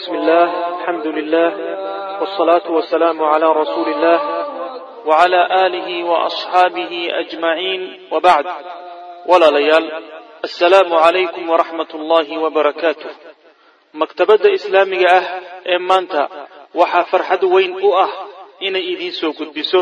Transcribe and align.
بسم 0.00 0.14
الله 0.14 0.78
الحمد 0.80 1.06
لله 1.06 1.50
والصلاة 2.20 2.70
والسلام 2.70 3.22
على 3.22 3.52
رسول 3.52 3.88
الله 3.88 4.18
وعلى 5.06 5.66
آله 5.66 6.04
وأصحابه 6.04 7.08
أجمعين 7.10 8.08
وبعد 8.12 8.44
ولا 9.26 9.50
ليال 9.50 9.92
السلام 10.44 10.94
عليكم 10.94 11.50
ورحمة 11.50 11.86
الله 11.94 12.38
وبركاته 12.38 13.10
مكتبة 13.94 14.54
إسلامية 14.54 15.06
أه 15.08 15.76
إمانتا 15.76 16.28
waxaa 16.74 17.04
farxad 17.12 17.42
weyn 17.44 17.76
u 17.82 17.90
ah 17.92 18.10
inay 18.62 18.94
idiin 18.94 19.12
soo 19.12 19.32
gudbiso 19.38 19.80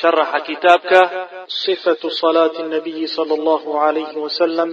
sharaxa 0.00 0.40
kitaabka 0.48 1.00
sifatu 1.46 2.10
salaati 2.10 2.62
nabiyi 2.74 3.08
sala 3.08 3.34
allahu 3.38 3.76
alayhi 3.86 4.18
wasalam 4.18 4.70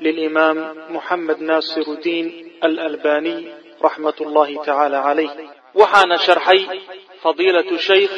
lilimaam 0.00 0.58
muxamed 0.96 1.38
naasirudiin 1.50 2.56
raxmat 3.86 4.16
اllahi 4.26 4.54
tacaala 4.66 4.98
calayh 5.06 5.30
waxaana 5.80 6.16
sharxay 6.26 6.60
fadiilatu 7.22 7.74
shaykh 7.88 8.14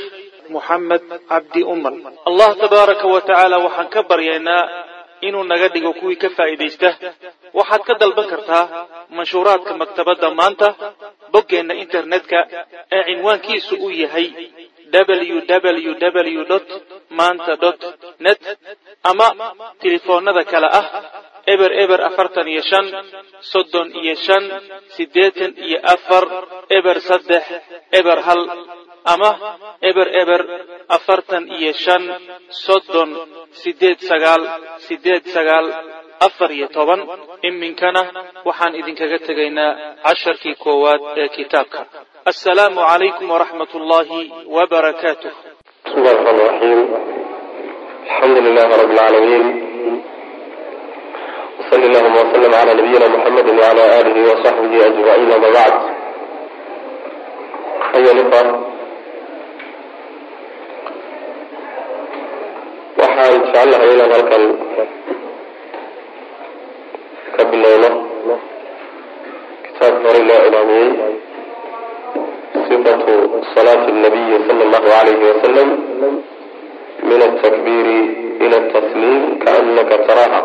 muxamed 0.55 1.03
cabdi 1.31 1.61
umar. 1.75 1.95
Allah 2.29 2.51
tabaaraka 2.63 3.07
wa 3.15 3.21
tacaala 3.29 3.57
waxaan 3.67 3.89
ka 3.95 4.01
baryaynaa 4.11 4.63
inuu 5.27 5.45
naga 5.51 5.69
dhigo 5.75 5.93
kuwii 6.01 6.19
ka 6.23 6.29
faa'iidaysta. 6.37 6.89
Waxaad 7.59 7.83
ka 7.89 7.95
dalban 8.01 8.27
kartaa 8.33 8.65
manshuuraadka 9.17 9.73
maktabadda 9.83 10.29
maanta 10.41 10.69
boggeenna 11.33 11.75
internetka 11.85 12.39
ee 12.97 13.03
cinwaankiisu 13.09 13.75
uu 13.85 13.93
yahay 14.03 14.27
www 14.93 16.41
maanta 17.19 17.53
net 18.25 18.41
ama 19.11 19.27
telefoonnada 19.83 20.43
kale 20.53 20.69
ah 20.81 20.87
eber 21.55 21.71
eber 21.85 22.01
afartan 22.09 22.47
iyo 22.53 22.63
shan 22.71 22.87
soddon 23.53 23.89
iyo 24.03 24.15
shan 24.27 24.45
siddeetan 24.97 25.53
iyo 25.67 25.79
afar 25.95 26.25
eber 26.79 26.97
saddex 27.09 27.45
eber 27.99 28.19
hal 28.27 28.41
ama 29.15 29.31
eber 29.91 30.09
eber 30.23 30.43
afartan 30.97 31.45
iyo 31.59 31.73
shan 31.85 32.03
soddon 32.65 33.11
siddeed 33.63 33.99
sagaal 34.11 34.43
siddeed 34.87 35.25
sagaal 35.35 35.67
afar 36.27 36.51
iyo 36.59 36.69
toban. 36.77 37.01
Iminkana 37.49 38.03
waxaan 38.47 38.75
idinkaga 38.81 39.19
tegaynaa 39.27 39.71
casharkii 40.05 40.55
koowaad 40.65 41.01
ee 41.21 41.29
kitaabka. 41.37 41.81
Assalaamu 42.31 42.81
calaykum 42.91 43.27
waraxmat 43.35 43.71
ullaahi 43.79 44.21
wbarakaatuh 44.57 45.33
bismi 45.85 46.01
llahi 46.05 46.17
raxmaan 46.17 46.39
raxiim 46.47 46.81
alxamdu 48.11 48.39
lilahi 48.47 48.71
rabi 48.81 48.95
lcaalamiin 48.95 49.45
sl 51.73 51.83
llahuma 51.93 52.19
waslm 52.21 52.45
cala 52.53 52.75
nabiyina 52.75 53.07
muxamedi 53.15 53.51
wala 53.61 53.85
alihi 53.99 54.21
wasaxbihi 54.31 54.79
ajmaciin 54.89 55.31
ama 55.37 55.49
bacd 55.57 55.77
ayo 57.97 58.11
liqaa 58.19 58.49
waxaan 63.01 63.35
jecelnahay 63.45 63.91
inaan 63.95 64.13
halkan 64.15 64.45
ka 67.37 67.43
bilowno 67.51 67.91
kitaabka 69.65 70.07
hore 70.09 70.21
loo 70.29 70.41
ilaamiyey 70.49 70.91
sifatu 72.69 73.15
salaati 73.55 73.93
nabiyi 74.05 74.37
sala 74.47 74.63
allahu 74.69 74.89
alayhi 75.01 75.25
wasalam 75.31 75.69
min 77.09 77.21
altakbiiri 77.29 77.99
ila 78.45 78.59
tasliim 78.77 79.23
kaanaka 79.45 79.97
taraha 80.09 80.41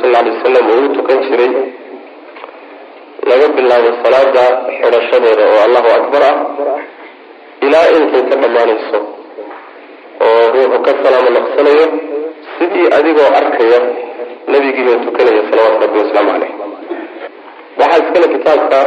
sal 0.00 0.10
ly 0.24 0.30
wasalam 0.34 0.66
uu 0.74 0.88
tukan 0.96 1.18
jiray. 1.28 1.52
Laga 3.30 3.46
bilaabo 3.56 3.90
salaada 4.04 4.44
xidhashadeeda 4.80 5.44
oo 5.52 5.60
allahu 5.68 5.88
akbar 5.98 6.22
ah 6.30 6.36
ilaa 7.66 7.86
intay 7.96 8.22
ka 8.30 8.34
dhammaanayso 8.42 8.98
oo 10.26 10.42
ruuxu 10.54 10.78
ka 10.86 10.92
salaamo 11.04 11.30
naqsanayo 11.36 11.86
sidii 12.56 12.86
adigoo 12.98 13.28
arkaya 13.40 13.80
nebigiioo 14.52 14.98
tukanaya 15.04 15.42
salawaatu 15.50 15.80
rabbi 15.84 15.98
wasalaamu 16.02 16.30
caleyh 16.32 16.52
waxaa 17.80 18.00
iskale 18.04 18.26
kitaabka 18.34 18.78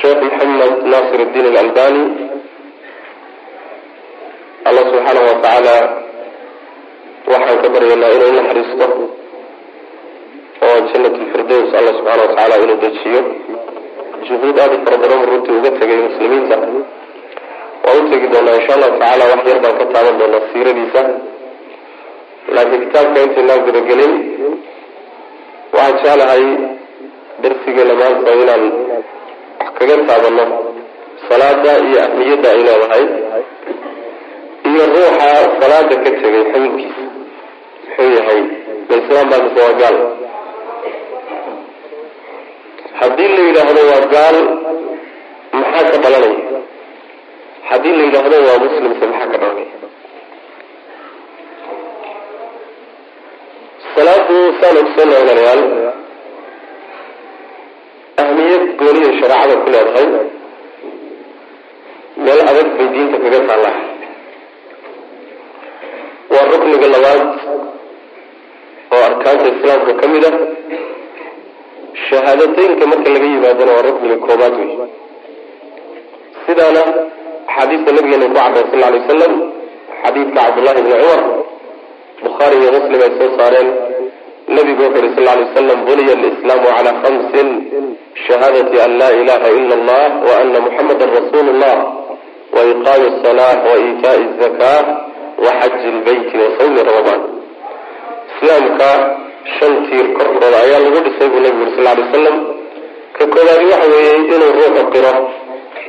sheekh 0.00 0.20
maxamed 0.26 0.74
naasir 0.92 1.20
اdiin 1.26 1.46
alalbani 1.52 2.02
allah 4.68 4.82
subxaanahu 4.90 5.26
watacaala 5.30 5.76
waxaan 7.32 7.58
ka 7.64 7.68
baryaynaa 7.74 8.12
inuu 8.16 8.32
naxariisto 8.38 8.86
oo 10.66 10.76
janat 10.90 11.14
lfirdows 11.22 11.70
allah 11.78 11.92
subxaana 11.98 12.22
watacaala 12.24 12.54
inuu 12.64 12.78
dejiyo. 12.84 13.20
Juhuud 14.28 14.56
aada 14.62 14.74
u 14.76 14.84
fara 14.84 14.96
badan 15.02 15.20
runtii 15.30 15.56
uga 15.58 15.70
tegay 15.80 15.98
muslimiinta. 16.08 16.56
Waa 17.84 17.96
u 17.98 18.02
tegi 18.10 18.26
doonaa 18.32 18.56
insha 18.60 18.72
allahu 18.76 18.98
tacala 19.02 19.24
wax 19.32 19.42
yar 19.50 19.58
baan 19.64 19.76
ka 19.80 19.84
taaban 19.94 20.16
doonaa 20.20 20.42
siiradiisa. 20.52 21.02
Laakiin 22.54 22.80
kitaabka 22.84 23.18
intaynaan 23.26 23.60
gudagelin 23.66 24.14
waxaan 25.76 25.96
jeclahay 26.04 26.44
darsigeena 27.42 27.94
maanta 28.00 28.30
inaan 28.42 28.64
wax 29.60 29.70
kaga 29.78 29.96
taabano 30.08 30.44
salaada 31.28 31.72
iyo 31.86 31.98
ahmiyadda 32.06 32.48
ay 32.54 32.60
leedahay 32.68 33.04
iyo 34.70 34.82
ruuxa 34.94 35.28
salaada 35.60 35.94
ka 36.04 36.10
tegay 36.22 36.42
xukunkiisa 36.52 37.02
muxuu 37.84 38.10
yahay 38.18 38.40
ma 38.88 38.94
islaam 39.02 39.26
baa 39.32 39.40
mise 39.44 39.60
waa 39.66 39.76
gaal 39.82 39.96
haddii 43.00 43.28
la 43.36 43.42
yidhaahdo 43.48 43.80
waa 43.90 44.04
gaal 44.14 44.36
maxaa 45.60 45.90
ka 45.92 45.98
dhalanaya 46.04 46.60
haddii 47.70 47.94
la 47.98 48.02
yidhaahdo 48.08 48.36
waa 48.48 48.58
muslimse 48.64 49.04
maxaa 49.12 49.30
ka 49.32 49.38
dhalanaya 49.42 49.76
salaadu 53.96 54.36
saan 54.60 54.76
ogsoona 54.82 55.14
walaalayaal 55.20 55.62
ahmiyad 58.24 58.64
gooniya 58.80 59.10
shareecada 59.20 59.54
ku 59.62 59.68
leedahay 59.74 60.06
meel 62.24 62.40
adag 62.50 62.68
bay 62.78 62.88
diinta 62.94 63.16
kaga 63.24 63.40
taallaa. 63.48 63.76
Waa 66.32 66.46
rukniga 66.52 66.88
labaad 66.94 67.22
oo 68.94 69.02
arkaanta 69.10 69.46
islaamka 69.54 69.92
ka 70.00 70.06
mid 70.12 70.24
ah 70.30 70.34
shahaadateynka 72.08 72.84
marka 72.92 73.08
laga 73.14 73.26
yimaadana 73.34 73.72
waa 73.76 73.82
rukniga 73.88 74.16
koobaad 74.26 74.54
wey 74.60 74.70
sidaana 76.46 76.82
axaadiista 77.48 77.90
nabigeena 77.96 78.26
ku 78.28 78.34
cadday 78.34 78.64
sal 78.70 78.92
ly 78.92 78.98
wasalam 79.00 79.34
xadiidka 80.02 80.40
cabdullahi 80.46 80.82
bni 80.86 80.94
cumar 81.02 81.22
bukhaari 82.24 82.56
iyo 82.62 82.70
muslim 82.76 83.00
ay 83.06 83.12
soo 83.18 83.30
saareen. 83.38 83.68
Nabigu 84.48 84.82
wuxu 84.82 84.98
uhi 85.04 85.10
sal 85.14 85.24
lay 85.28 85.38
wasalam 85.44 85.78
buniya 85.88 86.12
alislaamu 86.18 86.66
calaa 86.76 86.96
khamsin 87.04 87.48
shahaadati 88.26 88.76
an 88.84 88.90
laa 89.00 89.12
ilaha 89.22 89.48
ila 89.60 89.74
allah 89.78 90.02
wa 90.28 90.32
ana 90.42 90.58
muxamada 90.66 91.04
rasuulu 91.16 91.52
llah 91.62 91.78
wa 92.56 92.60
iqaami 92.72 93.06
asalah 93.12 93.54
wa 93.68 93.74
iitaai 93.84 94.24
zaka 94.40 94.72
wa 95.44 95.50
xaji 95.60 95.88
lbeyti 95.98 96.34
wa 96.42 96.48
sawmi 96.58 96.80
ramadaan 96.88 97.22
islaamka 98.32 98.90
shan 99.56 99.72
tiir 99.88 100.06
korkooda 100.18 100.56
ayaa 100.64 100.80
lagu 100.84 101.00
dhisay 101.06 101.28
buu 101.32 101.40
nabigu 101.44 101.62
uri 101.64 101.72
sal 101.76 101.84
lay 101.88 101.96
wasalam. 102.04 102.36
Ka 103.16 103.22
koobaadi 103.32 103.64
waxa 103.72 103.88
weeye 103.92 104.12
inuu 104.34 104.50
ruuxu 104.58 104.82
qiro. 104.94 105.12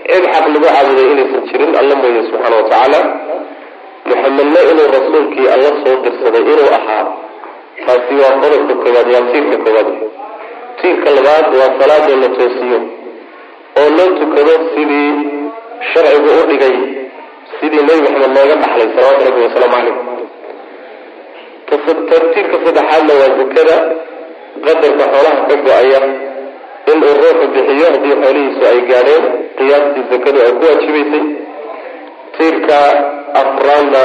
Cid 0.10 0.24
xaq 0.34 0.46
lagu 0.54 0.60
caabuday 0.66 1.08
inaysan 1.14 1.42
jirin 1.50 1.72
alla 1.80 1.94
mooye 2.02 2.22
subxaana 2.30 2.56
wa 2.60 2.64
tacaala. 2.70 3.00
Muxamedna 4.10 4.60
inuu 4.72 4.88
rasuulkii 4.98 5.48
alla 5.56 5.70
soo 5.82 5.96
dirsaday 6.04 6.44
inuu 6.54 6.70
ahaa. 6.78 7.04
Taasi 7.86 8.14
waa 8.22 8.34
qodobka 8.42 8.74
koobaad 8.84 9.08
waa 9.16 9.24
tiirka 9.32 9.58
koobaad 9.66 9.90
tiirka 10.82 11.10
labaad 11.18 11.46
waa 11.62 11.72
salaadoo 11.80 12.18
la 12.24 12.30
toosiyo 12.38 12.80
oo 13.80 13.90
loo 13.98 14.10
tukado 14.20 14.54
sidii 14.74 15.12
sharcigu 15.92 16.30
u 16.42 16.44
dhigay 16.50 16.76
sidii 17.60 17.84
nebi 17.88 18.02
maxamed 18.06 18.32
looga 18.38 18.56
dhaxlay 18.62 18.88
salawaatu 18.96 19.26
rabbi 19.28 19.42
wasalaamu 19.48 19.76
calayh 19.76 19.96
tiirka 21.70 22.58
saddexaadna 22.66 23.14
waa 23.22 23.32
zakada 23.40 23.78
qadarka 24.66 25.04
xoolaha 25.14 25.42
ka 25.50 25.56
go'aya 25.66 26.00
inuu 26.92 27.14
ruuxu 27.22 27.46
bixiyo 27.54 27.86
haddii 27.94 28.16
xoolihiisu 28.24 28.62
ay 28.72 28.80
gaadheen 28.90 29.26
qiyaastii 29.58 30.06
zakadu 30.12 30.40
ay 30.46 30.52
ku 30.58 30.64
waajibaysay 30.70 31.24
tiirka 32.38 32.78
afraadna 33.42 34.04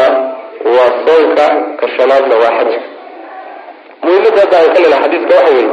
waa 0.77 0.91
soonka 1.07 1.47
ka 1.81 1.87
shanaadna 1.97 2.35
waa 2.43 2.53
xajka 2.59 2.81
muhimadda 4.05 4.41
hadda 4.43 4.57
aan 4.61 4.71
ka 4.75 4.81
lena 4.85 4.97
xadiiska 5.05 5.35
waxa 5.39 5.53
weeye 5.57 5.69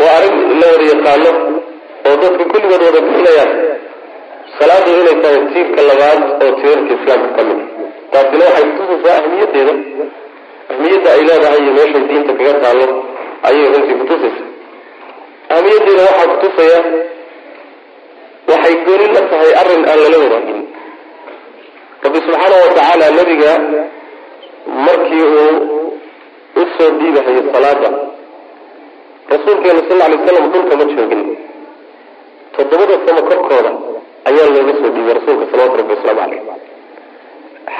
waa 0.00 0.12
arrin 0.18 0.36
la 0.60 0.66
wada 0.72 0.84
yaqaano 0.92 1.30
oo 2.08 2.16
dadka 2.22 2.44
kulligood 2.52 2.82
wada 2.86 3.00
bixinayaan. 3.06 3.50
Salaadu 4.58 4.90
inay 5.00 5.16
tahay 5.22 5.40
tiirka 5.52 5.80
labaad 5.90 6.20
oo 6.44 6.50
tiirarka 6.60 6.92
islaamka 6.98 7.30
ka 7.36 7.42
mid 7.48 7.60
taasina 8.12 8.44
waxay 8.48 8.66
kutusaysaa 8.78 9.16
ahmiyaddeeda 9.22 9.74
ahmiyadda 10.72 11.08
ay 11.16 11.20
leedahay 11.28 11.60
iyo 11.64 11.72
meeshay 11.78 12.02
diinta 12.10 12.32
kaga 12.38 12.54
taallo 12.64 12.86
ayay 13.48 13.66
runtii 13.74 13.96
kutusaysa 14.02 14.44
ahmiyadeeda 15.54 16.02
waxaa 16.08 16.28
kutusaya 16.34 16.78
waxay 18.50 18.74
gooni 18.86 19.06
la 19.16 19.22
tahay 19.32 19.50
arrin 19.60 19.82
aan 19.90 19.98
lala 20.04 20.18
wadaagin 20.24 20.60
rabbi 22.04 22.18
subxaanahu 22.26 22.62
watacaala 22.66 23.06
nebiga 23.18 23.52
markii 24.86 25.24
uu 25.42 25.56
u 26.60 26.64
soo 26.76 26.90
dhiibahayo 27.00 27.42
salaada 27.54 27.90
rasuulkeena 29.32 29.80
sal 29.88 30.00
alay 30.06 30.18
slam 30.26 30.44
dhulka 30.52 30.74
ma 30.80 30.84
joogin. 30.92 31.22
Toddobada 32.56 32.94
samo 33.06 33.20
korkooda 33.30 33.70
ayaa 34.28 34.48
looga 34.54 34.72
soo 34.80 34.90
dhiibay 34.94 35.14
rasuulka 35.18 35.44
salawatu 35.50 35.76
rabbi 35.80 35.92
wasalaamu 35.94 36.20
caleyh 36.20 36.42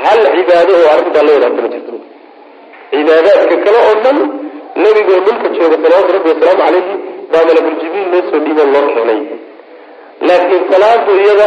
hal 0.02 0.20
cibaado 0.34 0.72
oo 0.80 0.88
arrintaa 0.94 1.22
la 1.26 1.32
wadaagta 1.36 1.62
ma 1.64 1.68
jirto. 1.74 1.92
Cibaadaadka 2.92 3.56
kale 3.64 3.78
oo 3.88 3.94
dhan 4.04 4.18
nebigoo 4.82 5.20
dhulka 5.26 5.48
jooga 5.56 5.76
salawaatu 5.82 6.12
rabbi 6.16 6.28
wasalaamu 6.32 6.62
caleyhi 6.64 6.94
baa 7.32 7.44
malakuljibriil 7.48 8.08
loo 8.12 8.22
soo 8.30 8.40
dhiibo 8.44 8.62
loo 8.74 8.84
keenay. 8.94 9.20
Laakiin 10.28 10.62
salaadu 10.72 11.10
iyada 11.22 11.46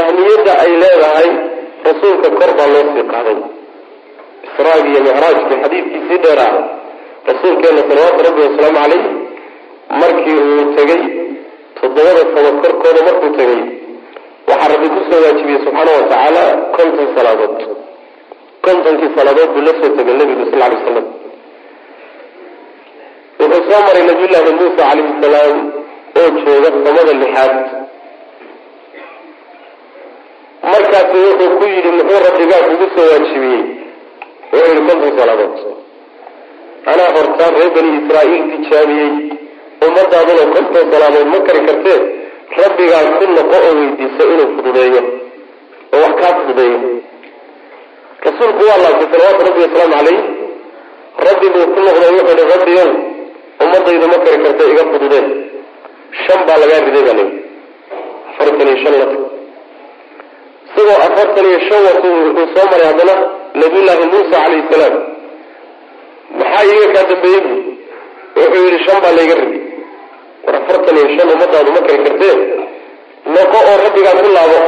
ahmiyadda 0.00 0.52
ay 0.64 0.70
leedahay 0.82 1.28
rasuulka 1.88 2.28
kor 2.38 2.50
baa 2.58 2.68
loo 2.74 2.84
sii 2.94 3.04
qaaday. 3.12 3.38
Israagi 4.48 4.88
iyo 4.92 5.00
micraajkii 5.08 5.58
xadiidkiisii 5.62 6.18
dheeraa 6.24 6.54
rasuulkeena 7.30 7.82
salawaatu 7.88 8.20
rabbi 8.28 8.40
wasalaamu 8.46 8.78
caleyh 8.82 9.04
markii 10.00 10.38
uu 10.46 10.64
tegey 10.76 11.02
toddobada 11.80 12.22
samo 12.34 12.50
korkooda 12.62 13.00
markuu 13.08 13.30
tegey 13.38 13.60
waxaa 14.52 14.70
rabbi 14.72 14.88
ku 14.94 15.00
soo 15.08 15.20
waajibiyey 15.24 15.60
subxaana 15.64 15.90
watacaala 15.98 16.42
konton 16.76 17.08
salaadood. 17.16 17.56
Kontonkii 18.66 19.10
salaadood 19.16 19.50
buu 19.54 19.64
la 19.68 19.72
soo 19.80 19.90
tegay 19.98 20.14
nebigu 20.20 20.44
sal 20.50 20.60
lay 20.62 20.72
slam 20.84 21.06
wuxuu 23.40 23.62
soo 23.70 23.80
maray 23.86 24.04
nabiyullaahi 24.10 24.52
muusa 24.58 24.76
calayhi 24.88 25.12
salaam 25.24 25.56
oo 26.20 26.28
jooga 26.44 26.68
samada 26.84 27.12
lixaad. 27.22 27.54
Markaasu 30.72 31.16
wuxuu 31.26 31.50
ku 31.58 31.64
yidhi 31.74 31.90
muxuu 31.98 32.20
rabbigaa 32.26 32.62
kugu 32.68 32.86
soo 32.94 33.06
waajibiyey? 33.12 33.62
Wuxuu 34.52 34.68
yihi 34.74 34.82
konton 34.88 35.12
salaadood. 35.18 35.54
Anaa 36.90 37.10
hortaan 37.16 37.52
reer 37.58 37.70
bani 37.76 37.90
israa'iil 38.00 38.44
tijaabiyey 38.52 39.10
ummadaaduna 39.86 40.44
konton 40.54 40.84
salaadood 40.92 41.26
ma 41.34 41.38
kari 41.46 41.60
kartee 41.68 41.98
rabbigaa 42.60 43.04
ku 43.18 43.24
noqo 43.36 43.56
oo 43.66 43.72
weydiiso 43.78 44.22
inuu 44.32 44.48
fududeeyo 44.56 45.00
oo 45.94 46.00
wax 46.04 46.14
kaa 46.20 46.32
fududeeyo. 46.38 46.78
Rasuulku 48.26 48.62
waa 48.68 48.78
laabtay 48.84 49.08
salawaatu 49.12 49.42
rabbi 49.48 49.60
wasalaamu 49.64 49.94
caleyh 49.96 50.20
rabbi 51.26 51.46
buu 51.54 51.66
ku 51.74 51.80
noqday 51.86 52.10
wuxuu 52.16 52.36
hi 52.40 52.44
rabbiyow 52.54 52.90
ummadaydu 53.64 54.06
ma 54.12 54.18
kari 54.24 54.38
karta 54.44 54.64
iga 54.72 54.84
fududeen. 54.92 55.26
Shan 56.24 56.40
baa 56.48 56.58
lagaa 56.62 56.80
riday 56.86 57.02
baa 57.08 57.16
layidhi 57.18 57.38
afartan 58.30 58.66
iyo 58.68 58.76
shan 58.82 58.94
lata 59.00 59.16
isagoo 60.68 60.98
afartan 61.06 61.44
iyo 61.50 61.58
shan 61.68 61.80
wato 61.88 62.08
wuxuu 62.16 62.46
soo 62.54 62.66
maray 62.72 62.86
haddana 62.90 63.14
nabiyullaahi 63.60 64.04
muusa 64.12 64.36
calayhi 64.44 64.64
salaam. 64.72 64.94
Maxaa 66.38 66.64
iga 66.72 66.86
kaa 66.94 67.04
dambeeyey 67.10 67.40
bu 67.46 67.54
wuxuu 68.40 68.64
yidhi 68.66 68.78
shan 68.86 68.98
baa 69.04 69.12
layga 69.18 69.34
riday 69.40 69.61
war 70.44 70.54
afartan 70.60 70.96
iyo 71.00 71.08
shan 71.16 71.28
ummadaadu 71.34 71.70
ma 71.76 71.80
kari 71.86 72.00
kartee? 72.06 72.34
Noqo 73.34 73.58
oo 73.70 73.76
rabbigaa 73.84 74.14
ku 74.24 74.30
laabo. 74.36 74.58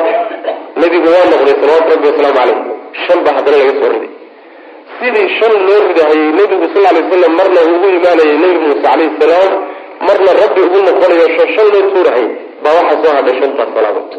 Nebigu 0.81 1.09
waa 1.15 1.27
noqday 1.33 1.55
salawaatu 1.61 1.91
rabbi 1.95 2.07
wasalaamu 2.11 2.37
caleyh 2.39 2.59
shan 3.05 3.19
baa 3.25 3.35
haddana 3.39 3.57
laga 3.61 3.75
soo 3.81 3.91
riday. 3.95 4.11
Sidii 4.99 5.29
shan 5.39 5.53
loo 5.69 5.81
ridahayey 5.89 6.29
nebigu 6.39 6.67
sal 6.75 6.85
lay 6.97 7.03
slam 7.11 7.33
marna 7.41 7.61
ugu 7.73 7.87
imaanayay 7.99 8.37
nebi 8.43 8.57
muuse 8.65 8.81
calayhi 8.87 9.13
salaam 9.23 9.53
marna 10.09 10.31
rabbi 10.43 10.61
ugu 10.67 10.79
noqonayo 10.89 11.27
shan 11.37 11.49
shan 11.55 11.67
loo 11.75 11.83
tuurahay 11.93 12.27
baa 12.65 12.75
waxaa 12.79 13.01
soo 13.05 13.13
hadhay 13.19 13.35
shantaas 13.41 13.71
salaadood. 13.77 14.13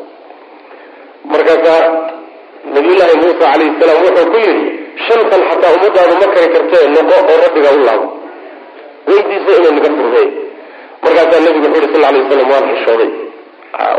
Markaasaa 1.31 1.81
nabiyullaahi 2.75 3.15
muuse 3.23 3.37
calayhi 3.43 3.73
salaam 3.81 3.99
wuxuu 4.05 4.27
ku 4.33 4.37
yidhi 4.45 4.65
shantan 5.07 5.41
xataa 5.49 5.71
ummadaadu 5.77 6.13
ma 6.21 6.27
kari 6.35 6.47
kartee 6.55 6.83
noqo 6.95 7.15
oo 7.31 7.37
rabbigaa 7.45 7.73
u 7.79 7.81
laabo. 7.87 8.07
Weydiiso 9.09 9.51
inuu 9.59 9.73
naga 9.77 9.89
furdeey 9.97 10.27
markaasaa 11.05 11.41
nebigu 11.45 11.67
wuxu 11.75 11.87
sal 11.93 12.01
lay 12.05 12.21
waslam 12.23 12.49
waan 12.53 12.65
xishooday 12.71 13.09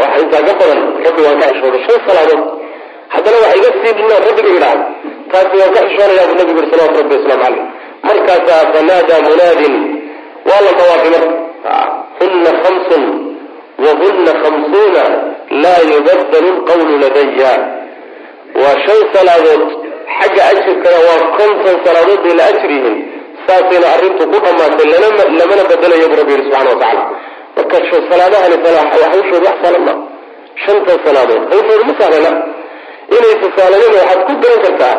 waxa 0.00 0.18
intaa 0.24 0.42
ka 0.48 0.52
badan 0.60 0.80
rabbi 1.06 1.20
waan 1.26 1.38
ka 1.42 1.46
xishooday 1.54 1.80
shan 1.86 1.98
salaadood 2.08 2.42
haddana 3.14 3.36
waxa 3.44 3.56
iga 3.60 3.70
sii 3.80 3.92
dhinaan 3.98 4.22
rabbiga 4.28 4.50
idhaah 4.58 4.78
taasi 5.32 5.54
waan 5.60 5.72
ka 5.76 5.80
xishoonayaa 5.88 6.26
buu 6.30 6.38
nabigu 6.40 6.58
yuri 6.60 6.70
salawatu 6.72 6.98
rabbi 7.02 7.14
wasalaamu 7.18 7.44
caleyh 7.44 7.64
markaasaa 8.08 8.62
fanaadaa 8.74 9.20
munaadin. 9.28 9.74
Waa 10.48 10.60
la 10.66 10.72
dhawaaqay 10.78 11.10
marka 11.14 11.74
huna 12.18 12.50
khamsun 12.62 13.02
wahuna 13.84 14.32
khamsuuna 14.42 15.02
laa 15.62 15.80
yubadalu 15.92 16.48
lqawlu 16.58 16.92
ladaya 17.04 17.52
waa 18.62 18.76
shan 18.84 19.00
salaadood 19.14 19.62
xagga 20.18 20.42
ajirkana 20.52 20.98
waa 21.08 21.20
konton 21.38 21.76
salaadood 21.86 22.20
bay 22.26 22.34
la 22.40 22.44
ajir 22.52 22.72
saasayna 23.48 23.88
arrintu 23.96 24.22
ku 24.32 24.38
dhammaatay 24.44 24.86
lamana 25.40 25.62
bedelayo 25.70 26.06
buu 26.10 26.18
rabbi 26.20 26.32
yihi 26.34 26.44
subxana 26.46 26.70
wa 26.74 26.78
tacala 26.82 27.02
marka 27.56 27.76
salaadahani 28.10 28.56
hawshooda 29.12 29.48
wax 29.50 29.58
sahlan 29.64 29.82
maa 29.88 29.98
shantan 30.64 30.96
salaadood. 31.06 31.42
Hawshooda 31.52 31.84
ma 31.88 31.94
sahlana. 32.00 32.30
Inaysa 33.16 33.46
sahlanina 33.56 33.96
waxaad 34.00 34.20
ku 34.28 34.32
garan 34.42 34.60
kartaa 34.64 34.94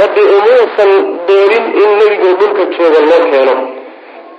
rabbi 0.00 0.22
umuusan 0.36 0.90
doorin 1.28 1.64
in 1.82 1.90
nebigu 2.00 2.28
dhulka 2.40 2.62
jooga 2.76 3.00
loo 3.10 3.22
keeno. 3.32 3.54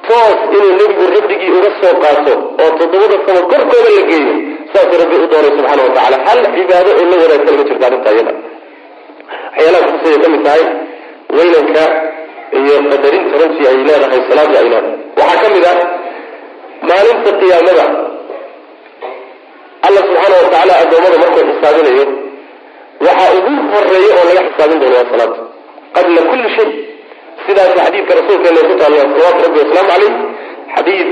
Toos 0.08 0.40
inuu 0.56 0.74
nebigu 0.80 1.04
rabbigii 1.16 1.52
uga 1.58 1.72
soo 1.82 1.94
qaato 2.04 2.34
oo 2.64 2.70
toddobada 2.80 3.18
sano 3.26 3.42
korkooda 3.52 3.90
la 3.98 4.02
geeyo 4.10 4.34
saasuu 4.74 4.98
rabbi 5.02 5.16
u 5.24 5.28
doonay 5.32 5.52
subxaana 5.58 5.82
wa 5.88 5.92
tacala 5.98 6.18
hal 6.28 6.40
cibaado 6.56 6.90
oo 7.00 7.06
la 7.12 7.16
wanaagsan 7.24 7.54
ma 7.60 7.64
jirto 7.70 7.86
arrinta 7.90 8.10
iyada. 8.16 8.34
Waxyaalaha 9.54 9.86
kutusaya 9.90 10.18
ka 10.24 10.28
mid 10.34 10.42
tahay 10.48 10.64
weynanka 11.38 11.84
iyo 12.58 12.76
qadarinta 12.92 13.36
runtii 13.42 13.68
ay 13.72 13.78
leedahay 13.88 14.22
salaada 14.30 14.58
ay 14.62 14.68
leedahay. 14.74 14.96
Waxaa 15.20 15.42
ka 15.44 15.48
mid 15.56 15.66
ah 15.72 15.78
maalinta 16.90 17.32
qiyaamada. 17.42 17.86
Alla 19.88 20.00
subxaana 20.08 20.36
wa 20.38 20.44
tacaala 20.46 20.74
addoommada 20.84 21.18
markuu 21.24 21.44
xisaabinayo 21.50 22.06
waxaa 23.06 23.32
ugu 23.38 23.52
horreeya 23.74 24.12
oo 24.20 24.26
laga 24.30 24.42
xisaabin 24.50 24.80
doono 24.82 24.96
waa 25.00 25.10
salaada 25.12 25.38
qabla 25.96 26.22
kulli 26.30 26.50
shay. 26.58 26.70
Sidaas 27.46 27.72
xadiidka 27.80 28.14
rasuulkeena 28.20 28.62
ku 28.70 28.74
taalla 28.82 29.00
salawaatu 29.12 29.42
rabbi 29.46 29.60
wasalaamu 29.64 29.90
caleyh 29.92 30.14
xadiid 30.76 31.10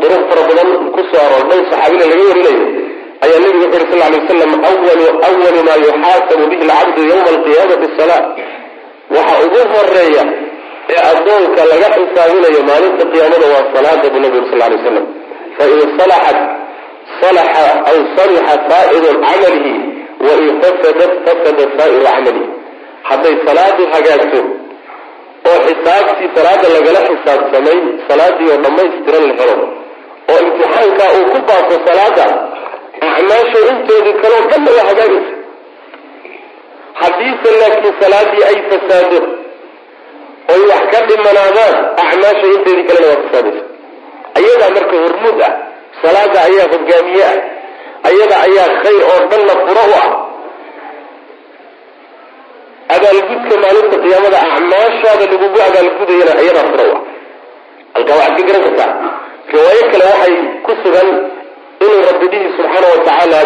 duruq 0.00 0.22
fara 0.30 0.42
badan 0.48 0.68
ku 0.94 1.00
soo 1.10 1.20
aroor 1.26 1.44
dhow 1.50 1.60
saxaabina 1.70 2.04
laga 2.10 2.24
warinayo. 2.30 2.64
Ayaa 3.24 3.38
nebigu 3.42 3.64
wuxu 3.64 3.76
uri 3.78 3.86
sal 3.90 3.98
lay 4.02 4.10
waslam 4.18 4.52
awalu 4.68 5.04
awalu 5.28 5.60
maa 5.68 5.78
yuxaasabu 5.86 6.44
bihi 6.50 6.62
alcabdu 6.66 7.00
yawma 7.10 7.28
alqiyaamati 7.34 7.84
asala 7.90 8.16
waxa 9.16 9.34
ugu 9.46 9.60
horreeya 9.72 10.22
ee 10.92 11.00
addoonka 11.12 11.62
laga 11.72 11.88
xisaabinayo 11.96 12.60
maalinta 12.70 13.04
qiyaamada 13.12 13.46
waa 13.54 13.64
salaada 13.74 14.06
buu 14.12 14.20
nebigu 14.24 14.46
sal 14.50 14.58
lay 14.62 14.70
waslam 14.76 15.06
fain 15.58 15.80
salaxat 16.00 16.38
salaxa 17.22 17.64
aw 17.90 17.96
salixa 18.16 18.54
saa'iru 18.70 19.10
camalihi 19.26 19.74
wain 20.26 20.44
fasadat 20.62 21.12
fasada 21.26 21.64
saa'iru 21.78 22.02
camalihi. 22.08 22.42
Hadday 23.08 23.34
salaadu 23.46 23.82
hagaagto 23.94 24.40
oo 25.50 25.58
xisaabtii 25.66 26.28
salaada 26.36 26.66
lagala 26.76 27.00
xisaabsamay 27.08 27.78
salaadii 28.08 28.48
oo 28.52 28.58
dhammaystiran 28.64 29.24
la 29.30 29.34
helo 29.40 29.56
oo 30.32 30.38
imtixaankaa 30.46 31.10
uu 31.18 31.24
ku 31.32 31.38
baafo 31.48 31.74
salaada 31.88 32.26
acmaasha 33.16 33.60
inteedii 33.72 34.16
kaleo 34.22 34.42
dhanna 34.50 34.70
waa 34.76 34.86
hagaagaysa. 34.90 35.32
Haddiise 37.00 37.48
laakiin 37.60 37.94
salaadii 38.02 38.42
ay 38.50 38.56
fasaado 38.70 39.20
oy 40.52 40.62
wax 40.70 40.82
ka 40.92 40.98
dhimanaadaan 41.10 41.74
acmaasha 42.02 42.46
inteedii 42.56 42.86
kalena 42.88 43.06
waa 43.12 43.22
fasaadaysa 43.24 43.64
ayadaa 44.38 44.70
marka 44.76 44.94
hormuud 45.04 45.38
ah 45.48 45.52
salaada 46.02 46.38
ayaa 46.48 46.66
hogaamiye 46.74 47.24
ah 47.32 47.38
ayada 48.10 48.36
ayaa 48.46 48.68
khayr 48.82 49.02
oo 49.12 49.20
dhanna 49.32 49.54
furo 49.66 49.84
u 49.92 49.94
ah. 50.02 50.08
Abaalgudka 52.96 53.54
maalinta 53.64 53.96
qiyaamada 54.04 54.38
acmaashaada 54.46 55.24
lagugu 55.32 55.58
abaalgudayana 55.68 56.32
ayadaa 56.42 56.66
furo 56.72 56.84
u 56.92 56.94
ah. 56.96 57.02
Halkaa 57.94 58.16
waxaad 58.20 58.36
ka 58.38 58.42
garan 58.48 58.62
kartaa 58.66 58.90
riwaayo 59.54 59.84
kale 59.92 60.04
waxay 60.12 60.34
ku 60.66 60.72
sugan 60.82 61.08
inuu 61.84 62.02
rabbi 62.08 62.26
dhihi 62.32 62.48
subxaana 62.56 62.86
wa 62.94 62.98
tacaala 63.08 63.40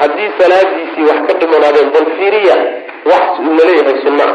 haddii 0.00 0.30
salaadiisii 0.40 1.04
wax 1.10 1.20
ka 1.28 1.34
dhimanaadeen 1.40 1.88
bal 1.94 2.06
fiiriya 2.18 2.56
wax 3.10 3.24
una 3.50 3.62
leeyahay 3.68 3.96
sunna 4.06 4.26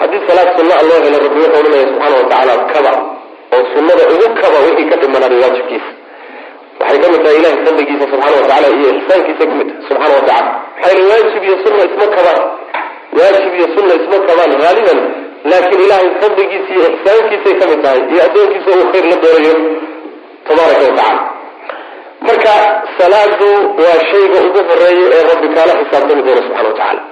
haddii 0.00 0.22
salaad 0.28 0.48
sunna 0.58 0.74
a 0.80 0.82
loo 0.88 1.00
helo 1.06 1.18
rabbi 1.24 1.38
wuxuu 1.44 1.58
odhanaya 1.60 1.86
subxaana 1.90 2.16
wa 2.20 2.24
tacaala 2.30 2.54
kaba 2.74 2.92
oo 3.56 3.62
sunnada 3.74 4.02
ugu 4.14 4.26
kaba 4.42 4.58
wixii 4.66 4.88
ka 4.90 4.96
dhimanaaday 5.02 5.38
waajibkiisa. 5.44 5.90
Waxay 6.80 6.98
ka 7.02 7.08
mid 7.12 7.20
tahay 7.24 7.36
ilahay 7.40 7.58
fadligiisa 7.66 8.04
subxana 8.12 8.36
wa 8.40 8.46
tacala 8.48 8.68
iyo 8.78 8.88
ixsaankiisa 8.98 9.42
ka 9.50 9.54
mid 9.60 9.68
tahay 9.70 9.84
subxana 9.88 10.14
wa 10.18 10.22
tacala 10.28 10.50
maxaa 10.76 10.92
yili 10.96 11.04
waajib 11.12 11.42
iyo 11.48 11.56
sunna 11.64 11.82
isma 11.88 12.06
kabaan. 12.16 12.40
Waajib 13.18 13.52
iyo 13.58 13.66
sunna 13.76 13.92
isma 14.00 14.18
kabaan 14.28 14.50
haaliban 14.64 14.98
laakiin 15.50 15.80
ilaahay 15.86 16.10
fadligiisa 16.22 16.70
iyo 16.76 16.86
ixsaankiisay 16.94 17.54
ka 17.60 17.64
mid 17.70 17.80
tahay 17.84 18.00
iyo 18.12 18.20
addoonkiisa 18.28 18.68
uu 18.78 18.86
khayr 18.92 19.04
la 19.12 19.16
doonayo 19.24 19.54
tabaaraka 20.46 20.82
wa 20.88 20.92
tacala 22.28 22.66
salaadu 22.98 23.48
waa 23.82 23.98
shayga 24.10 24.38
ugu 24.48 24.60
horreeya 24.68 25.06
ee 25.16 25.22
rabbi 25.30 25.48
kaala 25.56 25.72
xisaabtami 25.80 26.22
doona 26.26 26.42
subxana 26.46 26.68
wa 26.70 26.74
tacaala 26.78 27.02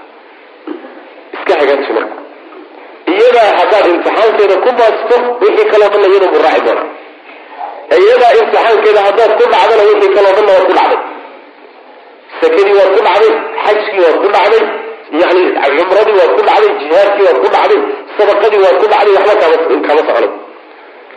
iska 1.36 1.52
hagaaji 1.60 1.92
marka 1.96 2.14
iyadaa 3.14 3.48
haddaad 3.60 3.84
imtixaankeeda 3.92 4.56
ku 4.64 4.70
baasto 4.80 5.16
wixii 5.42 5.68
kaloo 5.72 5.88
dhanna 5.92 6.08
iyadoo 6.12 6.30
buu 6.34 6.42
raaci 6.46 6.62
doona 6.66 6.84
iyadaa 8.04 8.32
imtixaankeeda 8.40 9.00
haddaad 9.08 9.30
ku 9.38 9.44
dhacdana 9.52 9.82
wixii 9.90 10.14
kaloo 10.16 10.32
dhanna 10.36 10.52
waad 10.56 10.66
ku 10.68 10.74
dhacday. 10.78 11.00
Sakadii 12.40 12.76
waad 12.78 12.90
ku 12.96 13.00
dhacday 13.06 13.32
xajkii 13.64 14.00
waad 14.04 14.16
ku 14.22 14.28
dhacday 14.36 14.62
yani 15.22 15.42
cumradii 15.78 16.16
waad 16.20 16.32
ku 16.36 16.42
dhacday 16.48 16.70
jihaadkii 16.80 17.24
waad 17.28 17.38
ku 17.44 17.48
dhacday 17.54 17.80
sadaqadii 18.18 18.60
waad 18.64 18.76
ku 18.82 18.86
dhacday 18.92 19.12
waxba 19.16 19.34
kama 19.88 20.00
soconay 20.06 20.30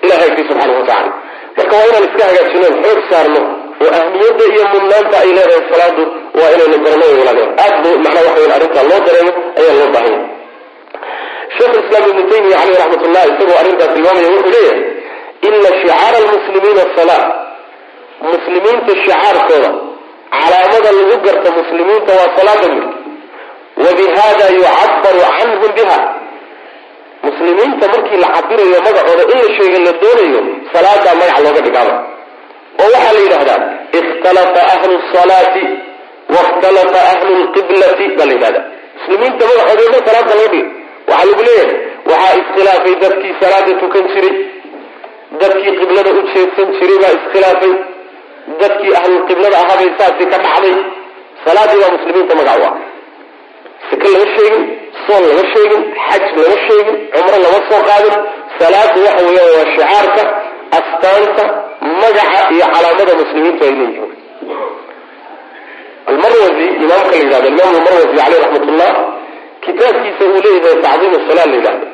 ilahay 0.06 0.28
agti 0.30 0.42
subxaana 0.50 0.74
wa 0.80 0.86
tacala 0.90 1.12
marka 1.58 1.74
waa 1.80 1.88
inaan 1.90 2.06
iska 2.10 2.24
hagaajino 2.30 2.68
xoog 2.84 3.00
saarno 3.12 3.42
oo 3.84 3.90
ahmiyadda 4.00 4.44
iyo 4.54 4.64
mudnaanta 4.74 5.16
ay 5.24 5.30
leedahay 5.38 5.64
salaadu 5.72 6.04
waa 6.40 6.50
inaynu 6.56 6.78
garano 6.86 7.06
walaadeen 7.20 7.52
aad 7.64 7.74
bu 7.84 7.90
macnaa 8.06 8.24
waxa 8.28 8.54
arrintaa 8.58 8.86
loo 8.90 9.00
dareemo 9.08 9.32
ayaa 9.60 9.76
loo 9.80 9.90
baahanya 9.96 10.20
sheekh 11.58 11.74
islaam 11.82 12.04
ibnu 12.12 12.24
taymiya 12.32 12.58
caleyh 12.62 12.78
raxmat 12.82 13.02
ullah 13.08 13.24
isagoo 13.32 13.58
arrintaas 13.62 13.92
tilmaamaya 13.96 14.30
wuxuu 14.36 14.52
leeyahay 14.56 14.82
ina 15.48 15.70
shicaara 15.80 16.18
almuslimiina 16.24 16.82
asalaa 16.90 17.24
muslimiinta 18.34 18.92
shicaarkooda 19.04 19.72
calaamada 20.42 20.90
lagu 20.98 21.16
garta 21.26 21.50
muslimiinta 21.60 22.12
waa 22.20 22.30
salaada 22.38 22.68
mid 22.76 22.86
wa 23.84 23.92
bihada 24.00 24.46
yucabaru 24.58 25.20
canhum 25.38 25.72
biha 25.78 26.00
muslimiinta 27.28 27.86
markii 27.94 28.20
la 28.24 28.28
cabirayo 28.36 28.78
magacooda 28.88 29.24
in 29.34 29.38
la 29.46 29.50
sheega 29.58 29.80
la 29.88 29.92
doonayo 30.04 30.42
salaadaa 30.74 31.16
magac 31.22 31.38
looga 31.46 31.62
dhigaaba. 31.68 31.94
Oo 32.82 32.88
waxaa 32.94 33.14
la 33.18 33.20
yidhahdaa 33.26 33.60
ikhtalafa 34.00 34.62
ahlu 34.74 34.94
salaati 35.16 35.64
wakhtalafa 36.36 37.00
ahlu 37.14 37.32
lqiblati 37.44 38.06
baa 38.18 38.26
la 38.30 38.34
yidhahda 38.38 38.62
muslimiinta 38.98 39.44
magacooda 39.50 39.92
ma 39.94 40.00
salaada 40.08 40.34
loo 40.40 40.48
dhigay 40.54 40.66
waxaa 41.10 41.26
lagu 41.30 41.44
leeyahay 41.48 41.72
waxaa 42.12 42.36
iskhilaafay 42.42 42.96
dadkii 43.04 43.34
salaada 43.42 43.74
tukan 43.82 44.06
jiray. 44.14 44.36
Dadkii 45.42 45.74
qiblada 45.80 46.12
u 46.20 46.22
jeedsan 46.34 46.68
jiray 46.80 46.98
baa 47.04 47.14
iskhilaafay. 47.20 47.74
Dadkii 48.62 48.94
ahlulqiblada 49.00 49.58
ahaabay 49.64 49.90
saasi 50.00 50.24
ka 50.32 50.38
dhacday. 50.46 50.76
Salaadii 51.46 51.80
baa 51.84 51.92
muslimiinta 51.98 52.34
magac 52.40 52.60
u 52.62 52.66
ah. 52.70 52.74
Sike 53.90 54.08
lama 54.14 54.28
sheegin 54.36 54.64
soon 55.06 55.24
lama 55.30 55.44
sheegin 55.54 55.82
xaj 56.08 56.24
lama 56.44 56.58
sheegin 56.68 56.96
cumro 57.14 57.38
lama 57.46 57.60
soo 57.70 57.82
qaadin 57.90 58.16
salaadu 58.60 58.98
waxa 59.08 59.22
weeyaan 59.28 59.52
waa 59.58 59.68
shicaarka 59.74 60.24
astaanta 60.80 61.44
magaca 62.02 62.40
iyo 62.56 62.66
calaamada 62.74 63.14
muslimiintu 63.22 63.62
ay 63.68 63.74
leeyihiin 63.80 64.12
almarwazi 66.12 66.66
imaamka 66.84 67.12
la 67.12 67.18
yidhahdo 67.24 67.48
imaam 67.54 67.74
almarwazi 67.80 68.16
caleyh 68.20 68.40
raxmat 68.44 68.64
kitaabkiisa 69.66 70.24
uu 70.32 70.40
leeyahay 70.46 70.76
tacdiim 70.86 71.14
salaa 71.30 71.48
la 71.52 71.56
yidhahdo. 71.60 71.86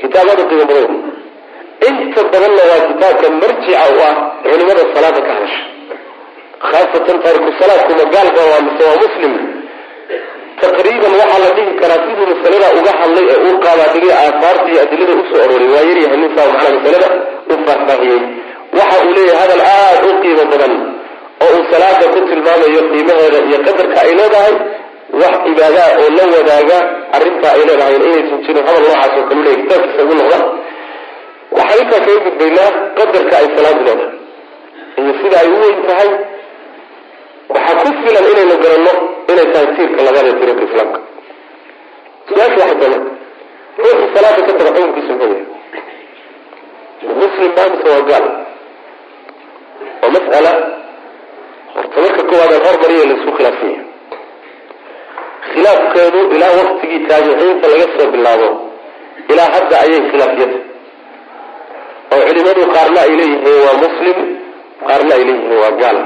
Kitaab 0.00 0.26
aada 0.32 0.42
qiimo 0.50 0.64
badan 0.70 0.94
inta 1.88 2.20
badanna 2.32 2.62
waa 2.70 2.80
kitaabka 2.90 3.26
marjica 3.42 3.84
u 3.94 3.98
ah 4.08 4.14
culimada 4.44 4.82
salaada 4.94 5.20
ka 5.26 5.32
hadasha. 5.36 5.62
Khaasatan 6.70 7.16
taariku 7.24 7.50
salaadku 7.60 7.92
magaalka 8.00 8.40
waa 8.50 8.60
mise 8.66 8.82
waa 8.90 8.98
muslim. 9.04 9.32
Taqriiban 10.62 11.12
waxaa 11.20 11.40
la 11.44 11.50
dhihi 11.56 11.72
karaa 11.80 12.00
siduu 12.06 12.26
masalada 12.32 12.66
uga 12.78 12.92
hadlay 13.00 13.26
ee 13.32 13.38
uu 13.48 13.56
qaadaadhigay 13.64 14.12
aahaarta 14.20 14.66
iyo 14.72 14.80
adilada 14.84 15.12
u 15.20 15.24
soo 15.30 15.40
aroray 15.44 15.68
waa 15.74 15.84
yaryahay 15.88 16.18
ninkaa 16.22 16.46
macnaa 16.52 16.72
masalada? 16.78 17.08
U 17.52 17.54
faahfaahiyey 17.66 18.20
waxa 18.78 18.96
uu 19.04 19.12
leeyahay 19.16 19.38
hadal 19.42 19.62
aada 19.74 20.06
u 20.10 20.14
qiimo 20.22 20.44
badan 20.52 20.72
oo 21.44 21.50
uu 21.56 21.62
salaada 21.72 22.04
ku 22.14 22.18
tilmaamayo 22.30 22.80
qiimaheeda 22.92 23.38
iyo 23.48 23.58
qadarka 23.66 23.96
ay 24.04 24.12
leedahay 24.20 24.54
wax 25.22 25.36
ibaadaa 25.52 25.88
oo 26.00 26.08
la 26.18 26.24
wadaaga 26.36 26.78
arrintaa 27.16 27.52
ay 27.56 27.62
leedahay 27.68 27.94
inaysan 27.98 28.40
jirin 28.46 28.64
hadal 28.68 28.82
noocaas 28.86 29.12
oo 29.18 29.24
kalu 29.28 29.40
leeyahy 29.46 29.62
kitaabkiisa 29.62 30.02
ugu 30.04 30.14
noqda. 30.20 30.38
Waxaan 31.56 31.80
intaa 31.84 32.00
kaga 32.06 32.18
gudbaynaa 32.26 32.70
qadarka 32.98 33.34
ay 33.40 33.46
salaadu 33.56 33.80
leedahay 33.88 34.10
iyo 35.00 35.12
sida 35.20 35.36
ay 35.42 35.48
u 35.54 35.56
weyn 35.62 35.78
tahay. 35.88 36.10
Waxaa 37.54 37.76
ku 37.82 37.88
filan 38.04 38.24
inaynu 38.32 38.56
garanno 38.64 38.92
inay 39.32 39.46
tahay 39.52 39.66
tiirka 39.76 40.00
labaad 40.06 40.26
ee 40.30 40.36
tiirka 40.40 40.62
islaamka. 40.68 40.98
Su'aasha 42.28 42.58
waxa 42.62 42.76
badan. 42.82 43.02
Ruuxii 43.82 44.08
salaada 44.14 44.40
ka 44.48 44.52
taga 44.58 44.70
xukunkiisu 44.76 45.12
muxuu 45.12 45.30
yahay 47.02 47.16
muslim 47.22 47.50
baa 47.56 47.66
mise 47.72 47.86
waa 47.94 48.02
gaal. 48.10 48.26
Waa 50.02 50.10
mas'ala. 50.16 50.52
Horta 51.74 51.96
marka 52.04 52.22
koowaad 52.30 52.52
aan 52.56 52.62
hormariya 52.66 53.04
la 53.10 53.14
isku 53.18 53.30
khilaafsan 53.38 53.70
yahay 53.74 53.86
khilaafkeedu 55.52 56.20
ilaa 56.34 56.52
waktigii 56.60 57.00
taabiciinta 57.10 57.66
laga 57.72 57.86
soo 57.96 58.08
bilaabo 58.14 58.48
ilaa 59.32 59.48
hadda 59.56 59.76
ayay 59.84 60.00
khilaafiyata 60.10 60.58
oo 62.14 62.20
culimadu 62.28 62.62
qaarna 62.76 63.00
ay 63.06 63.12
leeyihiin 63.20 63.60
waa 63.66 63.76
muslim 63.84 64.18
qaarna 64.88 65.12
ay 65.18 65.22
leeyihiin 65.28 65.58
waa 65.64 65.74
gaal. 65.82 65.98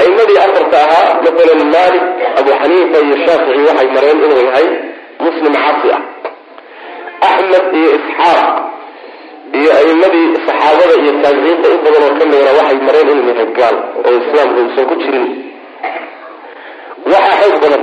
Aimadii 0.00 0.38
afarta 0.46 0.76
ahaa 0.86 1.08
maalan 1.24 1.62
malik 1.76 2.04
abu 2.40 2.50
xaniifa 2.60 2.98
iyo 3.06 3.16
shaafici 3.26 3.60
waxay 3.68 3.88
mareen 3.96 4.18
inuu 4.26 4.42
yahay 4.48 4.66
muslim 5.26 5.52
caasi 5.64 5.88
ah. 5.96 6.02
Axmed 7.28 7.64
iyo 7.78 7.90
isxaaq 7.98 8.46
iyo 9.58 9.70
aimadii 9.80 10.26
saxaabada 10.46 10.94
iyo 11.02 11.12
taabiciinta 11.22 11.66
in 11.74 11.78
badan 11.84 12.02
oo 12.06 12.12
ka 12.18 12.24
midna 12.30 12.50
waxay 12.58 12.78
mareen 12.88 13.08
inuu 13.14 13.28
yahay 13.32 13.48
gaal 13.58 13.76
oo 14.06 14.12
islaamku 14.20 14.58
uusan 14.64 14.84
ku 14.90 14.94
jirin 15.02 15.26
waxaa 17.12 17.36
xoog 17.40 17.56
badan. 17.62 17.82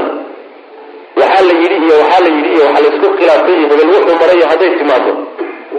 Waxaa 1.19 1.43
la 1.49 1.53
yidhi 1.61 1.77
iyo 1.85 1.95
waxaa 2.03 2.21
la 2.25 2.29
yidhi 2.35 2.49
iyo 2.55 2.63
waxaa 2.67 2.83
la 2.85 2.89
isku 2.93 3.07
khilaafay 3.17 3.53
iyo 3.59 3.67
hebel 3.71 3.89
wuxuu 3.95 4.15
maray 4.21 4.41
hadday 4.51 4.71
timaado. 4.79 5.11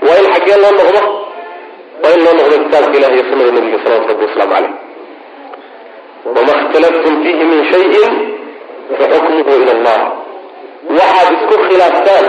Waa 0.06 0.18
in 0.23 0.26
xaggee 0.35 0.59
loo 0.62 0.73
noqdo? 0.80 1.00
Waa 2.02 2.12
in 2.16 2.20
loo 2.25 2.35
noqdo 2.38 2.54
kitaabka 2.64 2.97
ilahi 2.99 3.14
iyo 3.16 3.25
sunada 3.30 3.52
nabiga 3.56 3.78
salawatu 3.85 4.09
rabbi 4.12 4.25
wasalaamu 4.26 4.52
caleyh 4.54 4.73
wama 6.35 6.52
اkhtalaftum 6.61 7.14
fiihi 7.25 7.44
min 7.52 7.61
shayin 7.73 8.12
faxukmuhu 8.99 9.52
ila 9.62 9.73
allah. 9.76 9.99
Waxaad 10.99 11.28
isku 11.37 11.54
khilaaftaan 11.68 12.26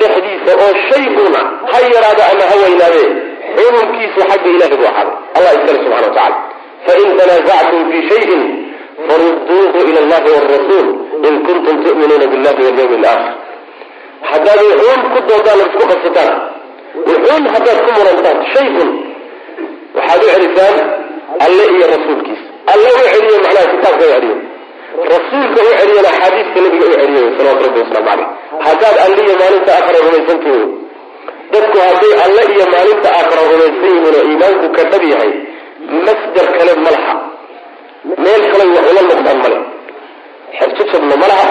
dhexdiisa 0.00 0.52
oo 0.64 0.72
shay 0.88 1.04
una 1.26 1.40
ha 1.70 1.78
yaraado 1.94 2.22
ama 2.32 2.44
ha 2.50 2.54
weynaadee 2.62 3.08
xukunkiisu 3.56 4.20
xagga 4.30 4.48
ilahi 4.56 4.74
buu 4.80 4.88
ahaaday. 4.92 5.14
Allah 5.36 5.50
iskale 5.56 5.78
subxana 5.84 6.06
wa 6.08 6.14
tacala 6.16 6.36
fain 6.86 7.08
tanaasactum 7.18 7.80
fi 7.90 7.98
shayin 8.10 8.42
faruduuhu 9.08 9.78
ila 9.90 9.98
allahi 10.04 10.28
wاrasuul 10.36 10.88
in 11.28 11.34
kuntum 11.46 11.76
tu'minuuna 11.84 12.26
billahi 12.32 12.60
walyawmi 12.66 12.96
alaakhir 13.00 13.32
haddaad 14.30 14.60
wuxuun 14.70 15.00
ku 15.14 15.18
doodaan 15.30 15.58
oo 15.62 15.66
isku 15.70 15.84
qabsataan 15.92 16.32
wuxuun 17.08 17.42
haddaad 17.54 17.78
ku 17.86 17.90
murantaan 17.98 18.38
shay 18.52 18.68
waxaad 19.96 20.20
u 20.26 20.28
celisaan 20.34 20.76
alle 21.46 21.64
iyo 21.74 21.86
rasuulkiisa 21.94 22.44
alle 22.72 22.88
u 22.98 23.02
celiyo 23.14 23.36
macnaha 23.44 23.66
kitaabka 23.74 24.04
u 24.08 24.12
celiyo 24.14 24.36
rasuulka 25.14 25.58
u 25.68 25.70
celiyana 25.80 26.08
axaadiiska 26.14 26.58
nabiga 26.64 26.86
u 26.90 26.94
celiyo 27.00 27.22
salawatu 27.36 27.62
rabbi 27.66 27.80
wasalaamu 27.82 28.08
caleyh 28.10 28.28
haddaad 28.66 28.96
alle 29.06 29.20
iyo 29.26 29.34
maalinta 29.42 29.70
aakhira 29.76 29.98
rumaysantihiin 30.06 30.70
dadku 31.54 31.76
hadday 31.86 32.12
alle 32.26 32.42
iyo 32.54 32.64
maalinta 32.74 33.08
aakhira 33.18 33.42
rumaysan 33.52 33.84
yihiin 33.94 34.14
oo 34.18 34.22
iimaanku 34.30 34.66
ka 34.76 34.82
dhab 34.92 35.02
yahay 35.12 35.32
masdar 36.06 36.46
kale 36.58 36.72
ma 36.84 36.90
laha 36.96 37.14
meel 38.04 38.42
kale 38.52 38.64
wax 38.76 38.84
ula 38.92 39.02
noqdaan 39.10 39.38
male. 39.44 39.58
Xerjajabna 40.58 41.16
ma 41.22 41.26
laha. 41.32 41.48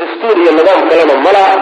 Dastuur 0.00 0.36
iyo 0.42 0.52
nidaam 0.58 0.80
kalena 0.90 1.14
ma 1.26 1.30
laha. 1.36 1.54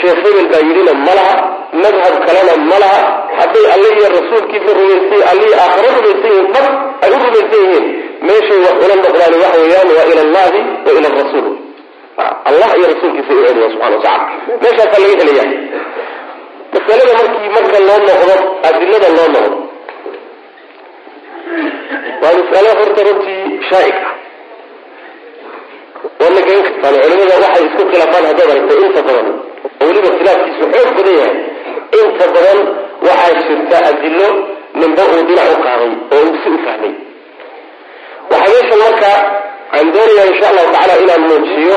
Sheekh 0.00 0.18
hebel 0.24 0.46
baa 0.52 0.62
yidhina 0.68 0.92
ma 1.06 1.12
laha. 1.18 1.34
Madhab 1.82 2.14
kalena 2.26 2.52
ma 2.70 2.78
laha. 2.84 3.00
Hadday 3.38 3.64
alle 3.74 3.88
iyo 3.98 4.08
rasuulkiisa 4.18 4.70
rumaysan 4.78 5.22
allihii 5.30 5.56
aakhiro 5.62 5.88
rumaysan 5.96 6.30
yihiin 6.34 6.52
dhab 6.54 6.66
ay 7.04 7.10
u 7.14 7.18
rumaysan 7.24 7.60
yihiin 7.64 7.86
meeshay 8.26 8.58
wax 8.66 8.76
ula 8.84 8.94
noqdaan 9.04 9.32
waxa 9.42 9.58
weeyaan 9.62 9.88
waa 9.96 10.06
ila 10.12 10.22
allahi 10.26 10.60
wa 10.86 10.90
ila 10.98 11.08
rasuul. 11.20 11.46
Allah 12.50 12.70
iyo 12.78 12.86
rasuulkiisa 12.92 13.30
u 13.38 13.40
celiya 13.46 13.68
subxana 13.72 13.96
wa 13.96 14.02
tacala 14.04 14.24
meeshaasaa 14.62 15.00
laga 15.02 15.14
helaya 15.20 15.44
masalada 16.74 17.12
markii 17.20 17.50
marka 17.56 17.78
loo 17.88 17.98
noqdo 18.08 18.34
adilada 18.68 19.08
loo 19.16 19.28
noqdo 19.34 19.56
waa 22.22 22.34
masalo 22.40 22.70
horta 22.80 23.00
runtii 23.08 23.42
shaaig 23.70 23.96
ah. 24.06 24.12
Waad 26.20 26.32
la 26.36 26.40
garan 26.46 26.62
kartaan 26.66 26.94
culimada 27.02 27.34
waxay 27.44 27.64
isku 27.68 27.82
khilaafaan 27.92 28.24
haddaad 28.30 28.50
aragto 28.54 28.74
inta 28.86 29.00
badan. 29.08 29.26
Oo 29.80 29.84
weliba 29.88 30.10
khilaafkiisu 30.18 30.64
xoog 30.74 30.88
badan 30.98 31.14
yahay. 31.20 31.36
Inta 32.00 32.24
badan 32.36 32.58
waxaa 33.06 33.40
jirta 33.48 33.76
adilo 33.90 34.28
ninba 34.80 35.02
uu 35.12 35.22
dhinac 35.28 35.48
u 35.54 35.56
qaaday 35.66 35.92
oo 36.14 36.20
uu 36.26 36.36
si 36.42 36.48
u 36.56 36.58
fahmay. 36.66 36.92
Waxaa 38.32 38.52
meeshan 38.54 38.78
markaa 38.84 39.18
aan 39.76 39.86
doonayaa 39.94 40.26
insha 40.32 40.46
allahu 40.52 40.68
tacaala 40.74 40.94
inaan 41.04 41.22
muujiyo 41.30 41.76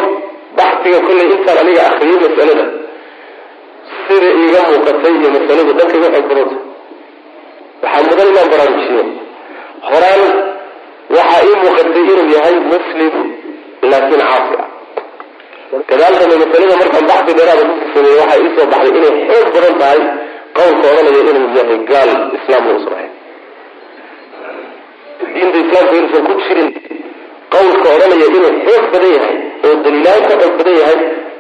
baxsiga 0.58 1.00
kollay 1.08 1.27
intaan 1.36 1.58
aniga 1.63 1.82
akriyay 1.89 2.20
masalada. 2.25 2.65
Sida 4.06 4.30
iiga 4.42 4.60
muuqatay 4.70 5.13
iyo 5.20 5.30
masaladu 5.38 5.72
dhanka 5.80 5.96
iga 6.00 6.10
xoog 6.15 6.27
badanta 6.32 6.58
waxaa 7.84 8.03
mudan 8.10 8.27
inaan 8.34 8.50
baraarujiyo 8.53 9.03
horaan 9.92 10.22
waxaa 11.16 11.42
inuu 11.52 12.25
yahay 12.36 12.56
muslim 12.74 13.13
laakiin 13.92 14.22
caasi 14.30 14.56
ah. 14.63 14.70
Kadaalkana 15.90 16.36
masalada 16.44 16.75
markaan 16.82 17.06
baxsi 17.12 17.32
dheeraada 17.38 17.63
ku 17.70 17.74
sii 17.80 17.92
sameeyey 17.96 18.20
waxaa 18.22 18.40
iisoo 18.44 18.68
baxday 18.74 18.98
inay 19.00 19.13
xoog 19.30 19.48
badan 19.56 19.75
tahay 19.82 20.00
qowlka 20.58 20.86
odhanaya 20.92 21.22
inuu 21.32 21.50
yahay 21.60 21.80
gaal 21.92 22.10
islaam 22.38 22.63
uusan 22.72 22.94
ahayn 22.98 23.12
diinta 25.36 25.58
islaamka 25.66 25.94
inuusan 26.00 26.24
ku 26.30 26.34
jirin 26.46 26.70
qowlka 27.56 27.88
odhanaya 27.96 28.28
inuu 28.38 28.52
xoog 28.68 28.86
badan 28.94 29.12
yahay 29.18 29.36
oo 29.66 29.74
daliilaan 29.84 30.22
ka 30.30 30.34
xoog 30.42 30.54
badan 30.60 30.75
yahay 30.82 30.98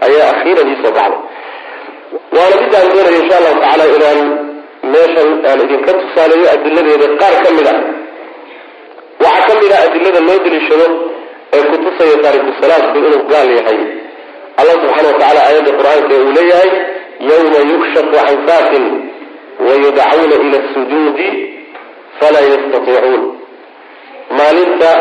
ayaa 0.07 0.27
akhiiran 0.33 0.67
iisoo 0.73 0.93
baxday. 0.97 1.21
Waana 2.35 2.55
midaan 2.63 2.87
doonaya 2.93 3.17
insha 3.21 3.35
allahu 3.39 3.55
tacaala 3.63 3.85
inaan 3.97 4.19
meeshan 4.93 5.29
aan 5.49 5.59
idinka 5.65 5.91
tusaaleeyo 6.01 6.47
adiladeeda 6.55 7.07
qaar 7.21 7.35
ka 7.43 7.49
mid 7.57 7.67
a 7.71 7.75
waxaa 9.25 9.47
ka 9.49 9.53
mid 9.61 9.71
a 9.71 9.77
adilada 9.87 10.19
loo 10.27 10.37
daliishado 10.45 10.87
ee 11.55 11.63
kutusaya 11.71 12.15
taariku 12.23 12.51
salaadku 12.61 12.97
inuu 12.99 13.23
gaal 13.31 13.49
yahay. 13.59 13.79
Allah 14.59 14.75
subxaana 14.81 15.07
wa 15.11 15.17
tacala 15.21 15.39
aayadda 15.47 15.71
qur'aanka 15.79 16.13
uu 16.23 16.31
leeyahay 16.37 16.69
yawma 17.29 17.59
yukshafu 17.71 18.11
can 18.27 18.37
saakin 18.47 18.85
wayudcauna 19.67 20.35
ila 20.45 20.59
sujuudi 20.73 21.27
falaa 22.19 22.45
yastatiicuun 22.53 23.23
maalinta 24.39 24.91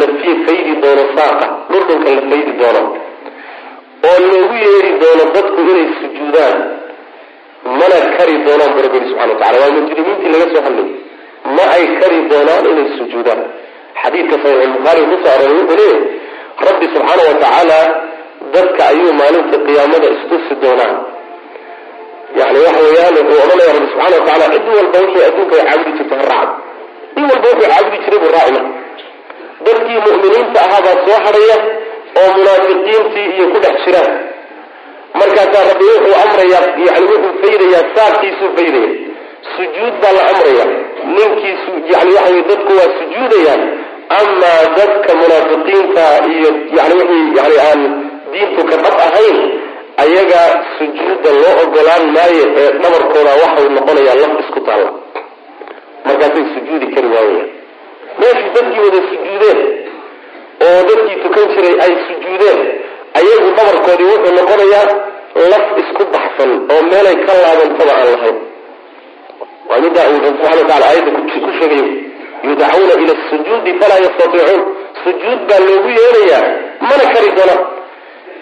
la 0.00 0.06
faydi 0.46 0.72
doono 0.82 1.04
saaqa 1.16 1.46
dhurdhunka 1.70 2.08
la 2.16 2.22
faydi 2.30 2.52
doono 2.60 2.82
oo 4.10 4.18
loogu 4.30 4.54
yeeri 4.66 4.90
doono 5.02 5.24
dadku 5.36 5.58
inay 5.70 5.86
sujuudaan 6.00 6.56
mana 7.80 7.98
kari 8.16 8.34
doonaan 8.46 8.72
baraberi 8.76 9.06
subxana 9.10 9.32
wa 9.32 9.38
tacala 9.40 9.56
waa 9.62 9.72
mujrimiintii 9.78 10.30
laga 10.34 10.46
soo 10.54 10.62
hadlay 10.66 10.88
ma 11.56 11.64
ay 11.76 11.84
kari 12.00 12.18
doonaan 12.32 12.64
inay 12.72 12.88
sujuudaan. 12.98 13.40
Xadiidka 14.02 14.36
saxiixulbukhaari 14.42 15.02
ku 15.10 15.16
soo 15.22 15.30
arooray 15.34 15.56
wuxuu 15.60 15.76
leeyahy 15.80 15.98
rabbi 16.68 16.86
subxaana 16.94 17.22
wa 17.30 17.34
tacaala 17.42 17.78
dadka 18.54 18.82
ayuu 18.92 19.12
maalinta 19.20 19.56
qiyaamada 19.66 20.06
istusi 20.16 20.54
doonaa 20.62 20.94
yani 22.38 22.58
waxa 22.66 22.80
weeyaan 22.86 23.14
wuxuu 23.20 23.40
odhanaya 23.44 23.70
rabbi 23.76 23.88
subxana 23.92 24.16
wa 24.18 24.24
tacala 24.28 24.46
cid 24.54 24.66
walba 24.78 24.98
wixii 25.04 25.24
adduunka 25.28 25.54
ay 25.60 25.66
caabudi 25.70 25.92
jirta 25.98 26.14
ha 26.20 26.24
raacdo. 26.32 26.54
In 27.18 27.24
walba 27.30 27.46
wuxuu 27.50 27.68
caabudi 27.72 27.98
jiray 28.04 28.18
buu 28.22 28.32
raacina 28.36 28.60
dadkii 29.66 29.98
mu'miniinta 30.06 30.58
ahaa 30.66 30.80
baa 30.86 30.96
soo 31.06 31.18
hadhaya 31.26 31.56
oo 32.20 32.28
munaafiqiintii 32.36 33.26
iyo 33.36 33.44
ku 33.52 33.58
dhex 33.64 33.76
jiraan. 33.86 34.12
Markaasaa 35.20 35.64
rabbi 35.70 35.84
wuxuu 35.92 36.14
amrayaa 36.24 36.64
yani 36.88 37.06
wuxuu 37.12 37.32
faydayaa 37.42 37.84
saarkiisuu 37.96 38.50
faydaya 38.56 38.90
sujuud 39.56 39.94
baa 40.02 40.12
la 40.18 40.22
amraya 40.32 40.64
ninkiisu 41.16 41.72
yani 41.94 42.10
waxa 42.18 42.42
dadku 42.50 42.72
waa 42.78 42.90
sujuudayaan. 42.98 43.62
Amaa 44.20 44.60
dadka 44.78 45.10
munaafiqiinta 45.20 46.04
iyo 46.34 46.50
yani 46.78 46.94
wixii 47.00 47.26
yani 47.38 47.56
aan 47.68 47.80
diintu 48.32 48.62
ka 48.70 48.76
dhab 48.84 48.96
ahayn 49.06 49.36
ayaga 50.04 50.42
sujuudda 50.78 51.30
loo 51.42 51.54
ogolaan 51.64 52.04
maayo 52.16 52.44
ee 52.60 52.68
dhabarkooda 52.82 53.32
waxau 53.42 53.66
noqonayaa 53.76 54.16
laf 54.22 54.32
isku 54.42 54.60
taalla. 54.66 54.90
Markaasay 56.06 56.44
sujuudi 56.54 56.86
kari 56.94 57.08
waayayaan 57.14 57.50
meeshii 58.20 58.50
dadkii 58.56 58.82
wada 58.86 59.00
sujuudeen 59.10 59.60
oo 60.66 60.80
dadkii 60.88 61.16
tukan 61.24 61.44
jiray 61.54 61.74
ay 61.84 61.92
sujuudeen 62.08 62.60
ayagu 63.18 63.48
dhabarkoodii 63.58 64.08
wuxuu 64.12 64.34
noqonayaa 64.38 64.86
laf 65.52 65.64
isku 65.82 66.02
baxsan 66.14 66.50
oo 66.74 66.80
meelay 66.90 67.16
ka 67.26 67.32
laabantaba 67.42 67.92
aan 68.00 68.08
lahayn 68.14 68.36
waa 69.68 69.80
middaa 69.83 69.83
uu 69.83 69.83
rabbi 69.83 69.83
subxana 69.83 69.83
wa 69.83 69.83
tacala 69.83 69.83
aayadda 69.83 69.83
ku 71.44 71.50
sheegayo 71.58 71.86
yudcauna 72.46 72.94
ila 73.02 73.14
sujuudi 73.30 73.70
falaa 73.80 74.00
yastatiicuun 74.06 74.62
sujuud 75.04 75.40
baa 75.48 75.60
loogu 75.68 75.90
yeerayaa 75.98 76.42
mana 76.88 77.04
kari 77.14 77.30
doona 77.38 77.56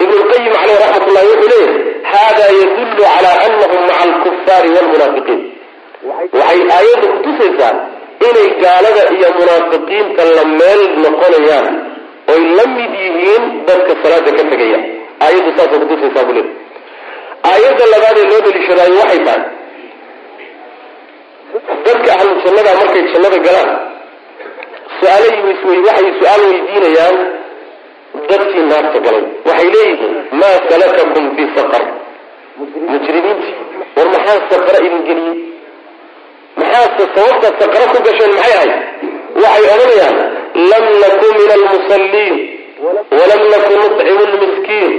ibn 0.05 0.15
lqayim 0.23 0.53
caleyh 0.61 0.79
raxmat 0.83 1.05
ullahi 1.11 1.27
wuxuu 1.33 1.51
leeyahy 1.53 1.75
hada 2.13 2.45
yadullu 2.61 3.03
cala 3.05 3.31
anahum 3.47 3.81
maca 3.89 4.03
alkufaari 4.09 4.69
walmunaafiqiin 4.77 5.41
waxay 6.39 6.61
aayadda 6.77 7.07
kutusaysaa 7.15 7.73
inay 8.29 8.49
gaalada 8.65 9.03
iyo 9.17 9.29
munaafiqiinta 9.39 10.23
la 10.37 10.45
meel 10.59 10.83
noqonayaan 11.05 11.69
oy 12.35 12.43
la 12.59 12.65
mid 12.77 12.93
yihiin 13.05 13.45
dadka 13.69 13.93
salaada 14.03 14.31
ka 14.39 14.45
tegaya 14.53 14.81
aayaddu 15.27 15.51
saasay 15.59 15.79
kutusaysaa 15.85 16.25
buu 16.29 16.35
leeyahy 16.39 16.55
aayadda 17.53 17.85
labaadee 17.95 18.27
loo 18.33 18.41
daliishadaayo 18.47 18.95
waxay 19.03 19.21
tahay 19.29 19.43
dadka 21.87 22.11
ahlu 22.19 22.33
jannada 22.45 22.71
markay 22.81 23.03
jannada 23.13 23.39
galaan 23.47 23.71
su'aalay 24.99 25.33
waxay 25.87 26.09
su'aal 26.21 26.43
weydiinayaan 26.51 27.17
dadkii 28.31 28.65
naarta 28.71 28.99
galay. 29.07 29.25
Waxay 29.49 29.69
leeyihiin 29.75 30.15
maa 30.41 30.57
salakakum 30.71 31.25
fi 31.37 31.43
saqar. 31.57 31.83
Mujrimiinti 32.93 33.51
war 33.97 34.07
maxaa 34.15 34.39
saqara 34.53 34.79
idin 34.87 35.03
geliyey 35.09 35.39
maxaase 36.61 37.05
sababta 37.17 37.49
saqara 37.61 37.85
ku 37.93 37.99
gasheen 38.07 38.33
maxay 38.39 38.53
ahayd? 38.59 38.73
Waxay 39.43 39.65
odhanayaan 39.75 40.17
lam 40.73 40.85
nakun 41.03 41.33
min 41.41 41.51
almusalliin 41.59 42.35
walam 43.19 43.43
nakun 43.55 43.79
nucimu 43.85 44.25
lmiskiin 44.33 44.93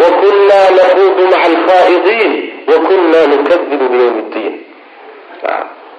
wa 0.00 0.08
kunna 0.22 0.60
naquudu 0.78 1.22
maca 1.32 1.46
alkhaa'idiin 1.50 2.32
wa 2.70 2.76
kunna 2.88 3.20
nukadibu 3.32 3.84
biyawmi 3.92 4.22
ddiin 4.30 4.54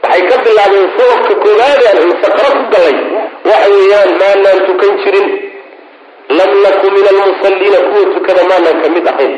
waxay 0.03 0.21
ka 0.29 0.35
bilaabeen 0.45 0.87
sababka 0.97 1.33
koobaadaan 1.43 2.11
saqaro 2.23 2.49
ku 2.59 2.63
galay. 2.73 2.95
Waxa 3.49 3.69
weeyaan 3.75 4.11
maanaan 4.21 4.59
tukan 4.67 4.93
jirin. 5.03 5.27
Lam 6.37 6.51
naku 6.65 6.87
min 6.95 7.05
almusalliina 7.13 7.79
kuwa 7.89 8.03
tukada 8.15 8.43
maanaan 8.51 8.77
ka 8.83 8.87
mid 8.95 9.05
ahayn. 9.11 9.33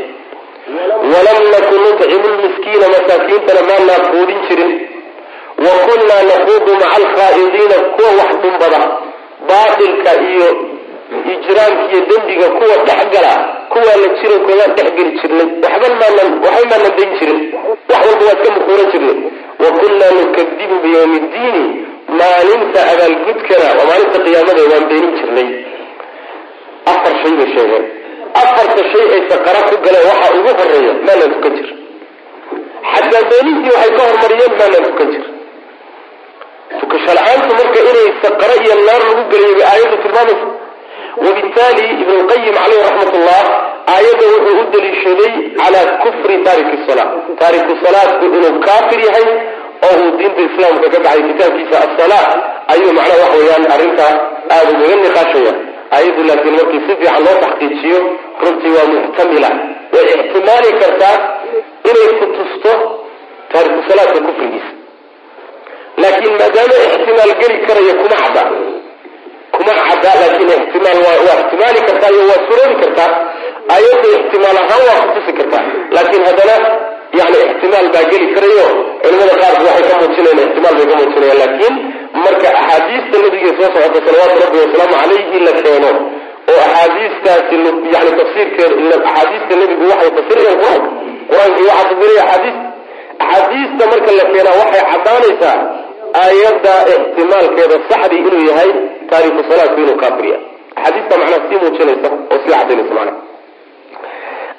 Walam 1.13 1.39
naku 1.53 1.73
nudcimu 1.83 2.27
lmiskiina 2.33 2.87
masaakiintana 2.95 3.61
maanaan 3.69 4.03
quudin 4.11 4.39
jirin. 4.47 4.71
Wa 5.65 5.73
kunnaa 5.87 6.23
naquudu 6.31 6.71
maca 6.81 6.87
alkhaa'idiina 6.99 7.77
kuwa 7.95 8.09
wax 8.19 8.31
dhumbada 8.41 8.79
baatilka 9.49 10.11
iyo 10.31 10.47
ijraamka 11.33 11.83
iyo 11.91 12.01
dembiga 12.09 12.47
kuwa 12.57 12.75
dhex 12.87 13.01
gala 13.13 13.33
kuwaa 13.71 13.97
la 14.01 14.07
jirankoodaan 14.19 14.71
dhex 14.77 14.89
geli 14.97 15.11
jirnay. 15.19 15.47
Waxba 15.63 15.87
maanan 16.01 16.29
waxba 16.45 16.65
maanan 16.71 16.91
dayn 16.97 17.11
jirin. 17.19 17.39
Wax 17.89 18.01
walba 18.07 18.23
waa 18.27 18.35
iska 18.37 18.49
mukuuran 18.55 18.87
jirnay 18.93 19.17
wa 19.63 19.69
kunnaa 19.79 20.11
nukadibu 20.19 20.75
biyawmi 20.83 21.19
ddiini. 21.25 21.65
Maalinta 22.19 22.79
abaalgudkana 22.91 23.65
waa 23.77 23.85
maalinta 23.89 24.19
qiyaamada 24.25 24.61
waan 24.71 24.85
beenin 24.89 25.13
jirnay. 25.19 25.49
Afar 26.91 27.13
shay 27.21 27.33
bay 27.39 27.47
sheegeen. 27.55 27.85
Afarta 28.41 28.81
shay 28.91 29.05
ay 29.15 29.21
saqara 29.29 29.61
ku 29.69 29.75
galeen 29.85 30.05
waxaa 30.11 30.33
ugu 30.39 30.51
horreeya 30.59 30.93
maanaan 31.07 31.31
tukan 31.35 31.53
jir. 31.57 31.69
Xataa 32.91 33.23
beenintii 33.31 33.73
waxay 33.77 33.91
ka 33.97 34.01
hormariyeen 34.09 34.53
maanaan 34.59 34.85
tukan 34.89 35.07
jir. 35.13 35.23
Tukasho 36.79 37.11
la'aantu 37.17 37.51
marka 37.59 37.79
inay 37.89 38.07
saqaro 38.23 38.55
iyo 38.63 38.75
naar 38.87 39.01
lagu 39.09 39.23
gelayo 39.31 39.53
bay 39.59 39.67
aayaddu 39.71 39.97
tilmaamaysa. 40.03 40.47
Wabitaali 41.25 41.83
ibn 42.03 42.11
lqayim 42.21 42.55
caleyh 42.59 42.79
ullah 43.17 43.43
aayadda 43.93 44.25
wuxuu 44.33 44.59
u 44.61 44.64
daliishaday 44.75 45.33
calaa 45.59 45.85
kufri 46.03 46.35
taariki 46.47 46.77
sala 46.87 47.05
taariku 47.41 47.73
salaadku 47.85 48.25
inuu 48.37 48.53
kaafir 48.67 48.99
yahay 49.07 49.27
oo 49.87 49.95
uu 50.03 50.11
diinta 50.19 50.41
islaamka 50.49 50.87
ka 50.93 50.99
baxay 51.05 51.23
kitaabkiisa 51.29 51.77
asala 51.87 52.19
ayuu 52.73 52.91
macnaha 52.97 53.21
wax 53.23 53.33
weeyaan 53.39 53.65
arrintaa 53.75 54.13
aada 54.55 54.69
ugaga 54.75 54.95
niqaashaya. 55.05 55.53
Ayaddu 55.97 56.21
laakiin 56.29 56.55
markii 56.59 56.79
si 56.85 56.93
fiican 56.99 57.19
loo 57.25 57.35
taxqiijiyo 57.43 57.99
runtii 58.43 58.71
waa 58.77 58.87
muxtamila 58.93 59.49
way 59.93 60.05
ixtimaali 60.15 60.69
kartaa 60.81 61.15
inay 61.89 62.09
ku 62.19 62.25
tusto 62.37 62.71
taariku 63.51 63.79
salaadka 63.89 64.19
kufrigiisa. 64.27 64.71
Laakiin 66.01 66.33
maadaama 66.41 66.75
ixtimaal 66.87 67.31
geli 67.41 67.57
karaya 67.67 67.93
kuma 68.01 68.15
cadda 68.23 68.43
kuma 69.55 69.73
cadda 69.87 70.11
laakiin 70.21 70.49
ixtimaal 70.59 70.99
waa 71.05 71.35
ixtimaali 71.41 71.79
kartaa 71.89 72.11
iyo 72.15 72.23
waa 72.31 72.41
suroobi 72.47 72.75
kartaa 72.83 73.09
ayadda 73.75 74.07
ixtimaal 74.17 74.57
ahaan 74.63 74.81
waa 74.89 75.01
kutusi 75.07 75.31
kartaa. 75.39 75.63
Laakiin 75.95 76.23
haddana 76.29 76.55
yani 77.19 77.37
ixtimaal 77.47 77.87
baa 77.95 78.05
geli 78.11 78.27
karayo. 78.35 78.67
Culimada 79.03 79.33
qaarku 79.41 79.63
waxay 79.69 79.85
ka 79.89 79.95
muujinayan 80.01 80.39
ixtimaal 80.47 80.75
bay 80.79 80.85
ka 80.91 80.95
muujinayaan. 80.99 81.39
Laakiin 81.43 81.75
marka 82.25 82.47
axaadiista 82.61 83.15
nabiga 83.23 83.49
soo 83.57 83.69
socota 83.75 83.99
salawaatu 84.07 84.37
rabbi 84.45 84.57
wasalaamu 84.63 84.95
calayhi 85.01 85.39
la 85.47 85.53
keeno 85.63 85.91
oo 86.51 86.59
axaadiistaasi 86.67 87.55
yani 87.95 88.11
tafsiirkeeda 88.19 88.95
axaadiista 89.09 89.53
nebigu 89.61 89.83
waxay 89.91 90.11
fasirayaan 90.17 90.57
qur'aanka 90.61 90.89
qur'aankii 91.29 91.65
waxaa 91.69 91.89
fasiraya 91.91 92.23
axaadiis 92.25 92.57
axaadiista 93.23 93.83
marka 93.91 94.11
la 94.19 94.25
keenaa 94.33 94.55
waxay 94.61 94.83
caddaanaysaa 94.91 95.55
aayadda 96.23 96.73
ixtimaalkeeda 96.95 97.75
saxdii 97.89 98.21
inuu 98.29 98.43
yahay 98.49 98.69
taariku 99.11 99.41
salaadku 99.49 99.79
inuu 99.85 99.97
kaafiriya 100.03 100.37
axaadiista 100.77 101.13
macnaha 101.21 101.39
sii 101.49 101.59
muujinaysa 101.63 102.09
oo 102.31 102.37
sii 102.43 102.51
cadaynaysa 102.59 102.93
macnaha 102.99 103.17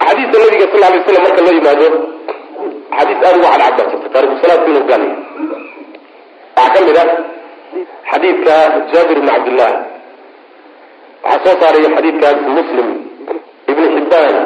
axaadiista 0.00 0.36
nabiga 0.44 0.66
sal 0.72 0.80
lay 0.92 1.00
slam 1.06 1.22
marka 1.26 1.40
loo 1.46 1.54
yimaado 1.58 1.86
axaadiis 2.90 3.18
aada 3.26 3.36
uga 3.38 3.48
cadcad 3.62 3.76
baa 3.78 3.90
jirta 3.92 4.08
taariku 4.14 4.36
salaadku 4.42 4.68
inuu 4.70 4.86
gaal 4.90 5.02
yahay 5.06 5.16
waxaa 6.56 6.72
ka 6.74 6.80
mid 6.86 6.96
ah 7.02 7.08
xadiidka 8.10 8.54
jaabir 8.92 9.18
bn 9.22 9.28
cabdillah. 9.34 9.70
Waxaa 11.24 11.44
soo 11.44 11.56
saaraya 11.62 11.88
xadiidkaas 11.96 12.38
muslim 12.58 12.88
ibn 13.72 13.82
xibaan 13.94 14.36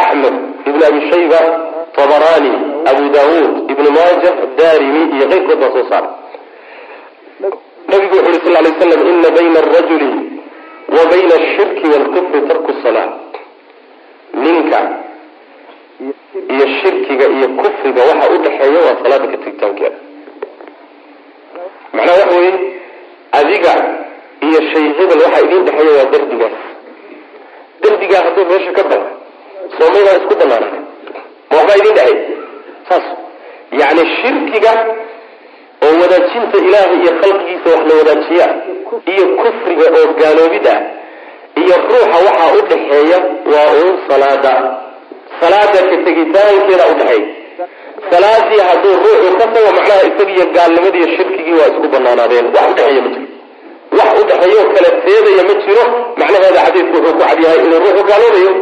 axmed 0.00 0.34
ibn 0.68 0.80
abi 0.88 1.00
shayba 1.10 1.40
tabarani 1.96 2.52
abu 2.90 3.04
daawuud 3.16 3.52
ibn 3.72 3.84
maaja 3.96 4.30
darimi 4.58 5.02
iyo 5.16 5.24
keyrkood 5.32 5.58
baa 5.62 5.72
soo 5.76 5.84
saaray. 5.90 6.12
Nabigu 7.90 8.14
wuxu 8.16 8.28
uri 8.30 8.38
sal 8.44 8.56
lay 8.66 8.72
slam 8.80 9.00
ina 9.12 9.28
bayna 9.38 9.58
arajuli 9.64 10.10
wa 10.96 11.02
bayna 11.12 11.34
ashirki 11.40 11.84
waalkufri 11.92 12.40
tarku 12.48 12.72
salaa 12.82 13.08
ninka 14.34 14.78
iyo 16.54 16.66
shirkiga 16.80 17.26
iyo 17.36 17.48
kufriga 17.60 18.02
waxa 18.10 18.26
u 18.34 18.38
dhexeeya 18.44 18.80
waa 18.86 18.96
salaada 19.02 19.26
ka 19.32 19.36
tegitaankeeda 19.44 19.96
macnaha 21.92 22.18
waxa 22.20 22.36
weye 22.38 22.52
adiga 23.40 23.72
iyo 24.46 24.60
shay 24.70 24.84
hebel 24.98 25.20
waxaa 25.24 25.44
idin 25.46 25.64
dhexeeya 25.66 25.92
waa 25.98 26.10
derdigaas 26.12 26.56
derdigaa 27.82 28.22
hadduu 28.26 28.44
meesha 28.50 28.72
ka 28.78 28.82
baxa 28.90 29.10
soomaydaan 29.78 30.16
isku 30.20 30.34
banaanaan 30.40 30.84
ma 31.50 31.56
waxbaa 31.56 31.78
idin 31.82 31.94
dhexeey 31.98 32.18
saas. 32.88 33.06
Yacni 33.80 34.02
shirkiga 34.20 34.72
oo 35.86 35.92
wadaajinta 36.02 36.56
ilaahay 36.66 36.98
iyo 37.02 37.12
khalqigiisa 37.20 37.68
wax 37.74 37.82
la 37.90 37.94
wadaajiya 38.00 38.46
iyo 39.12 39.24
kufriga 39.40 39.86
oo 39.98 40.06
gaaloobid 40.20 40.66
ah 40.74 40.78
iyo 41.60 41.76
ruuxa 41.88 42.18
waxaa 42.26 42.50
u 42.58 42.60
dhexeeya 42.70 43.18
waa 43.52 43.68
uun 43.80 43.94
salaada. 44.08 44.52
Salaada 45.40 45.78
ka 45.90 45.96
tegitaankeeda 46.06 46.84
udhexeeya 46.92 47.36
salaadii 48.10 48.60
hadduu 48.68 48.94
ruuxu 49.04 49.30
ka 49.40 49.46
tago 49.54 49.68
macnaha 49.76 50.02
isagiiyo 50.10 50.44
gaalnimadii 50.56 50.98
iyo 51.02 51.08
shirkigii 51.16 51.56
waa 51.60 51.68
isku 51.72 51.86
banaanaadeen 51.94 52.46
wax 52.56 52.66
udhexeeya 52.72 53.02
ma 53.04 53.10
jiro. 53.14 53.26
Wax 53.98 54.10
udhexeeyo 54.22 54.62
kala 54.74 54.90
teedaya 55.04 55.42
ma 55.50 55.54
jiro. 55.64 55.84
Macnaheeda 56.20 56.60
xadiidku 56.66 56.96
wuxuu 56.96 57.14
ku 57.18 57.22
cadyahay 57.24 57.58
inuu 57.66 57.80
ruuxu 57.84 58.02
gaaloobayo. 58.10 58.52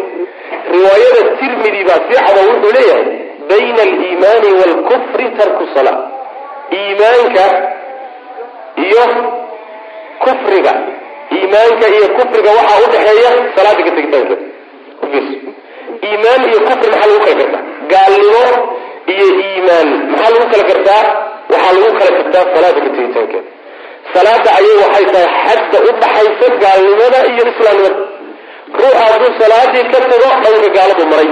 Riwaayada 0.74 1.22
tirmidi 1.38 1.80
baa 1.88 2.00
sii 2.06 2.18
cado 2.26 2.40
wuxuu 2.50 2.72
leeyahay 2.76 3.04
bayna 3.50 3.82
aliimaani 3.88 4.48
waalkufri 4.60 5.26
tarku 5.38 5.64
salaa 5.74 5.98
iimaanka 6.78 7.44
iyo 8.86 9.04
kufriga 10.22 10.72
iimaanka 11.34 11.86
iyo 11.96 12.06
kufriga 12.16 12.50
waxaa 12.58 12.82
udhexeeya 12.86 13.30
salaada 13.56 13.82
ka 13.86 13.90
tegitaankeeda 13.96 14.44
iimaan 16.06 16.42
iyo 16.50 16.58
kufri 16.68 16.88
maxaa 16.92 17.08
lagu 17.10 17.20
kala 17.24 17.34
gartaa? 17.40 17.62
Gaalnimo 17.92 18.44
iyo 19.12 19.26
iimaan. 19.46 19.88
Maxaa 20.10 20.30
lagu 20.34 20.46
kala 20.52 20.64
gartaa? 20.70 21.02
Waxaa 21.52 21.72
lagu 21.76 21.92
kala 21.98 22.10
gartaa 22.18 22.44
salaada 22.54 22.80
ka 22.84 23.40
salaada 24.14 24.50
ayay 24.58 24.76
waxay 24.82 25.06
tahay 25.12 25.28
xadda 25.44 25.78
u 25.88 25.90
dhaxaysa 26.00 26.46
gaalnimada 26.64 27.18
iyo 27.32 27.42
islaamnimada. 27.52 27.98
Ruuxa 28.80 29.02
hadduu 29.10 29.32
salaadii 29.40 29.84
ka 29.92 29.98
tago 30.10 30.28
dhanka 30.44 30.68
gaaladu 30.76 31.04
maray. 31.12 31.30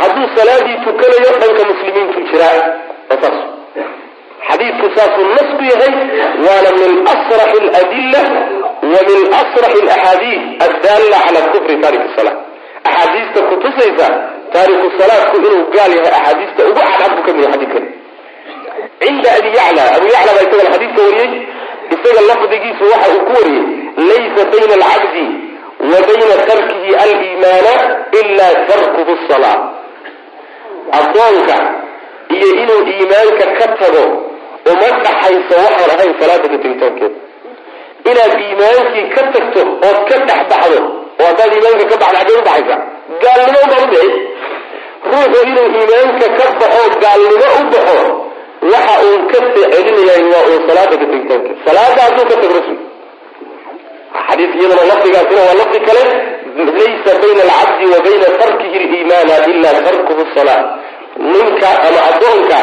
Hadduu 0.00 0.26
salaadii 0.36 0.76
tukanayo 0.84 1.30
dhanka 1.42 1.62
muslimiintu 1.70 2.18
jiraa 2.30 2.58
saas 3.22 3.36
xadiidku 4.48 4.86
saasuu 4.96 5.28
nas 5.36 5.48
ku 5.58 5.64
yahay 5.72 5.92
waana 6.46 6.70
min 6.80 6.92
asrax 7.14 7.50
aladilla 7.62 8.20
wa 8.82 9.00
min 9.08 9.20
asrax 9.40 9.72
alaxaadiid 9.82 10.42
addaalla 10.66 11.18
cala 11.26 11.40
kufri 11.52 11.76
taariki 11.82 12.08
sala 12.16 12.32
axaadiista 12.88 13.40
kutusaysa 13.50 14.06
taariku 14.52 14.86
salaadku 14.98 15.36
inuu 15.40 15.64
gaal 15.76 15.92
yahay 15.98 16.12
axaadiista 16.18 16.60
ugu 16.70 16.80
cadcad 16.80 17.10
buu 17.16 17.22
ka 17.26 17.32
mid 17.36 17.42
yahay 17.44 17.58
xadiidkan 17.58 17.84
cinda 19.02 19.28
abi 19.38 19.50
yacla 19.60 19.82
abu 19.96 20.06
yacla 20.14 20.30
baa 20.36 20.44
isagana 20.46 20.70
xadiidka 20.74 21.00
wariyey 21.08 21.32
isaga 21.94 22.20
lafdigiisu 22.30 22.84
waxa 22.92 23.08
uu 23.14 23.20
ku 23.28 23.32
wariyey 23.38 23.66
laysa 24.10 24.42
bayna 24.52 24.74
alcabdi 24.78 25.24
wa 25.90 25.98
bayna 26.08 26.34
tarkihi 26.50 26.90
aliimaana 27.02 27.72
ila 28.20 28.46
tarkuhu 28.70 29.12
salaa 29.28 29.58
addoonka 31.00 31.56
iyo 32.36 32.48
inuu 32.62 32.82
iimaanka 32.92 33.44
ka 33.58 33.66
tago 33.80 34.04
uma 34.70 34.88
dhaxayso 35.04 35.54
waxaan 35.64 35.90
ahayn 35.96 36.12
salaada 36.20 36.46
ka 36.52 36.58
tegitaankeeda 36.64 37.16
inaad 38.10 38.32
iimaankii 38.46 39.06
ka 39.14 39.22
tagto 39.34 39.60
ood 39.88 39.98
ka 40.10 40.16
dhex 40.28 40.40
baxdo 40.52 40.78
oo 41.20 41.26
haddaad 41.28 41.52
iimaanka 41.56 41.84
ka 41.92 41.96
baxdo 42.02 42.16
xaggee 42.18 42.38
udhaxaysa 42.42 42.76
gaalnimo 43.22 43.60
udhici 43.84 44.10
ruuxu 45.10 45.40
inuu 45.50 45.68
iimaanka 45.80 46.26
ka 46.38 46.46
baxo 46.60 46.82
gaalnimo 47.04 47.46
u 47.58 47.62
baxo 47.74 47.98
waxa 48.72 48.94
uun 49.06 49.22
ka 49.32 49.38
celinayahay 49.54 50.24
waa 50.32 50.44
uun 50.50 50.62
salaada 50.68 50.94
ka 51.00 51.06
tegitaankeeda 51.12 51.54
salaada 51.66 52.00
hadduu 52.06 52.24
ka 52.30 52.36
tago 52.42 52.54
rasul 52.58 52.78
xadiis 54.28 54.52
iyadana 54.60 54.84
lafdigaasina 54.90 55.40
waa 55.48 55.56
lafdi 55.60 55.78
kale 55.88 56.02
laysa 56.78 57.12
bayna 57.22 57.42
alcabdi 57.46 57.84
wa 57.92 57.98
bayna 58.06 58.26
tarkihi 58.40 58.78
liimaana 58.92 59.34
ila 59.52 59.70
tarkuhu 59.86 60.22
salaa 60.36 60.62
ninka 61.32 61.70
ama 61.86 62.00
addoonka 62.10 62.58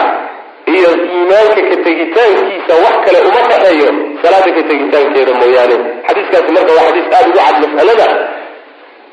iyo 0.75 0.89
iimaanka 1.08 1.62
ka 1.69 1.75
tegitaankiisa 1.88 2.73
wax 2.86 2.95
kale 3.05 3.19
uma 3.29 3.41
dhaxeeyo 3.51 3.89
salaada 4.25 4.49
ka 4.57 4.61
tegitaankeeda 4.69 5.33
mooyaane. 5.41 5.75
Xadiiskaasi 6.07 6.51
marka 6.57 6.71
waa 6.77 6.88
xadiis 6.89 7.07
aada 7.17 7.27
ugu 7.29 7.39
cad 7.45 7.55
mas'alada. 7.65 8.07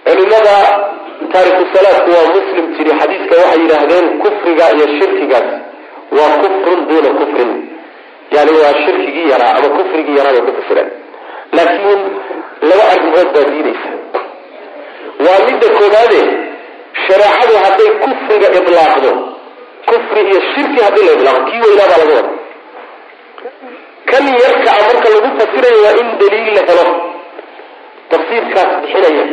Culimada 0.07 0.55
taariku 1.33 1.62
salaadku 1.75 2.09
waa 2.16 2.27
muslim 2.37 2.64
tiri 2.77 2.90
xadiiska 3.01 3.35
waxay 3.42 3.61
yidhaahdeen 3.62 4.07
kufriga 4.22 4.64
iyo 4.77 4.87
shirkigaas 4.98 5.48
waa 6.18 6.33
kufrun 6.42 6.81
duuna 6.88 7.11
kufrin. 7.20 7.51
Yani 8.37 8.51
waa 8.61 8.75
shirkigii 8.85 9.27
yaraa 9.33 9.53
ama 9.59 9.68
kufrigii 9.79 10.16
yaraa 10.18 10.33
bay 10.37 10.42
ku 10.48 10.53
fasireen 10.59 10.88
laakiin 11.57 12.01
laba 12.68 12.85
arrimood 12.92 13.29
baa 13.35 13.44
diidaysa. 13.53 13.90
Waa 15.25 15.38
midda 15.48 15.66
koobaade 15.79 16.20
shareecadu 17.07 17.55
hadday 17.64 17.90
kufriga 18.05 18.48
idlaaqdo 18.59 19.11
kufri 19.90 20.20
iyo 20.31 20.40
shirki 20.53 20.79
haddii 20.87 21.07
la 21.09 21.12
idlaaqo 21.18 21.40
kii 21.51 21.61
weynaa 21.66 21.88
baa 21.92 22.01
laga 22.03 22.14
wada 22.18 22.31
kan 24.11 24.25
yarka 24.43 24.71
a 24.79 24.83
marka 24.88 25.09
lagu 25.15 25.29
fasirayo 25.38 25.79
waa 25.85 25.95
in 26.03 26.09
daliil 26.21 26.55
la 26.57 26.62
helo. 26.69 26.87
Tafsiirkaas 28.11 28.71
bixinaya. 28.83 29.25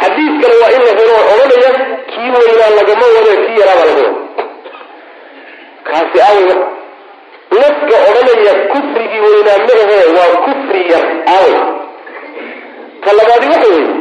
Xadiid 0.00 0.34
kale 0.42 0.54
waa 0.62 0.70
in 0.76 0.82
la 0.88 0.92
helo 1.00 1.16
odhanaya 1.32 1.70
kii 2.10 2.28
weynaa 2.36 2.70
lagama 2.78 3.06
wado 3.16 3.32
kii 3.44 3.58
yaraa 3.60 3.76
baa 3.80 3.88
laga 3.90 4.02
wada 4.06 4.20
kaasi 5.88 6.18
aawe 6.28 6.54
naska 7.60 7.96
odhanaya 8.10 8.52
kufrigii 8.72 9.20
weynaa 9.26 9.58
ma 9.66 9.74
ahee 9.84 10.06
waa 10.16 10.32
kufri 10.46 10.80
yar. 10.92 11.04
Aawe 11.34 11.54
ta 13.04 13.10
labaadi 13.18 13.46
waxa 13.52 13.68
weeye 13.74 13.94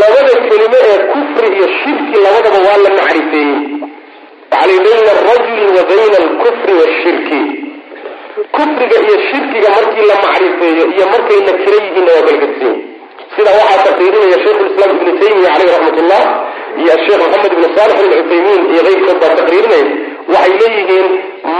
labada 0.00 0.32
kelimo 0.48 0.78
ee 0.90 0.98
kufri 1.12 1.48
iyo 1.56 1.66
shirki 1.80 2.16
labadaba 2.24 2.58
waa 2.68 2.78
la 2.84 2.90
macrifeeyey. 2.98 3.54
Waxaa 4.50 4.82
bayna 4.86 5.10
alrajuli 5.16 5.66
wa 5.78 5.82
bayna 5.90 6.16
alkufri 6.24 6.72
washirki 6.80 7.40
kufriga 8.56 8.96
iyo 9.06 9.16
shirkiga 9.28 9.68
markii 9.76 10.06
la 10.10 10.14
macrifeeyo 10.24 10.84
iyo 10.94 11.04
markay 11.14 11.38
la 11.48 11.52
kira 11.62 11.76
yihiinna 11.84 12.12
waa 12.16 12.26
gedisan 12.40 12.74
sida 13.36 13.50
waxaa 13.60 13.82
taqriirinaya 13.88 14.38
shaykhulislaam 14.44 14.90
ibnu 14.96 15.12
taymiya 15.20 15.50
caleyh 15.54 15.70
raxmat 15.74 15.96
ullah 16.02 16.22
iyo 16.80 16.90
asheekh 16.96 17.18
maxamed 17.24 17.52
ibnu 17.56 17.66
saalix 17.76 17.96
alcuthaymiin 18.04 18.62
iyo 18.72 18.82
keyrkood 18.88 19.18
baa 19.22 19.32
taqriirinaya 19.40 19.86
waxay 20.34 20.54
leeyihiin 20.62 21.08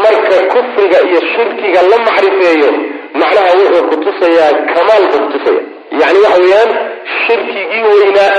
marka 0.04 0.36
kufriga 0.54 0.98
iyo 1.08 1.20
shirkiga 1.34 1.80
la 1.90 1.96
macrifeeyo 2.08 2.70
macnaha 3.20 3.50
wuxuu 3.60 3.84
kutusayaa 3.90 4.52
kamaal 4.74 5.02
buu 5.10 5.20
kutusaya 5.26 5.60
yani 6.00 6.18
waxa 6.24 6.40
weeyaan 6.42 6.70
shirkigii 7.26 7.82
weynaa 7.92 8.34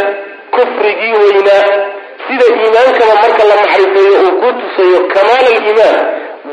kufrigii 0.56 1.14
weynaa 1.24 1.64
sida 2.28 2.46
iimaankaba 2.60 3.14
marka 3.24 3.44
la 3.50 3.56
macrifeeyo 3.64 4.14
uu 4.26 4.34
ku 4.42 4.50
tusayo 4.62 5.00
kamaal 5.16 5.46
aliimaan 5.54 5.98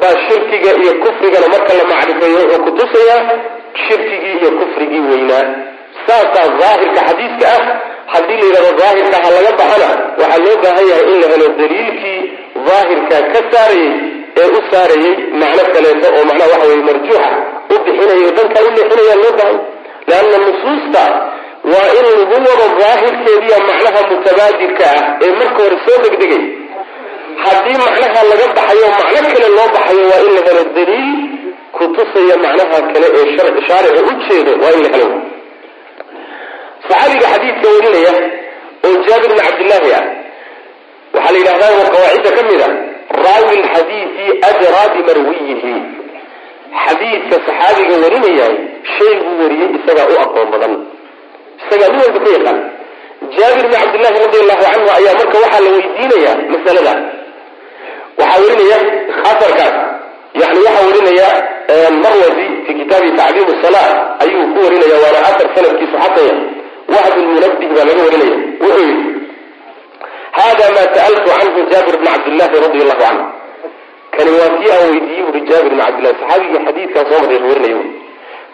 baa 0.02 0.14
shirkiga 0.26 0.70
iyo 0.82 0.92
kufrigana 1.04 1.46
marka 1.54 1.72
la 1.78 1.84
macrifeeyo 1.92 2.38
wuxuu 2.42 2.62
kutusayaa 2.66 3.22
shirkigii 3.84 4.34
iyo 4.40 4.50
kufrigii 4.60 5.02
weynaa 5.10 5.44
saasaa 6.06 6.48
daahirka 6.60 7.00
xadiiska 7.08 7.46
ah 7.56 7.62
haddii 8.14 8.36
la 8.40 8.46
yidhahdo 8.46 8.72
daahirka 8.80 9.16
ha 9.24 9.28
laga 9.36 9.52
baxana 9.60 9.88
waxaa 10.20 10.38
loo 10.44 10.56
baahan 10.64 10.86
yahay 10.90 11.04
in 11.12 11.18
la 11.22 11.28
helo 11.32 11.46
daliilkii 11.60 12.20
daahirka 12.68 13.16
ka 13.32 13.40
saarayey 13.52 13.92
ee 14.42 14.48
u 14.58 14.60
saarayey 14.72 15.12
macno 15.40 15.62
kaleeto 15.74 16.06
oo 16.16 16.24
macnaha 16.30 16.50
waxa 16.54 16.66
weye 16.70 16.82
marjuuxa 16.88 17.30
u 17.74 17.76
bixinayo 17.84 18.30
dhankaa 18.38 18.62
u 18.68 18.70
leexinaya 18.76 19.16
loo 19.24 19.32
baahan. 19.38 19.58
Leanna 20.10 20.38
nusuusta 20.46 21.02
waa 21.72 21.88
in 21.98 22.06
lagu 22.18 22.36
wado 22.48 22.66
daahirkeediya 22.80 23.58
macnaha 23.68 24.00
mutabaadirka 24.10 24.84
ah 24.96 25.02
ee 25.24 25.32
marka 25.40 25.58
hore 25.64 25.76
soo 25.86 25.98
degdegay 26.04 26.42
haddii 27.44 27.76
macnaha 27.84 28.20
laga 28.30 28.46
baxayo 28.56 28.86
macno 28.98 29.28
kale 29.34 29.48
loo 29.56 29.68
baxayo 29.76 30.02
waa 30.12 30.22
in 30.26 30.32
la 30.36 30.42
helo 30.48 30.62
daliil 30.76 31.10
kutusaya 31.76 32.36
macnaha 32.44 32.78
kale 32.92 33.06
ee 33.18 33.26
shaaricu 33.68 34.02
u 34.10 34.12
jeedo 34.28 34.52
waa 34.62 34.72
in 34.76 34.82
la 34.84 34.90
helo. 34.96 35.08
Saxaabiga 36.88 37.26
xadiidka 37.32 37.66
warinaya 37.74 38.12
oo 38.86 38.94
jaabir 39.06 39.28
bn 39.32 39.40
cabdillaahi 39.46 39.90
ah 39.98 40.04
waxaa 41.14 41.32
la 41.34 41.38
yidhahdaa 41.40 41.72
waa 41.78 41.90
qawaacidda 41.94 42.30
ka 42.36 42.42
mid 42.50 42.60
a 42.66 42.68
raawi 43.24 43.56
lxadiidi 43.64 44.26
adraa 44.50 44.86
bimarwiyihi 44.94 45.72
xadiidka 46.84 47.36
saxaabiga 47.46 47.94
warinayahay 48.04 48.56
shayguu 48.96 49.34
wariyey 49.42 49.70
isagaa 49.78 50.06
u 50.12 50.14
aqoon 50.24 50.48
badan. 50.54 50.72
Isagaa 51.62 51.88
nin 51.92 52.00
walba 52.04 52.20
ka 52.26 52.30
yaqaan. 52.36 52.58
Jaabir 53.36 53.64
bn 53.68 53.74
cabdillahi 53.82 54.18
radi 54.24 54.38
allahu 54.44 54.62
canhu 54.66 54.88
ayaa 54.98 55.14
marka 55.20 55.36
waxaa 55.44 55.60
la 55.66 55.70
weydiinaya 55.76 56.32
masalada 56.54 56.92
waxaa 58.20 58.40
werinaya 58.44 58.78
aarkaas 59.30 59.74
yani 60.40 60.58
waxaa 60.66 60.86
werinaya 60.88 61.28
marwazi 62.02 62.46
fi 62.66 62.72
kitaabi 62.80 63.10
tacdiim 63.20 63.50
sala 63.62 63.82
ayuu 64.24 64.44
ku 64.54 64.58
warinaya 64.64 64.96
waana 65.04 65.18
aar 65.28 65.40
sanadkiisu 65.56 65.96
xasanya 66.04 66.34
wahb 66.94 67.16
munabih 67.34 67.68
baa 67.76 67.84
laga 67.88 68.02
warinaya. 68.06 68.36
Wuxuu 68.62 68.84
yihi 68.88 69.04
hada 70.38 70.66
ma 70.76 70.82
sa'altu 70.94 71.28
canhu 71.38 71.60
jaabir 71.72 71.96
bn 72.00 72.06
cabdillahi 72.12 72.60
radi 72.64 72.78
allahu 72.84 73.00
canhu. 73.04 73.24
Kani 74.16 74.30
waa 74.38 74.50
kii 74.58 74.70
aan 74.74 74.84
weydiiyey 74.92 75.24
uri 75.30 75.40
jaabir 75.50 75.70
bn 75.74 75.80
cabdillahi 75.84 76.16
saxaabigii 76.20 76.60
xadiidkan 76.66 77.04
soo 77.10 77.18
marray 77.22 77.40
warinaya. 77.50 77.80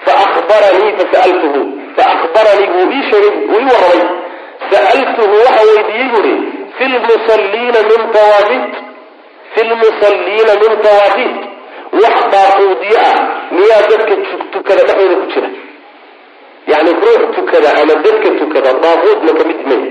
Faahbaranii 0.04 0.92
fasaltuhu 0.98 1.60
faahbaranii 1.96 2.68
wuu 2.76 2.90
ii 2.96 3.02
sheegay 3.10 3.34
wuu 3.50 3.60
ii 3.62 3.70
warramay. 3.74 4.02
Sa'altuhu 4.72 5.34
waxa 5.46 5.62
weydiiyey 5.70 6.08
buhi 6.14 6.34
fi 6.76 6.84
lmusalliina 6.94 7.80
min 7.90 8.00
tawaabit 8.16 8.64
fi 9.54 9.60
lmusalliina 9.70 10.52
min 10.62 10.72
tawaabit 10.86 11.34
wax 12.02 12.16
daaquudyo 12.34 12.98
ah 13.10 13.16
miyaa 13.56 13.82
dadka 13.90 14.14
tukada 14.54 14.82
dhexdooda 14.88 15.16
ku 15.22 15.26
jira 15.34 15.48
yani 16.72 16.90
ruux 17.04 17.22
tukada 17.36 17.68
ama 17.82 17.94
dadka 18.06 18.28
tukada 18.40 18.70
daaquudna 18.84 19.32
ka 19.38 19.44
mid 19.50 19.60
may 19.70 19.82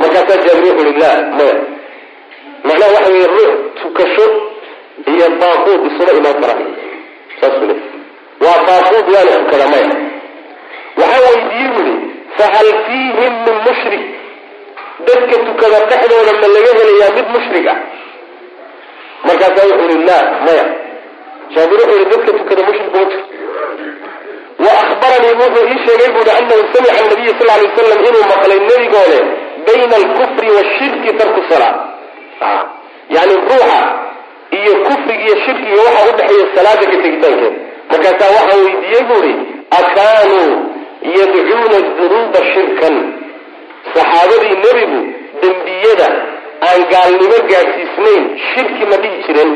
markaasaa 0.00 0.38
jaabir 0.44 0.72
wuxu 0.72 0.86
uhi 0.88 0.94
la 1.02 1.12
maya 1.38 1.54
macnaha 2.66 2.90
waxa 2.96 3.10
weye 3.14 3.26
ruux 3.36 3.52
tukasho 3.82 4.26
iyo 5.12 5.26
daaquud 5.42 5.80
isuma 5.90 6.12
imaan 6.20 6.36
karaan 6.42 6.62
saasuu 7.40 7.66
le 7.70 7.74
waa 8.44 8.58
daaquud 8.70 9.06
waana 9.14 9.32
tukada 9.44 9.66
maya 9.74 9.88
waxaa 11.00 11.22
weydiiyey 11.26 11.70
buhi 11.76 11.94
fahal 12.38 12.68
fiihim 12.86 13.34
min 13.46 13.56
mushrik 13.66 14.04
dadka 15.08 15.36
tukada 15.48 15.78
dhexdooda 15.90 16.32
ma 16.42 16.48
laga 16.54 16.72
helayaa 16.80 17.10
mid 17.18 17.26
mushrig 17.36 17.66
ah 17.74 17.78
markaasaa 19.26 19.66
wuxuu 19.70 19.90
ihi 19.94 20.04
la 20.08 20.18
maya. 20.46 20.64
Jaabir 21.54 21.78
wuxuu 21.80 21.96
ihi 22.00 22.04
dadka 22.12 22.32
tukada 22.38 22.62
mushrik 22.68 22.88
ma 22.94 23.04
jiro 23.10 23.24
wa 24.64 24.72
ahbaranii 24.82 25.34
wuxuu 25.42 25.64
ii 25.72 25.78
sheegay 25.86 26.10
buuhi 26.14 26.30
anahu 26.38 26.62
samica 26.72 27.02
nabiya 27.10 27.32
sal 27.38 27.46
lay 27.50 27.62
waslam 27.66 28.00
inuu 28.08 28.24
maqlay 28.32 28.58
nebigoole 28.70 29.18
bayna 29.66 29.96
alkufri 30.02 30.48
washirki 30.56 31.10
tarku 31.18 31.40
salaa 31.50 31.74
yani 33.16 33.34
ruuxa 33.48 33.80
iyo 34.58 34.72
kufriga 34.86 35.22
iyo 35.26 35.36
shirkiga 35.44 35.80
waxaa 35.86 36.08
udhexeeya 36.12 36.46
salaada 36.56 36.84
ka 36.90 36.96
tegitaankeeda 37.04 37.50
markaasaa 37.90 38.30
waxaa 38.36 38.58
weydiiyey 38.64 39.04
buuhi 39.10 39.32
akaanuu 39.80 40.50
yadcuuna 41.16 41.78
dunuuba 41.98 42.40
shirkan. 42.54 42.96
Saxaabadii 43.94 44.56
nebigu 44.64 45.00
dembiyada 45.42 46.08
aan 46.68 46.80
gaalnimo 46.92 47.38
gaadhsiisnayn 47.52 48.24
shirki 48.50 48.84
ma 48.90 48.96
dhihi 49.02 49.18
jiren 49.26 49.50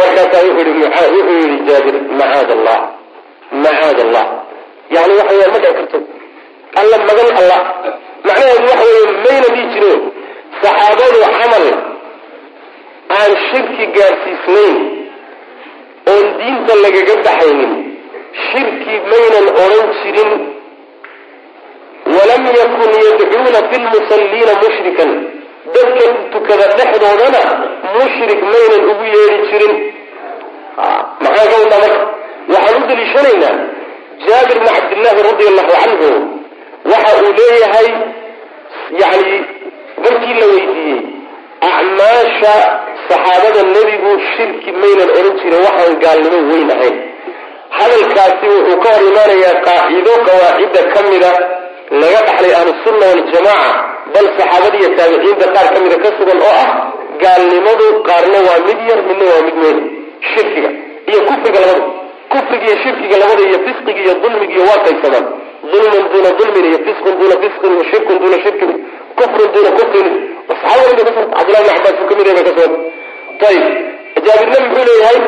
markaasaa 0.00 0.42
wuxuu 0.48 0.74
yihi 1.38 1.56
jaabir 1.68 1.96
macaad 2.20 2.50
allah 2.56 2.78
macaad 3.64 3.98
allah 4.06 4.24
yani 4.96 5.12
waxa 5.20 5.34
weya 5.38 5.48
ma 5.54 5.58
dhici 5.64 5.74
karto. 5.78 5.98
Alla 6.80 6.96
magan 7.08 7.28
alla. 7.40 7.58
Macnaheedu 8.28 8.66
waxa 8.72 8.86
weeye 8.94 9.12
mayna 9.26 9.48
dhihi 9.54 9.66
jireen 9.74 10.00
saxaabadu 10.62 11.18
camal 11.38 11.66
aan 13.18 13.32
shirki 13.48 13.84
gaadhsiisnayn 13.96 14.76
oon 16.12 16.26
diinta 16.38 16.74
lagaga 16.84 17.14
baxaynin 17.26 17.72
shirki 18.48 18.94
maynan 19.12 19.46
odhan 19.64 19.88
jirin 20.02 20.32
walam 22.16 22.42
yakun 22.60 22.92
yadcuuna 23.06 23.60
fi 23.70 23.76
lmusalliina 23.84 24.52
mushrikan 24.64 25.10
dadka 25.74 26.06
tukada 26.32 26.66
dhexdoodana 26.78 27.40
mushrik 27.96 28.40
maynan 28.52 28.82
ugu 28.92 29.04
yeedhi 29.14 29.38
jirin. 29.50 29.74
Maxaan 31.24 31.48
ka 31.52 31.56
wadnaa 31.62 31.80
marka? 31.84 32.02
Waxaan 32.52 32.82
u 32.82 32.86
daliishanaynaa 32.90 33.54
jaabir 34.26 34.56
bni 34.62 34.70
cabdillaahi 34.76 35.22
radi 35.30 35.44
allahu 35.50 35.72
canhu 35.82 36.10
waxa 36.92 37.12
uu 37.24 37.32
leeyahay 37.40 37.88
yani 39.02 39.34
markii 40.04 40.34
la 40.40 40.46
weydiiyey 40.52 41.00
acmaasha 41.70 42.54
saxaabada 43.08 43.62
nebigu 43.76 44.10
shirki 44.34 44.70
maynan 44.82 45.08
odhan 45.18 45.34
jirin 45.42 45.60
waxaan 45.68 45.94
gaalnimo 46.04 46.38
weyn 46.52 46.70
ahayn. 46.76 46.96
Hadalkaasi 47.78 48.46
wuxuu 48.54 48.78
ka 48.84 48.88
hor 48.94 49.04
imaanayaa 49.10 49.54
qaacido 49.66 50.12
qawaacidda 50.28 50.80
ka 50.92 51.00
mida 51.10 51.30
laga 52.00 52.20
dhaxlay 52.28 52.52
ahlusunna 52.60 53.06
waljamaaca 53.12 53.72
bal 54.14 54.26
saxaabadiiyo 54.38 54.88
taabiciinta 54.98 55.46
qaar 55.54 55.66
ka 55.74 55.78
mida 55.84 55.96
ka 56.04 56.10
sugan 56.18 56.38
oo 56.48 56.54
ah 56.64 56.70
gaalnimadu 57.22 57.86
qaarna 58.08 58.38
waa 58.48 58.58
mid 58.68 58.78
yar 58.90 59.00
midna 59.08 59.24
waa 59.32 59.42
mid 59.48 59.56
weyn. 59.64 59.78
Shirkiga 60.32 60.70
iyo 61.10 61.20
kufriga 61.28 61.58
labada 61.64 61.82
kufriga 62.32 62.64
iyo 62.68 62.76
shirkiga 62.84 63.16
labada 63.22 63.42
iyo 63.48 63.58
fisqiga 63.66 64.00
iyo 64.04 64.14
dulmiga 64.22 64.54
iyo 64.56 64.64
waa 64.70 64.80
qaysamaan 64.86 65.26
dulmun 65.72 66.04
duuna 66.12 66.30
dulmin 66.40 66.64
iyo 66.70 66.78
fisqun 66.86 67.14
duuna 67.20 67.36
fisqin 67.42 67.72
wa 67.80 67.84
shirkun 67.90 68.16
duuna 68.22 68.38
shirkin 68.44 68.70
kufrun 69.18 69.48
duuna 69.54 69.70
kufrin. 69.78 70.08
Saxaabada 70.48 71.02
ka 71.06 71.10
suganta 71.14 71.34
cabdullahi 71.36 71.64
bn 71.64 71.74
cabbaas 71.76 71.96
uu 72.02 72.06
ka 72.10 72.14
mid 72.18 72.26
yahay 72.30 72.44
ka 72.48 72.52
suganta 72.56 73.46
ayib 73.50 73.64
jaabirna 74.26 74.58
muxuu 74.64 74.84
leeyahay 74.88 75.18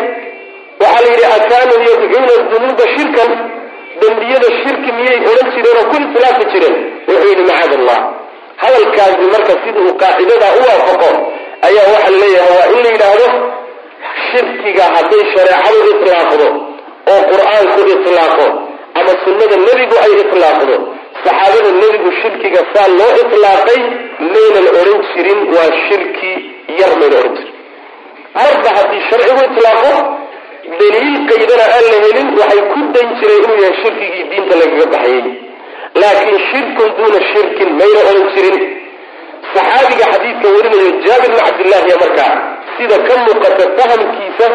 waxaa 0.82 1.00
la 1.04 1.08
yidhi 1.12 1.26
akaanuu 1.36 1.80
yadcuuna 1.88 2.34
dunuuba 2.50 2.84
shirkan? 2.96 3.30
Dembiyada 4.00 4.48
shirki 4.62 4.90
miyay 4.98 5.18
odhan 5.30 5.48
jireen 5.54 5.76
oo 5.80 5.86
ku 5.90 5.96
islaafi 6.04 6.44
jireen. 6.52 6.76
Wuxuu 7.08 7.28
yidhi 7.30 7.44
macaad 7.50 7.72
allah 7.78 7.98
hadalkaasi 8.62 9.24
marka 9.34 9.52
sida 9.64 9.80
uu 9.86 9.94
qaacidadaa 10.02 10.52
u 10.58 10.62
waafaqo 10.68 11.10
ayaa 11.68 11.86
waxaa 11.94 12.16
leeyahay 12.22 12.56
waa 12.58 12.68
in 12.74 12.80
la 12.84 12.90
yidhaahdo 12.94 13.26
shirkiga 14.30 14.84
hadday 14.96 15.22
shareecadu 15.34 15.88
itlaaqdo 15.94 16.46
oo 17.12 17.20
qur'aanku 17.32 17.80
itlaaqo 17.96 18.46
ama 18.98 19.12
sunnada 19.24 19.56
nebigu 19.68 19.96
ay 20.06 20.12
itlaaqdo 20.24 20.74
saxaabada 21.24 21.70
nebigu 21.82 22.10
shirkiga 22.22 22.60
saa 22.74 22.88
loo 22.98 23.12
itlaaqay 23.24 23.80
maynan 24.34 24.66
odhan 24.80 25.00
jirin 25.12 25.40
waa 25.56 25.70
shirki 25.86 26.32
yar 26.80 26.92
mayna 27.00 27.16
odhan 27.22 27.34
jirin. 27.38 27.52
Marba 28.36 28.70
haddii 28.76 29.02
sharcigu 29.10 29.42
itlaaqo 29.50 29.92
daliil 30.80 31.16
qaydana 31.30 31.64
aan 31.76 31.84
la 31.92 31.98
helin 32.04 32.28
waxay 32.40 32.60
ku 32.72 32.78
dayn 32.94 33.08
jireen 33.20 33.42
inuu 33.46 33.58
yahay 33.64 33.76
shirkigii 33.82 34.24
diinta 34.30 34.54
lagaga 34.62 34.86
baxayay 34.94 35.22
laakiin 36.02 36.38
shirkun 36.50 36.88
duuna 36.98 37.20
shirkin 37.32 37.70
mayna 37.80 38.00
odhan 38.10 38.28
jirin. 38.34 38.58
Saxaabiga 39.54 40.04
xadiidka 40.12 40.48
warinayo 40.56 40.88
jaabir 41.06 41.30
bn 41.34 41.38
cabdillahiya 41.46 41.96
markaa 42.02 42.32
sida 42.76 42.96
ka 43.08 43.14
muuqata 43.26 43.64
fahamkiisa 43.78 44.46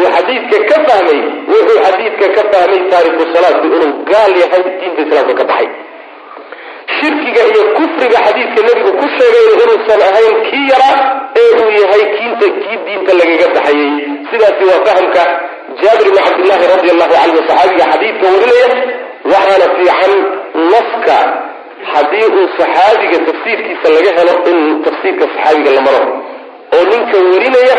uu 0.00 0.08
xadiidka 0.16 0.56
ka 0.70 0.76
fahmay 0.88 1.20
wuxuu 1.52 1.78
xadiidka 1.86 2.26
ka 2.36 2.42
fahmay 2.52 2.80
taariku 2.92 3.22
salaadku 3.34 3.66
inuu 3.76 3.90
gaal 4.10 4.32
yahay 4.42 4.62
diinta 4.80 5.00
islaamka 5.06 5.34
ka 5.40 5.44
baxay. 5.50 5.68
Shirkiga 6.96 7.42
iyo 7.50 7.62
kufriga 7.76 8.18
xadiidka 8.26 8.60
nebigu 8.66 8.90
ku 9.00 9.06
sheegayna 9.16 9.52
inuusan 9.64 10.00
ahayn 10.08 10.34
kii 10.48 10.66
yaraa 10.72 10.96
ee 11.42 11.48
uu 11.62 11.70
yahay 11.80 12.02
kiinta 12.16 12.46
kii 12.62 12.76
diinta 12.86 13.12
lagaga 13.20 13.46
baxayay. 13.56 13.90
Sidaasi 14.30 14.62
waa 14.70 14.80
fahamka 14.86 15.22
jaabir 15.82 16.06
bni 16.12 16.20
cabdillahi 16.26 16.64
radi 16.74 16.88
allahu 16.94 17.12
canhu 17.16 17.40
saxaabiga 17.48 17.84
xadiidka 17.92 18.26
warinaya 18.34 18.68
waxaana 19.32 19.66
fiican 19.76 20.12
naska 20.72 21.18
haddii 21.92 22.26
uu 22.38 22.46
saxaabiga 22.58 23.18
tafsiirkiisa 23.28 23.86
laga 23.96 24.10
helo 24.18 24.34
in 24.50 24.58
tafsiirka 24.86 25.24
saxaabiga 25.34 25.70
la 25.76 25.80
maro. 25.86 26.02
oo 26.76 26.84
ninka 26.92 27.16
warinaya 27.32 27.76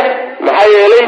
maxaa 0.47 0.69
yeelay 0.75 1.05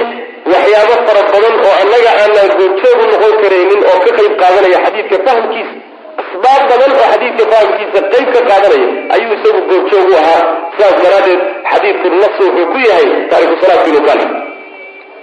waxyaabo 0.54 0.96
fara 1.08 1.22
badan 1.34 1.56
oo 1.68 1.74
annaga 1.82 2.12
aanaan 2.22 2.52
goobjoog 2.60 3.00
u 3.04 3.06
noqon 3.12 3.34
karaynin 3.44 3.82
oo 3.92 3.98
ka 4.06 4.12
qayb 4.20 4.34
qaadanaya 4.42 4.78
xadiidka 4.86 5.18
fahamkiisa 5.28 5.74
asbaab 6.22 6.62
badan 6.72 6.92
oo 7.00 7.08
xadiidka 7.14 7.44
fahamkiisa 7.54 8.00
qayb 8.14 8.28
ka 8.36 8.42
qaadanaya 8.50 8.88
ayuu 9.16 9.34
isagu 9.38 9.62
goobjoog 9.72 10.08
u 10.14 10.16
ahaa. 10.22 10.44
Sidaas 10.76 10.98
daraaddeed 11.06 11.42
xadiidku 11.72 12.08
nas 12.22 12.36
wuxuu 12.42 12.66
ku 12.74 12.78
yahay 12.90 13.08
taariku 13.32 13.56
salaadka 13.62 13.88
inuu 13.92 14.04
kaali 14.10 14.26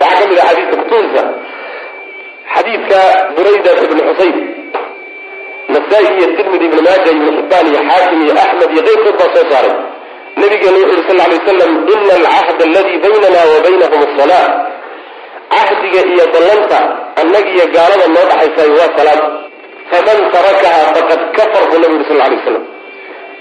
waxaa 0.00 0.20
ka 0.20 0.26
mid 0.30 0.38
ah 0.42 0.46
xadiidka 0.50 0.76
kutuunsa 0.82 1.22
xadiidka 2.54 2.98
burayda 3.36 3.70
ibni 3.86 4.02
xusayn 4.08 4.36
nasaa-i 5.76 6.08
iyo 6.18 6.26
tirmidi 6.36 6.64
ibni 6.68 6.82
maaja 6.86 7.10
ibni 7.14 7.30
xibaan 7.38 7.66
iyo 7.72 7.80
xaakim 7.90 8.18
iyo 8.26 8.32
axmed 8.44 8.70
iyo 8.74 8.82
keyrkood 8.86 9.16
baa 9.20 9.30
soo 9.34 9.44
saaray. 9.52 9.74
Nabigeena 10.40 10.78
wuxu 10.80 10.92
yuri 10.92 11.02
sal 11.08 11.18
ly 11.20 11.34
waslam 11.36 11.72
ina 11.94 12.14
alcahda 12.20 12.64
aladii 12.70 12.98
baynana 13.04 13.40
wa 13.52 13.58
baynahum 13.66 14.00
asala 14.08 14.38
cahdiga 15.54 16.00
iyo 16.12 16.24
ballanta 16.34 16.78
annagiyo 17.20 17.64
gaalada 17.74 18.06
noo 18.14 18.24
dhaxaysay 18.30 18.70
waa 18.78 18.90
salaad 18.98 19.20
faman 19.90 20.18
tarakaha 20.34 20.80
faqad 20.96 21.20
kafar 21.36 21.62
buu 21.70 21.78
nabi 21.82 21.94
yuri 21.96 22.06
sal 22.10 22.18
lay 22.22 22.30
waslam 22.36 22.62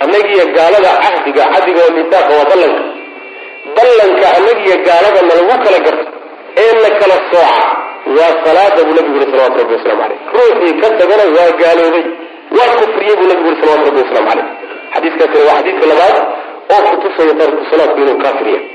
annagiyo 0.03 0.43
gaalada 0.57 0.91
cahdiga 1.03 1.43
cahdiga 1.53 1.79
waa 1.85 1.95
mitaaqa 1.99 2.31
waa 2.39 2.47
ballanka. 2.51 2.83
Ballanka 3.77 4.27
annagiyo 4.37 4.75
gaaladana 4.87 5.33
lagu 5.39 5.55
kala 5.65 5.79
garto 5.85 6.05
ee 6.63 6.71
la 6.83 6.89
kala 7.01 7.15
sooca 7.31 7.65
waa 8.17 8.33
salaada 8.45 8.83
buu 8.87 8.95
nabigu 8.97 9.15
yuri 9.17 9.27
salawatu 9.31 9.57
rabbi 9.61 9.73
waslamu 9.77 10.01
caleyh 10.01 10.19
ruuxii 10.35 10.73
ka 10.81 10.87
tagana 10.99 11.23
waa 11.37 11.51
gaaloobay. 11.61 12.05
Waa 12.57 12.71
kufriyey 12.79 13.15
buu 13.19 13.27
nabigu 13.31 13.47
yuri 13.49 13.59
salawatu 13.61 13.85
rabbi 13.89 14.01
waslamu 14.03 14.27
caleyh 14.29 14.47
xadiiskaasina 14.93 15.43
waa 15.49 15.57
xadiidka 15.59 15.85
labaad 15.91 16.17
oo 16.73 16.81
kutusaya 16.91 17.33
taariku 17.39 17.63
salaadku 17.71 17.97
inuu 18.03 18.17
kaafir 18.23 18.47
yahay 18.53 18.65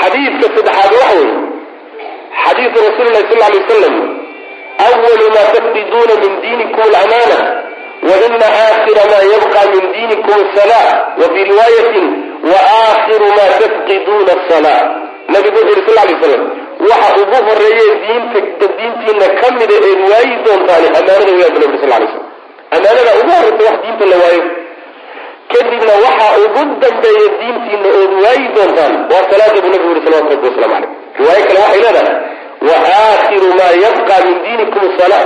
xadiidka 0.00 0.46
saddexaad 0.56 0.92
waxa 1.00 1.14
weeye 1.18 1.36
xadiidu 2.44 2.78
rasuuli 2.86 3.10
lahi 3.14 3.24
sal 3.30 3.38
lay 3.42 3.58
wasalam 3.60 3.94
awalu 4.86 5.26
ma 5.36 5.42
tafqiduuna 5.56 6.14
min 6.22 6.32
diinikum 6.42 6.82
alamaana 6.90 7.38
waina 8.08 8.46
aakhira 8.62 9.02
ma 9.12 9.18
yabqa 9.34 9.60
min 9.74 9.84
diinikum 9.94 10.36
asala 10.46 10.80
wa 11.20 11.26
fii 11.34 11.44
riwaayatin 11.50 12.04
waakhiru 12.50 13.28
ma 13.38 13.46
tafqiduuna 13.62 14.32
asala 14.40 14.74
nabigu 15.34 15.56
wuxu 15.60 15.70
yuri 15.72 15.82
sal 15.88 15.96
lay 16.08 16.16
slam 16.22 16.42
waxa 16.90 17.08
ugu 17.22 17.38
horeeye 17.48 17.86
diinta 18.04 18.66
diintiina 18.78 19.26
ka 19.40 19.46
mida 19.58 19.76
eed 19.88 20.00
waayi 20.12 20.34
doontaani 20.46 20.86
amaanada 20.98 21.32
wayaan 21.32 21.52
bu 21.54 21.58
nabi 21.64 21.78
sal 21.82 21.90
lay 21.92 22.08
slam 22.12 22.24
amaanada 22.76 23.12
ugu 23.20 23.32
horreysa 23.38 23.64
wax 23.70 23.76
diinta 23.84 24.04
la 24.12 24.16
waayo. 24.24 24.44
Kadibna 25.52 25.94
waxa 26.04 26.26
ugu 26.44 26.62
dambeeya 26.82 27.26
diintiina 27.40 27.88
ood 28.00 28.12
waayi 28.24 28.44
doontaan 28.56 28.94
waa 29.10 29.24
salaada 29.30 29.58
buu 29.62 29.70
nabigu 29.74 29.88
yuri 29.90 30.02
salawatu 30.06 30.30
rabbi 30.34 30.46
waslamu 30.48 30.74
caleyh 30.74 30.90
riwaayo 31.18 31.44
kale 31.48 31.58
waxay 31.64 31.80
leedahay 31.84 32.14
wa 32.68 32.76
aakhiru 33.00 33.48
maa 33.58 33.72
yabqa 33.84 34.14
min 34.26 34.36
diinikum 34.44 34.84
sala 34.98 35.18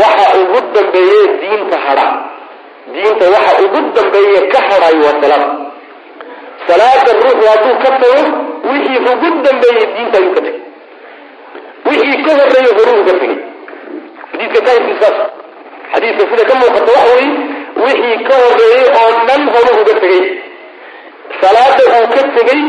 waxa 0.00 0.26
ugu 0.40 0.58
dambeeye 0.76 1.20
diinta 1.40 1.76
hadha 1.86 2.06
diinta 2.94 3.24
waxa 3.34 3.52
ugu 3.64 3.80
dambeeye 3.96 4.38
ka 4.52 4.58
hadhayo 4.68 5.00
waa 5.06 5.16
salaada 5.22 5.48
salaada 6.68 7.10
ruuxu 7.22 7.44
hadduu 7.52 7.76
ka 7.84 7.90
tago 8.02 8.22
wixii 8.70 9.00
ugu 9.12 9.28
dambeeyey 9.46 9.86
diinta 9.94 10.16
ayuu 10.20 10.34
ka 10.36 10.40
tegay 10.46 10.60
wixii 11.88 12.22
ka 12.26 12.32
horeeye 12.40 12.70
horuu 12.78 13.00
uga 13.02 13.14
tegay 13.20 13.38
xadiiska 14.32 14.60
taahirkiisaas 14.66 15.16
xadiiska 15.92 16.22
sida 16.30 16.44
ka 16.50 16.54
muuqata 16.60 16.90
waxa 16.96 17.14
weeye 17.16 17.32
wixii 17.84 18.18
ka 18.28 18.34
horeeyey 18.44 18.84
oo 19.00 19.10
dhan 19.28 19.42
horu 19.54 19.72
uga 19.82 19.94
tegey. 20.02 20.22
Salaada 21.40 21.82
uu 21.96 22.06
ka 22.14 22.20
tegey 22.36 22.60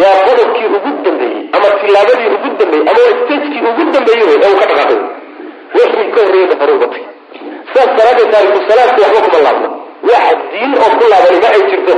waa 0.00 0.16
qodobkii 0.26 0.68
ugu 0.76 0.90
dambeeyey 1.04 1.40
ama 1.56 1.68
tilaabadii 1.80 2.28
ugu 2.36 2.48
dambeeyey 2.60 2.86
ama 2.90 3.00
stagekii 3.20 3.62
ugu 3.70 3.82
dambeeyey 3.94 4.24
wey 4.30 4.38
ee 4.44 4.50
uu 4.52 4.58
ka 4.60 4.66
dhaqaaqay. 4.70 5.00
Wixii 5.76 6.08
ka 6.14 6.20
horreeyey 6.24 6.48
ba 6.50 6.56
hore 6.60 6.72
uga 6.78 6.88
tegey. 6.94 7.08
Sidaas 7.68 7.90
daraaddeed 7.98 8.30
taariku 8.34 8.58
salaadku 8.68 9.00
waxba 9.04 9.20
kuma 9.26 9.40
laabno. 9.46 9.68
Wax 10.10 10.36
diin 10.52 10.72
oo 10.84 10.90
ku 10.98 11.04
laabani 11.12 11.38
ma 11.44 11.48
ay 11.56 11.62
jirto. 11.70 11.94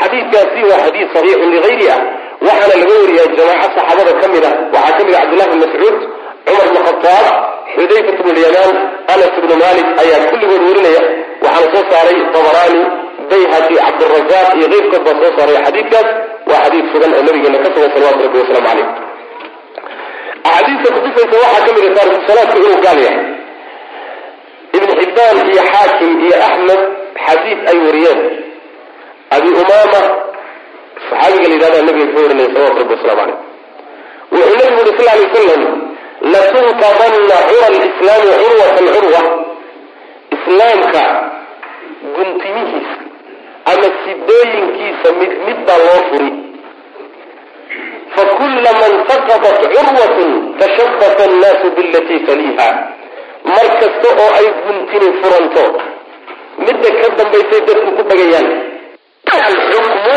Xadiidkaasi 0.00 0.60
waa 0.70 0.80
xadiid 0.84 1.08
saxiixun 1.14 1.50
ligayri 1.54 1.86
ah 1.96 2.00
waxaana 2.46 2.74
laga 2.80 2.94
wariyaa 3.02 3.28
jamaaco 3.38 3.68
saxaabada 3.76 4.12
ka 4.22 4.26
mid 4.34 4.44
a 4.48 4.50
waxaa 4.74 4.96
ka 4.98 5.02
mid 5.06 5.14
a 5.14 5.20
cabdullahi 5.22 5.50
bn 5.52 5.58
mascuud 5.64 5.96
cumar 6.46 6.66
bn 6.72 6.78
khataab 6.86 7.26
xudayfat 7.74 8.18
bn 8.26 8.30
lyamaan 8.38 8.76
anas 9.14 9.34
bnu 9.42 9.54
malik 9.64 9.86
ayaa 10.02 10.20
kulligood 10.30 10.62
warinaya. 10.68 11.02
Waxaana 11.44 11.68
soo 11.74 11.84
saaray 11.92 12.18
tabaraani 12.34 12.80
bayhaqi 13.30 13.74
cabdirazaaq 13.84 14.48
iyo 14.58 14.66
keyrkood 14.72 15.02
baa 15.06 15.16
soo 15.22 15.32
saaray 15.38 15.56
xadiidkaas. 15.66 16.08
Waa 16.50 16.60
xadiid 16.64 16.84
sugan 16.92 17.10
oo 17.16 17.22
nabigeena 17.28 17.58
ka 17.64 17.68
sugan 17.74 17.90
salawatu 17.94 18.20
rabbi 18.26 18.38
wasalaamu 18.42 18.68
caleyh 18.68 18.88
axaadiista 20.50 20.88
kutusaysa 20.94 21.36
waxaa 21.44 21.64
ka 21.66 21.72
mid 21.76 21.84
a 21.88 21.94
taariku 21.96 22.20
salaadku 22.28 22.56
inuu 22.64 22.80
gaal 22.86 22.98
yahay. 23.06 23.24
Ibn 24.78 24.88
xibbaan 25.00 25.36
iyo 25.52 25.62
xaakim 25.72 26.10
iyo 26.26 26.36
axmed 26.48 26.80
xadiid 27.26 27.58
ay 27.70 27.76
wariyeen. 27.86 28.20
Abi 29.36 29.48
umaama 29.62 30.00
saxaabiga 31.10 31.46
la 31.48 31.54
yidhahda 31.54 31.82
nabiga 31.88 32.06
ka 32.14 32.20
warinaya 32.24 32.48
salawatu 32.54 32.78
rabbi 32.82 32.94
waslamu 32.96 33.20
caleyh 33.20 33.38
wuxuu 34.32 34.56
nabigu 34.60 34.78
yuri 34.80 34.92
sal 34.98 35.06
lay 35.10 35.20
wasalam 35.26 35.62
latunqadanna 36.32 37.36
cura 37.50 37.68
lislaami 37.74 38.32
curwatan 38.42 38.86
curwa. 38.94 39.22
Islaamka 40.36 41.02
guntimihiisa 42.16 42.96
ama 43.70 43.88
sidooyinkiisa 44.02 45.08
mid 45.20 45.32
mid 45.46 45.58
baa 45.66 45.78
loo 45.86 46.00
furi. 46.10 46.30
Fakullama 48.14 48.86
intaqadat 48.94 49.58
curwatun 49.74 50.30
tashabata 50.60 51.22
annaasu 51.28 51.66
bilatii 51.76 52.20
taliiha. 52.28 52.68
Mar 53.44 53.66
kasta 53.80 54.08
oo 54.22 54.30
ay 54.38 54.46
guntini 54.64 55.08
furanto 55.20 55.64
midda 56.64 56.90
ka 57.00 57.06
dambaysay 57.18 57.60
dadku 57.68 57.90
ku 57.96 58.02
dhagayaan 58.10 58.48
alxukmu 59.34 60.16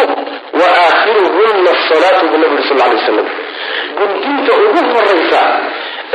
wa 0.60 0.68
aakhiruhunna 0.86 1.70
asalaatu 1.78 2.26
bu 2.32 2.38
nabi 2.44 2.54
uri 2.58 2.64
sal 2.70 2.78
lay 2.82 2.92
waslam 2.98 3.28
guntinta 4.00 4.54
ugu 4.66 4.82
horaysa 4.96 5.42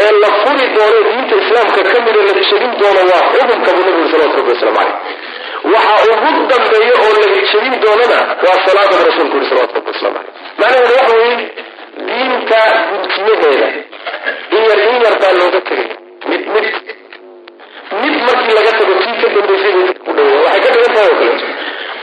ee 0.05 0.13
la 0.23 0.29
furi 0.41 0.67
doono 0.77 0.99
diinta 1.09 1.35
islaamka 1.43 1.81
ka 1.93 1.99
mida 2.07 2.21
la 2.29 2.33
jebin 2.51 2.73
doono 2.81 3.01
waa 3.11 3.23
xukunka 3.33 3.71
buu 3.77 3.85
nabi 3.89 3.99
uri 4.03 4.11
salawatu 4.13 4.37
rabbi 4.41 4.53
waslamu 4.55 4.77
caleyh 4.79 4.97
waxa 5.75 5.95
ugu 6.13 6.41
dambeeya 6.51 6.95
oo 7.05 7.13
la 7.23 7.29
jebin 7.53 7.75
doonana 7.85 8.19
waa 8.47 8.59
salaada 8.67 8.95
bu 9.01 9.05
rasulku 9.11 9.35
yuri 9.37 9.49
salawatu 9.51 9.75
rabbi 9.79 9.91
waslamu 9.95 10.19
caleyh 10.61 10.81
macnaheedu 10.83 10.93
waxa 10.99 11.15
weeye 11.21 11.37
diinta 12.09 12.61
guntiyadeeda 12.91 13.69
in 14.57 14.63
yar 14.71 14.81
in 14.91 14.97
yar 15.05 15.15
baa 15.23 15.33
looga 15.41 15.61
tegay 15.69 15.89
mid 16.31 16.43
mid 16.55 16.67
mid 18.03 18.15
markii 18.27 18.55
laga 18.59 18.73
tago 18.79 18.95
kii 19.03 19.17
ka 19.23 19.29
dambaysay 19.37 19.73
bay 19.77 19.85
dadku 19.91 20.11
dhaweeya 20.17 20.41
waxay 20.47 20.61
ka 20.65 20.71
dhigan 20.75 20.95
tahay 20.95 21.11
oo 21.11 21.19
kaleeto 21.21 21.47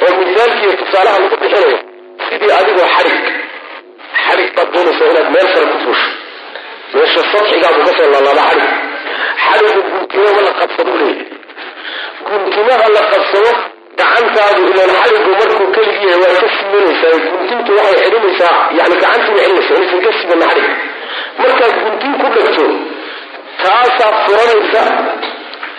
oo 0.05 0.13
misaalkiiyo 0.21 0.73
tusaalaha 0.81 1.17
lagu 1.23 1.37
bixinayo 1.41 1.77
sidii 2.29 2.51
adigoo 2.59 2.88
xadhig 2.95 3.23
xadhig 4.25 4.49
baad 4.57 4.69
doonaysa 4.75 5.03
inaad 5.11 5.29
meel 5.35 5.47
sare 5.53 5.65
ku 5.73 5.77
fuusho 5.85 6.09
meesha 6.95 7.21
sadxigaabu 7.31 7.79
ka 7.88 7.91
soo 7.97 8.09
laalaaba 8.13 8.43
xadhig 8.49 8.71
xadhigu 9.45 9.81
guntimaba 9.93 10.41
la 10.47 10.51
qabsado 10.59 10.91
leeyahy 11.01 11.25
guntimaha 12.27 12.88
la 12.97 13.01
qabsado 13.11 13.51
gacantaadu 13.99 14.61
ilaan 14.71 14.91
xadhigu 15.01 15.31
markuu 15.41 15.67
keligi 15.75 16.05
yahay 16.11 16.19
waa 16.23 16.41
ka 16.43 16.47
simanaysaa 16.57 17.15
guntintu 17.31 17.71
waxay 17.79 17.99
xidhinaysaa 18.03 18.53
yani 18.79 18.95
gacantiina 19.03 19.41
xidhinaysa 19.43 19.73
inaysan 19.77 20.01
ka 20.05 20.11
simanna 20.19 20.45
xadhig 20.51 20.69
markaad 21.41 21.73
guntin 21.85 22.13
ku 22.21 22.27
dhegto 22.35 22.65
taasaad 23.63 24.15
furanaysa. 24.25 24.83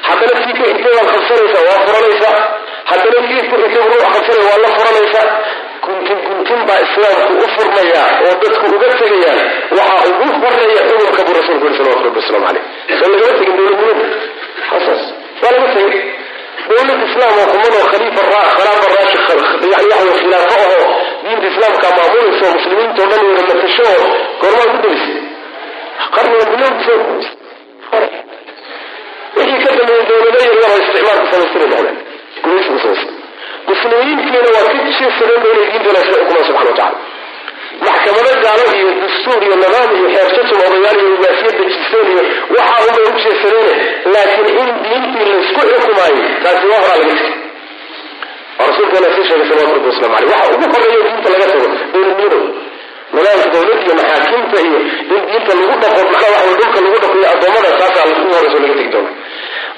Haddana 0.07 0.35
kii 0.45 0.55
ka 0.59 0.65
xigtay 0.71 0.93
waad 0.99 1.09
qabsanaysaa 1.15 1.63
waa 1.69 1.79
furanaysaa 1.87 2.37
haddana 2.91 3.19
kii 3.29 3.43
ku 3.51 3.55
xigtay 3.63 3.83
ruux 3.91 4.05
qabsanaya 4.15 4.45
waa 4.51 4.59
la 4.65 4.69
furanaysaa 4.77 5.27
guntin 5.87 6.19
guntin 6.27 6.61
baa 6.69 6.81
islaamku 6.87 7.33
u 7.45 7.47
furmaya 7.55 8.03
oo 8.27 8.35
dadku 8.43 8.65
uga 8.77 8.89
tegayaan. 9.01 9.41
Waxaa 9.79 10.03
ugu 10.11 10.27
horreeya 10.43 10.83
xukunka 10.89 11.23
buu 11.27 11.35
rasulku 11.39 11.65
yuri 11.67 11.77
salawatu 11.79 12.05
rabbi 12.07 12.19
waslamu 12.23 12.47
caleyh 12.47 12.65
soo 12.99 13.09
lagama 13.13 13.33
tegin 13.39 13.57
dowladnimada 13.59 14.07
hasaas. 14.71 15.03
Waa 15.43 15.53
laga 15.55 15.69
tegay 15.75 16.03
dowlad 16.69 17.01
islaam 17.09 17.35
oo 17.41 17.47
kumanoo 17.53 17.85
khaliifa 17.93 18.23
khilaafa 18.57 18.87
raashi 18.95 19.19
yani 19.73 20.13
khilaafo 20.21 20.55
ahoo 20.65 20.87
diinta 21.25 21.47
islaamka 21.53 21.89
maamulaysa 21.99 22.47
muslimiinta 22.57 23.01
o 23.03 23.07
dhan 23.11 23.23
wada 23.29 23.43
matasho 23.51 23.85
oo 23.93 24.07
goormaa 24.41 24.69
ku 24.73 24.79
darisay 24.85 25.19
qarniga 26.15 26.45
bilowgiisa 26.53 26.93
wixii 29.37 29.61
ka 29.65 29.71
dambeeyey 29.79 30.05
dowlado 30.11 30.39
yaryar 30.45 30.71
oo 30.73 30.79
isticmaalka 30.83 31.27
samaystira 31.33 31.67
noqdeen. 31.73 31.97
Gumaysiga 32.43 32.79
samaysta 32.83 33.13
muslimiintiina 33.71 34.39
waa 34.57 34.65
ka 34.69 34.79
jeesadeen 34.99 35.41
ba 35.43 35.49
inay 35.55 35.67
diintooda 35.73 36.01
isla 36.05 36.17
xukumaan 36.21 36.45
subxana 36.49 36.71
watacala 36.71 36.91
maxkamado 37.87 38.33
gaalo 38.45 38.65
iyo 38.79 38.91
dastuur 39.03 39.41
iyo 39.47 39.57
nidaam 39.63 39.91
iyo 39.99 40.09
xeersatum 40.15 40.59
odayaal 40.67 40.99
iyo 41.03 41.11
ugaasiyad 41.17 41.57
dejisteen 41.61 42.07
iyo 42.13 42.23
waxa 42.57 42.75
unbay 42.89 43.05
u 43.11 43.19
jeesadeene 43.25 43.75
laakiin 44.13 44.49
in 44.63 44.69
diintii 44.85 45.25
laysku 45.31 45.61
xukumaayo 45.71 46.23
taasi 46.45 46.65
waa 46.73 46.81
horaa 46.85 46.99
laga 47.03 47.15
tegay 47.21 47.35
oo 48.61 48.67
rasuulkeena 48.69 49.09
sii 49.15 49.25
sheegay 49.29 49.47
salawatu 49.51 49.75
rabbi 49.77 49.89
waslamu 49.93 50.15
caleyh 50.17 50.33
waxa 50.39 50.55
ugu 50.55 50.67
horreeya 50.75 51.03
diinta 51.09 51.29
laga 51.35 51.47
tago 51.53 51.67
dowladnimada 51.93 52.39
nidaamka 53.15 53.47
dowlad 53.55 53.81
iyo 53.87 53.95
maxaakiimta 54.01 54.59
iyo 54.67 54.79
in 55.15 55.23
diinta 55.29 55.53
lagu 55.61 55.75
dhaqo 55.83 56.01
maxaa 56.13 56.31
waxa 56.35 56.55
dhulka 56.61 56.79
lagu 56.85 56.99
dhaqo 57.03 57.17
iyo 57.21 57.29
addoommada 57.35 57.71
taasaa 57.81 58.05
ugu 58.13 58.25
horeyso 58.35 58.59
laga 58.63 58.75
tegi 58.79 58.91
doona 58.95 59.11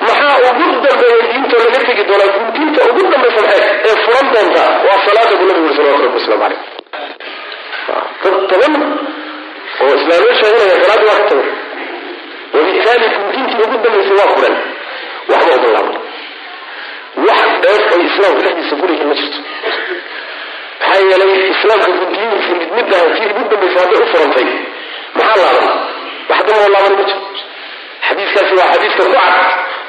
maxaa 0.06 0.36
ugu 0.48 0.64
dambeeya 0.84 1.16
diinta 1.32 1.56
laga 1.62 1.78
tegi 1.88 2.02
doonaa 2.08 2.30
guntinta 2.36 2.80
ugu 2.90 3.00
dambaysa 3.12 3.40
maxay? 3.44 3.62
Ee 3.88 3.96
furan 4.04 4.26
doonta 4.34 4.62
waa 4.86 4.98
salaada 5.06 5.34
buu 5.38 5.46
nabigu 5.48 5.64
yuri 5.66 5.76
salawatu 5.78 6.02
rabbi 6.04 6.18
waslamu 6.18 6.42
caleyh 6.42 6.60
dad 8.22 8.34
badan 8.50 8.74
oo 9.82 9.92
islaamiya 9.98 10.34
sheeganaya 10.40 10.76
salaadii 10.82 11.08
waa 11.10 11.18
ka 11.20 11.24
tagay 11.30 11.50
wabitaali 12.54 13.06
guntintii 13.16 13.62
ugu 13.66 13.76
dambaysay 13.84 14.16
waa 14.20 14.30
furan. 14.34 14.54
Waxba 15.30 15.54
uga 15.58 15.68
laabno. 15.74 15.98
Wax 17.26 17.40
dheef 17.62 17.82
ay 17.94 18.00
islaamka 18.08 18.40
dhexdiisa 18.44 18.74
gurihin 18.80 19.06
ma 19.10 19.14
jirto 19.20 19.40
maxaa 20.80 21.02
yeelay 21.10 21.32
islaamka 21.54 21.88
guntiyihiisa 21.98 22.52
mid 22.60 22.70
mid 22.76 22.88
ah 22.96 23.02
ugu 23.08 23.42
dambaysa 23.50 23.78
hadday 23.82 24.00
u 24.04 24.06
furantay. 24.12 24.48
Maxaa 25.18 25.36
laaban? 25.44 25.70
Wax 26.30 26.40
damboo 26.48 26.68
laaban 26.74 26.92
ma 26.98 27.04
jiro. 27.08 27.22
Xadiiskaasi 28.08 28.52
waa 28.58 28.68
xadiiska 28.74 29.02
ku 29.06 29.12
cad. 29.16 29.36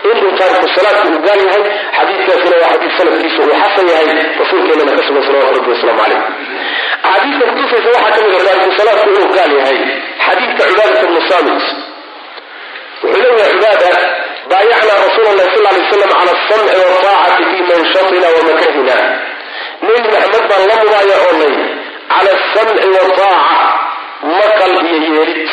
Inuu 0.09 0.31
taariku 0.39 0.67
salaadka 0.75 1.07
uu 1.13 1.21
gaal 1.27 1.39
yahay 1.47 1.63
xadiiskaasina 1.97 2.55
waa 2.61 2.71
xadiis 2.73 2.93
sanadkiisa 2.97 3.39
uu 3.45 3.55
xasan 3.63 3.87
yahay 3.93 4.07
rasuulkeenana 4.41 4.91
ka 4.97 5.01
sugan 5.07 5.23
salawatu 5.27 5.55
rabbi 5.57 5.69
wasalaamu 5.73 6.01
caleyh 6.03 6.21
axaadiista 7.07 7.43
kutusaysa 7.49 7.89
waxaa 7.95 8.11
ka 8.15 8.21
mid 8.25 8.33
a 8.39 8.41
taariku 8.47 8.71
salaadku 8.79 9.07
inuu 9.15 9.29
gaal 9.37 9.51
yahay. 9.59 9.77
Xadiidka 10.25 10.63
cibaadata 10.69 11.07
bnu 11.09 11.21
saamit. 11.29 11.61
Wuxuu 13.03 13.21
leeyahay 13.23 13.51
cibaada 13.53 13.89
baayacnaa 14.51 14.97
rasuula 15.05 15.29
allahi 15.33 15.49
sal 15.55 15.65
alay 15.71 15.81
waslam 15.83 16.09
cala 16.11 16.31
alsamci 16.35 16.73
waaltaacati 16.81 17.43
fi 17.51 17.57
manshatina 17.69 18.27
wa 18.35 18.41
nebi 19.85 19.99
maxamed 20.13 20.45
baan 20.49 20.63
la 20.69 20.75
mubaayacoonay 20.83 21.53
cala 22.11 22.29
alsamci 22.37 22.87
wataaca 22.95 23.67
maqal 24.37 24.73
iyo 24.85 24.97
yeelid. 25.17 25.49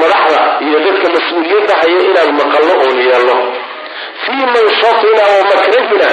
Madaxda 0.00 0.40
iyo 0.66 0.78
dadka 0.84 1.06
mas'uuliyadda 1.16 1.74
haya 1.80 2.00
inaan 2.08 2.30
maqalno 2.40 2.74
oon 2.84 2.96
yeelno. 3.06 3.36
Fii 4.24 4.44
manshatina 4.54 5.22
wa 5.32 5.40
makrahina 5.50 6.10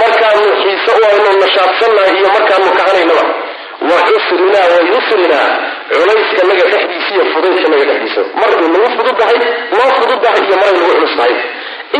markaanu 0.00 0.46
xiise 0.62 0.90
u 1.00 1.02
aynu 1.10 1.30
nashaadsannahay 1.42 2.14
iyo 2.20 2.28
markaanu 2.36 2.68
kahanaynaba. 2.78 3.24
Wa 3.90 3.96
cusrina 4.08 4.60
wa 4.72 4.78
yusrina 4.92 5.40
culayskanaga 5.92 6.64
dhexdiisa 6.72 7.10
iyo 7.14 7.24
fudaydkanaga 7.32 7.84
dhexdiisa. 7.90 8.22
Markay 8.40 8.68
nagu 8.74 8.88
fududahay 8.96 9.38
noo 9.76 9.88
fududahay 9.98 10.42
iyo 10.48 10.56
maray 10.60 10.74
nagu 10.78 10.92
culus 10.96 11.14
tahay 11.18 11.34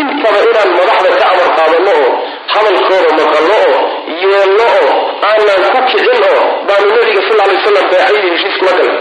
intaba 0.01 0.38
inaan 0.49 0.70
madaxda 0.78 1.11
ka 1.20 1.26
amar 1.32 1.49
qaadanno 1.59 1.92
oo 2.03 2.11
hadalkooda 2.55 3.11
maqalno 3.20 3.57
oo 3.68 3.78
yeelno 4.22 4.66
oo 4.80 4.92
aanaan 5.28 5.64
ku 5.74 5.80
kicin 5.90 6.22
oo 6.30 6.42
baanu 6.68 6.88
nabiga 6.97 7.22
sal 7.28 7.38
lay 7.40 7.57
waslam 7.57 7.86
beecayii 7.92 8.30
heshiis 8.34 8.57
kula 8.61 8.72
galay 8.78 8.99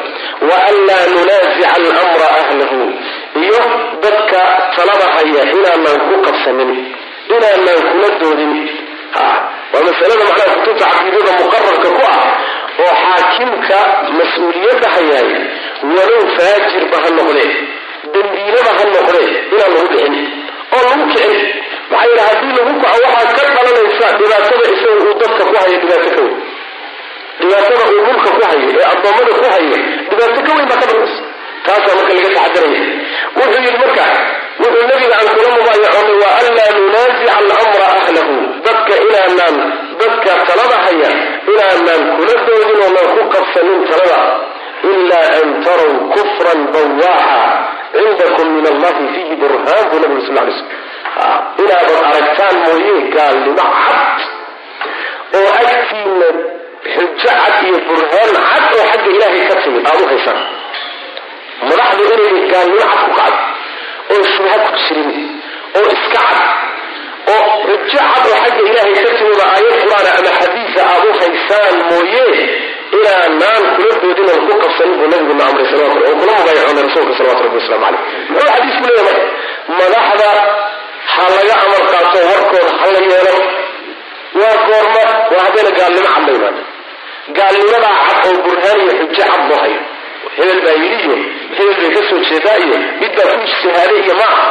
wa 0.50 0.56
an 0.70 0.76
laa 0.90 1.04
nunaasica 1.16 1.68
alamra 1.78 2.28
ahlahu. 2.40 2.80
Iyo 3.44 3.60
dadka 4.04 4.40
talada 4.76 5.08
haya 5.16 5.42
inaanaan 5.56 6.00
ku 6.10 6.16
qabsanin 6.26 6.72
inaanaan 7.36 7.82
kula 7.92 8.08
doodin. 8.22 8.54
Waa 9.74 9.84
masalada 9.88 10.24
macnaha 10.30 10.54
kutubta 10.60 10.86
caqiidada 10.94 11.32
muqararka 11.42 11.90
ku 11.98 12.02
ah 12.12 12.20
oo 12.84 12.94
xaakimka 13.04 13.80
mas'uuliyadda 14.20 14.88
hayaay 14.96 15.30
walow 15.96 16.24
faajirba 16.38 16.98
ha 17.04 17.10
noqdee 17.18 17.50
dembiilaba 18.14 18.72
ha 18.78 18.84
noqdee 18.96 19.28
inaan 19.54 19.72
lagu 19.76 19.88
dhicin 19.94 20.16
oo 20.76 20.82
lagu 20.88 21.04
kicin. 21.12 21.34
Maxaa 21.92 22.08
yidhi 22.10 22.24
haddii 22.28 22.54
lagu 22.58 22.74
kaco 22.84 22.98
waxaa 23.06 23.34
ka 23.38 23.44
dhalanaysa 23.56 24.08
dhibaatada 24.20 24.66
isaga 24.74 24.96
uu 25.06 25.14
dadka 25.22 25.44
ku 25.50 25.56
hayo 25.62 25.78
dhibaato 25.82 26.10
ka 26.16 26.22
weyn. 26.24 26.36
Dhibaatada 27.40 27.84
uu 27.92 28.02
dhulka 28.08 28.30
ku 28.38 28.42
hayo 28.50 28.68
ee 28.78 28.86
addoommada 28.94 29.32
ku 29.40 29.46
hayo 29.54 29.78
dhibaato 30.10 30.40
ka 30.48 30.52
weyn 30.58 30.68
baa 30.72 30.80
ka 30.82 30.86
dhalanaysa. 30.90 31.22
Taasaa 31.66 31.96
marka 31.98 32.14
laga 32.18 32.30
taxadaraya 32.36 32.82
wuxuu 33.38 33.62
yidhi 33.66 33.78
marka 33.84 34.06
wuxuu 34.62 34.86
nabiga 34.90 35.16
aan 35.20 35.30
kula 35.36 35.50
mubaayacoonay 35.58 36.18
waa 36.24 36.34
an 36.42 36.48
laa 36.58 36.72
nunaasica 36.78 37.32
alamra 37.42 37.86
ahlahu. 38.00 38.36
Dadka 38.66 38.94
inaanaan 39.06 39.56
dadka 40.02 40.32
talada 40.50 40.78
haya 40.86 41.10
inaanaan 41.52 42.02
kula 42.18 42.34
doodin 42.48 42.80
oonaan 42.86 43.08
ku 43.16 43.22
qabsanin 43.34 43.80
talada 43.92 44.20
ilaa 44.92 45.28
an 45.40 45.48
taraw 45.66 45.92
kufran 46.14 46.60
bawaaxa 46.74 47.42
cindakum 47.94 48.48
min 48.56 48.66
allahi 48.74 49.04
fiihi 49.14 49.36
burhaan 49.42 49.84
buu 49.92 50.00
nabigu 50.04 50.22
sal 50.28 50.36
lay 50.48 50.54
slm 50.60 50.70
inaadan 51.64 52.04
aragtaan 52.10 52.56
mooye 52.66 52.96
gaalnimo 53.16 53.66
cad 53.86 54.20
oo 55.38 55.50
agtiina 55.62 56.30
xujo 56.94 57.08
cad 57.24 57.56
iyo 57.68 57.78
burhaan 57.88 58.30
cad 58.50 58.66
oo 58.78 58.86
xagga 58.92 59.10
ilaahay 59.16 59.44
ka 59.50 59.56
timid 59.64 59.86
aada 59.90 60.04
u 60.06 60.08
haysaan. 60.14 60.40
Madaxdu 61.70 62.02
inayna 62.14 62.42
gaalnimo 62.54 62.86
cad 62.92 63.00
ku 63.06 63.12
kacdo 63.20 63.40
oo 64.14 64.24
shubha 64.34 64.56
ku 64.66 64.72
jirin 64.86 65.12
oo 65.78 65.88
iska 65.96 66.22
cad 66.32 66.50
oo 67.34 67.52
xujo 67.66 68.02
cad 68.14 68.26
oo 68.30 68.38
xagga 68.44 68.62
ilaahay 68.70 68.94
ka 69.06 69.12
timida 69.20 69.46
aayad 69.54 69.76
qur'aana 69.84 70.10
ama 70.20 70.32
xadiisa 70.40 70.82
aada 70.92 71.08
u 71.10 71.14
haysaan 71.22 71.76
mooye 71.92 72.26
inaanaan 72.98 73.64
kula 73.76 73.94
doodin 74.02 74.30
oon 74.34 74.44
ku 74.50 74.54
qabsanin 74.64 74.96
buu 75.00 75.08
nabiguna 75.14 75.44
amray 75.50 75.66
salawatu 75.72 76.00
oo 76.10 76.16
kula 76.22 76.32
mubaayacoonay 76.40 76.84
rasuulka 76.88 77.14
salawatu 77.20 77.44
rabbi 77.46 77.58
waslamu 77.62 77.84
caleyh 77.86 78.02
muxuu 78.30 78.50
xadiisku 78.54 78.86
leeyahay 78.90 79.22
marka 79.70 79.76
madaxda 79.80 80.30
ha 81.14 81.24
laga 81.36 81.56
amar 81.66 81.84
qaato 81.94 82.20
warkooda 82.30 82.72
ha 82.82 82.88
la 82.96 83.00
yeelo 83.10 83.36
waa 84.42 84.56
goorma 84.68 85.02
waa 85.34 85.44
haddayna 85.46 85.72
gaalnimo 85.80 86.10
cad 86.16 86.28
la 86.28 86.34
imaana 86.38 86.62
gaalnimadaa 87.38 87.96
cad 88.08 88.26
oo 88.30 88.38
burhaan 88.46 88.80
iyo 88.86 88.94
xujo 89.00 89.24
cad 89.32 89.44
loo 89.50 89.60
hayo 89.64 89.80
hebel 90.38 90.60
baa 90.66 90.76
yidhi 90.84 90.98
iyo 91.08 91.18
hebel 91.58 91.76
bay 91.82 91.90
ka 91.96 92.02
jeedaa 92.30 92.58
iyo 92.66 92.78
mid 93.02 93.12
baa 93.18 93.28
ku 93.32 93.44
ijtihaade 93.50 93.96
iyo 94.06 94.16
ma 94.22 94.28
aha. 94.34 94.46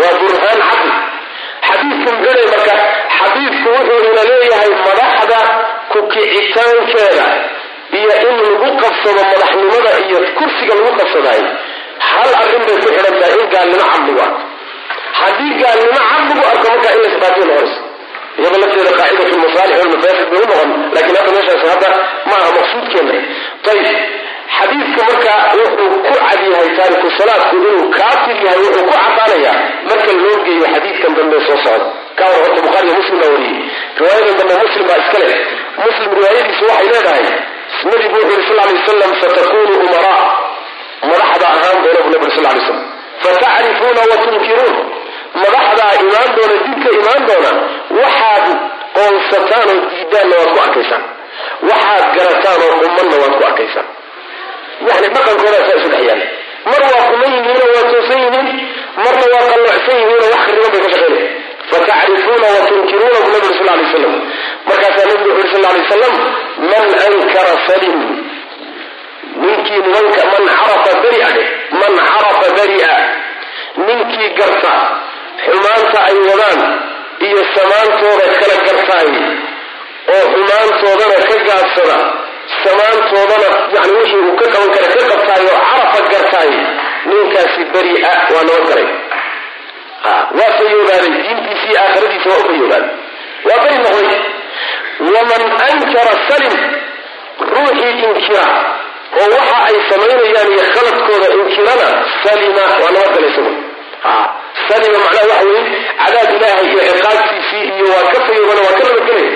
Waa 0.00 0.14
burhaan 0.20 0.60
cadi 0.70 0.90
xadiidku 1.68 2.10
muxuu 2.16 2.46
marka 2.54 2.74
xadiidku 3.18 3.68
wuxuu 3.76 4.00
ina 4.10 4.22
leeyahay 4.30 4.72
madaxda 4.88 5.40
ku 5.94 6.00
kicitaankeeda 6.12 7.26
iyo 7.98 8.12
in 8.28 8.36
lagu 8.44 8.68
qabsado 8.82 9.20
madaxnimada 9.30 9.90
iyo 10.06 10.18
kursiga 10.38 10.74
lagu 10.78 10.92
qabsadaayo 11.00 11.48
hal 12.10 12.30
arrin 12.42 12.62
bay 12.68 12.76
ku 12.82 12.88
xidhan 12.96 13.14
in 13.40 13.46
gaalnimo 13.54 13.84
cad 13.92 14.02
lagu 14.08 14.20
arko 14.26 14.42
haddii 15.20 15.54
gaalnimo 15.62 16.00
cad 16.10 16.24
lagu 16.30 16.42
arko 16.52 16.66
markaa 16.72 16.92
in 16.96 17.00
laisbaatiyo 17.04 17.46
noqonaysa 17.50 17.80
iyada 18.38 18.56
lafteeda 18.62 18.92
qaacidatu 18.98 19.34
lmasaalix 19.38 19.76
walmafaasid 19.82 20.28
bay 20.32 20.40
u 20.42 20.46
noqon 20.50 20.70
lakiin 20.96 21.16
hadda 21.18 21.30
meeshaas 21.36 21.62
hadda 21.72 21.88
ma 22.28 22.34
aha 22.40 22.50
maqsuudkeena 22.58 23.14
ayib 23.72 23.88
xadiidka 24.56 25.02
marka 25.10 25.32
wuxuu 25.58 25.88
ku 26.06 26.12
cad 26.18 26.40
yahay 26.52 26.68
taariku 26.78 27.08
salaadku 27.18 27.54
inuu 27.60 27.84
kaafir 27.98 28.36
yahay 28.46 28.60
wuxuu 28.64 28.84
ku 28.88 28.94
cadaanayaa 29.04 29.56
marka 29.90 30.10
loo 30.22 30.36
geeyo 30.46 30.66
xadiidkan 30.74 31.12
dambe 31.18 31.38
soo 31.46 31.58
socda. 31.64 31.86
Ka 32.18 32.24
hor 32.30 32.38
horta 32.42 32.60
bukhaariyo 32.66 32.94
muslim 33.00 33.16
baa 33.22 33.30
wariyey. 33.34 33.62
Riwaayadan 33.98 34.36
dambe 34.40 34.54
muslim 34.64 34.84
baa 34.90 34.98
iska 35.04 35.18
leh 35.22 35.38
muslim 35.82 36.10
riwaayadiisu 36.18 36.64
waxay 36.70 36.88
leedahay 36.94 37.24
nabigu 37.90 38.16
wuxu 38.16 38.28
yuri 38.30 38.44
sal 38.48 38.56
lay 38.60 38.74
wasalam 38.78 39.12
satakunu 39.22 39.74
umaraa 39.84 40.26
madaxda 41.10 41.46
ahaan 41.54 41.76
doona 41.84 42.00
bu 42.04 42.10
nabi 42.14 42.30
sal 42.36 42.44
lay 42.48 42.60
slam 42.66 42.80
fatacrifuuna 43.22 44.02
wa 44.10 44.16
madaxdaa 45.42 45.92
imaan 46.04 46.30
doona 46.36 46.56
dibka 46.64 46.90
imaan 46.98 47.22
doona 47.28 47.50
waxaad 48.00 48.46
qoonsataan 48.96 49.68
oo 49.72 49.80
diidaanna 49.90 50.34
waad 50.40 50.50
ku 50.54 50.60
arkaysaan. 50.66 51.02
Waxaad 51.68 52.04
garataan 52.16 52.58
oo 52.66 52.74
qumanna 52.82 53.16
waad 53.22 53.34
ku 53.38 53.44
arkaysaan. 53.50 53.86
Yani 54.88 55.06
dhaqankoodaa 55.14 55.62
saa 55.66 55.76
isu 55.80 55.88
dhex 55.92 56.02
yaalla 56.08 56.26
mar 56.70 56.82
waa 56.92 57.04
kuman 57.10 57.30
yihiinoo 57.36 57.68
waa 57.76 57.86
toosan 57.92 58.20
yihiin 58.24 58.48
marna 59.04 59.26
waa 59.34 59.44
qalloocsan 59.52 59.96
yihiinoo 60.00 60.30
wax 60.34 60.40
khariban 60.46 60.70
bay 60.74 60.80
ka 60.84 60.88
shaqaynaya 60.94 61.28
fatacrifuuna 61.70 62.46
wa 62.56 62.60
tunkiruuna 62.68 63.18
bu 63.24 63.30
nabi 63.34 63.48
sal 63.58 63.66
lay 63.78 63.86
slam 63.92 64.14
markaasaa 64.68 65.06
nabigu 65.10 65.30
wuxu 65.30 65.40
uri 65.40 65.48
sal 65.52 65.62
lay 65.66 65.80
wasalam 65.82 66.14
man 66.70 66.86
ankara 67.06 67.54
salim 67.68 67.96
ninkii 69.42 69.80
nimanka 69.86 70.22
man 70.32 70.44
carafa 70.58 70.92
beria 71.02 71.28
dheh 71.36 71.48
man 71.80 71.92
carafa 72.08 72.48
beria 72.58 72.90
ninkii 73.86 74.28
garta 74.38 74.74
xumaanta 75.44 75.98
ay 76.08 76.16
wadaan 76.28 76.60
iyo 77.26 77.40
samaantooda 77.56 78.26
kala 78.40 78.56
gartaay 78.66 79.08
oo 80.14 80.24
xumaantoodana 80.34 81.16
ka 81.30 81.36
gaabsada 81.48 81.96
samaantoodana 82.64 83.48
yani 83.74 83.92
wixii 83.98 84.22
uu 84.28 84.36
ka 84.40 84.46
qaban 84.54 84.70
kara 84.74 84.86
ka 84.94 85.04
qabtaay 85.12 85.42
oo 85.52 85.58
carafa 85.70 86.00
gartaay 86.12 86.50
ninkaasi 87.10 87.62
beria 87.74 88.10
waa 88.34 88.44
nabad 88.48 88.64
galay 88.70 88.88
waa 90.38 90.52
fayoobaaday 90.58 91.10
diintiisii 91.26 91.76
aakhiradiisa 91.82 92.28
waa 92.32 92.40
u 92.42 92.46
fayoobaaday 92.48 92.90
waa 93.48 93.58
beri 93.64 93.78
noqday. 93.84 94.20
Waman 95.14 95.42
ankara 95.68 96.12
salim 96.28 96.54
ruuxii 97.54 97.92
inkira 98.08 98.44
oo 99.20 99.26
waxa 99.36 99.56
ay 99.68 99.76
samaynayaan 99.90 100.48
iyo 100.54 100.64
khaladkooda 100.74 101.28
inkirana 101.38 101.86
salima 102.24 102.62
waa 102.82 102.92
nabad 102.94 103.10
galay 103.14 103.30
isagu 103.32 103.52
salima 104.68 104.98
macnaha 105.04 105.26
waxa 105.30 105.46
weeye 105.48 105.64
cadaab 106.02 106.30
ilaahay 106.36 106.66
iyo 106.72 106.82
ciqaabtiisii 106.90 107.64
iyo 107.76 107.86
waa 107.94 108.06
ka 108.12 108.18
fayoobana 108.26 108.60
waa 108.66 108.76
ka 108.78 108.82
nabadgelay 108.88 109.28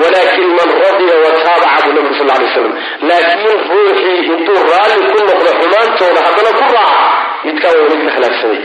walakin 0.00 0.48
man 0.58 0.70
radiya 0.84 1.14
wataabaca 1.24 1.80
buu 1.84 1.92
nabigu 1.96 2.14
sal 2.18 2.28
lay 2.40 2.48
slam 2.54 2.72
laakiin 3.08 3.56
ruuxii 3.70 4.18
intuu 4.32 4.60
raalli 4.72 5.06
ku 5.12 5.20
noqdo 5.30 5.50
xumaantooda 5.60 6.20
haddana 6.26 6.50
ku 6.58 6.64
raaca 6.74 6.98
midkaa 7.46 7.72
waa 7.78 7.88
midka 7.94 8.10
halaagsamay 8.16 8.60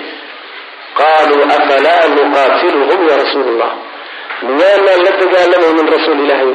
qaluu 0.99 1.41
afalaa 1.57 2.03
nuqaatiluhum 2.17 2.99
ya 3.09 3.15
rasuul 3.23 3.47
allah 3.53 3.71
miyaanaan 4.47 4.99
la 5.05 5.11
dagaalamaynin 5.21 5.87
rasuul 5.95 6.19
ilaahay 6.25 6.51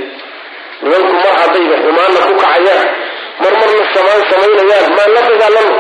nimanku 0.82 1.14
mar 1.24 1.34
haddayba 1.41 1.76
xumaanna 1.84 2.20
ku 2.28 2.32
kacayaan. 2.43 2.89
Mar 3.43 3.53
marna 3.61 3.84
samaan 3.95 4.22
samaynayaan 4.30 4.91
maan 4.99 5.11
la 5.16 5.20
dagaalano 5.30 5.74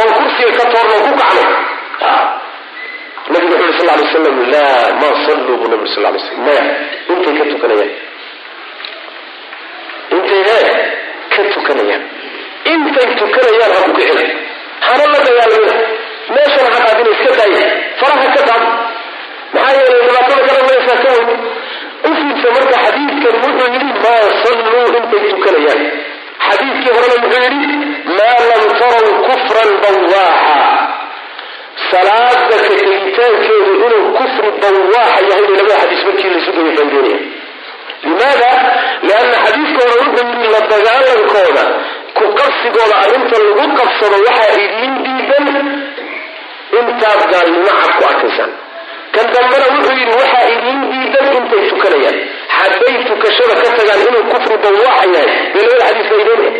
oon 0.00 0.08
kursiga 0.16 0.50
ka 0.58 0.64
toorno 0.72 0.96
ku 1.06 1.10
kacno. 1.20 1.44
Nabigu 3.32 3.54
wuxu 3.56 3.64
uri 3.66 3.74
sal 3.78 3.88
lay 3.98 4.06
slam 4.12 4.36
laa 4.54 4.82
ma 5.00 5.08
salluu 5.26 5.56
buu 5.60 5.68
nabi 5.72 5.86
sal 5.94 6.02
lay 6.14 6.20
slam 6.26 6.40
maya 6.46 6.62
intay 7.12 7.34
ka 7.38 7.44
tukanayaan. 7.52 7.92
Intay 10.16 10.40
hee 10.48 10.72
ka 11.34 11.40
tukanayaan. 11.54 12.02
Intay 12.72 13.06
tukanayaan 13.20 13.72
ha 13.76 13.80
ku 13.86 13.92
kicina 13.98 14.24
hana 14.86 15.04
la 15.12 15.18
dagaalamina. 15.26 15.74
Meeshana 16.34 16.68
ha 16.74 16.80
qaadina 16.86 17.10
iska 17.16 17.30
daaya 17.38 17.62
faraha 18.00 18.26
ka 18.36 18.40
qaad 18.48 18.62
maxaa 19.54 19.72
yeelay 19.78 20.00
dhibaatada 20.06 20.42
kala 20.48 20.60
maysaa 20.68 20.98
ka 21.04 21.08
weyn 21.16 21.30
u 22.08 22.10
fiidsa 22.20 22.48
xadiidkan 23.24 23.42
wuxuu 23.44 23.72
yidhi 23.74 23.92
maa 24.04 24.24
salluu 24.44 24.86
intay 24.98 25.22
tukanayaan. 25.30 25.82
Xadiidkii 26.46 26.92
horena 26.96 27.16
muxuu 27.22 27.42
yidhi 27.44 27.76
maa 28.18 28.38
lam 28.50 28.64
taraw 28.80 29.06
kufran 29.26 29.70
bawaaxa. 29.82 30.56
Salaada 31.90 32.42
ka 32.50 32.56
tegitaankeedu 32.68 33.72
inuu 33.86 34.04
kufri 34.18 34.50
bawaaxa 34.62 35.20
yahay 35.28 35.44
bay 35.48 35.56
labada 35.60 35.76
xadiis 35.82 36.02
markii 36.08 36.30
laysu 36.34 36.50
daba 36.56 36.70
faa'ideynaya 36.76 37.18
limaada? 38.06 38.50
Lianna 39.08 39.36
xadiiska 39.44 39.82
wuxuu 39.90 40.26
yidhi 40.30 40.48
la 40.54 40.60
dagaalankooda 40.72 41.64
ku 42.16 42.24
qabsigooda 42.38 42.94
arrinta 43.04 43.36
lagu 43.46 43.64
qabsado 43.78 44.16
waxaa 44.26 44.56
idiin 44.64 44.94
diidan 45.04 45.46
intaad 46.78 47.20
gaalnimo 47.32 47.70
cad 47.80 47.92
ku 47.98 48.02
arkaysaan 48.10 48.52
kan 49.14 49.26
dambena 49.34 49.66
wuxuu 49.74 49.96
yidhi 50.00 50.14
waxaa 50.20 50.46
idiin 50.54 50.80
diidan 50.90 51.26
intay 51.38 51.62
tukanayaan 51.70 52.16
hadday 52.56 52.96
tukashada 53.08 53.54
ka 53.62 53.68
tagaan 53.78 54.00
inuu 54.08 54.24
kufri 54.32 54.56
bawaaxa 54.64 55.06
yahay. 55.14 55.28
Bay 55.54 55.62
labada 55.66 55.84
xadiis 55.88 56.08
faa'ideynaya 56.10 56.52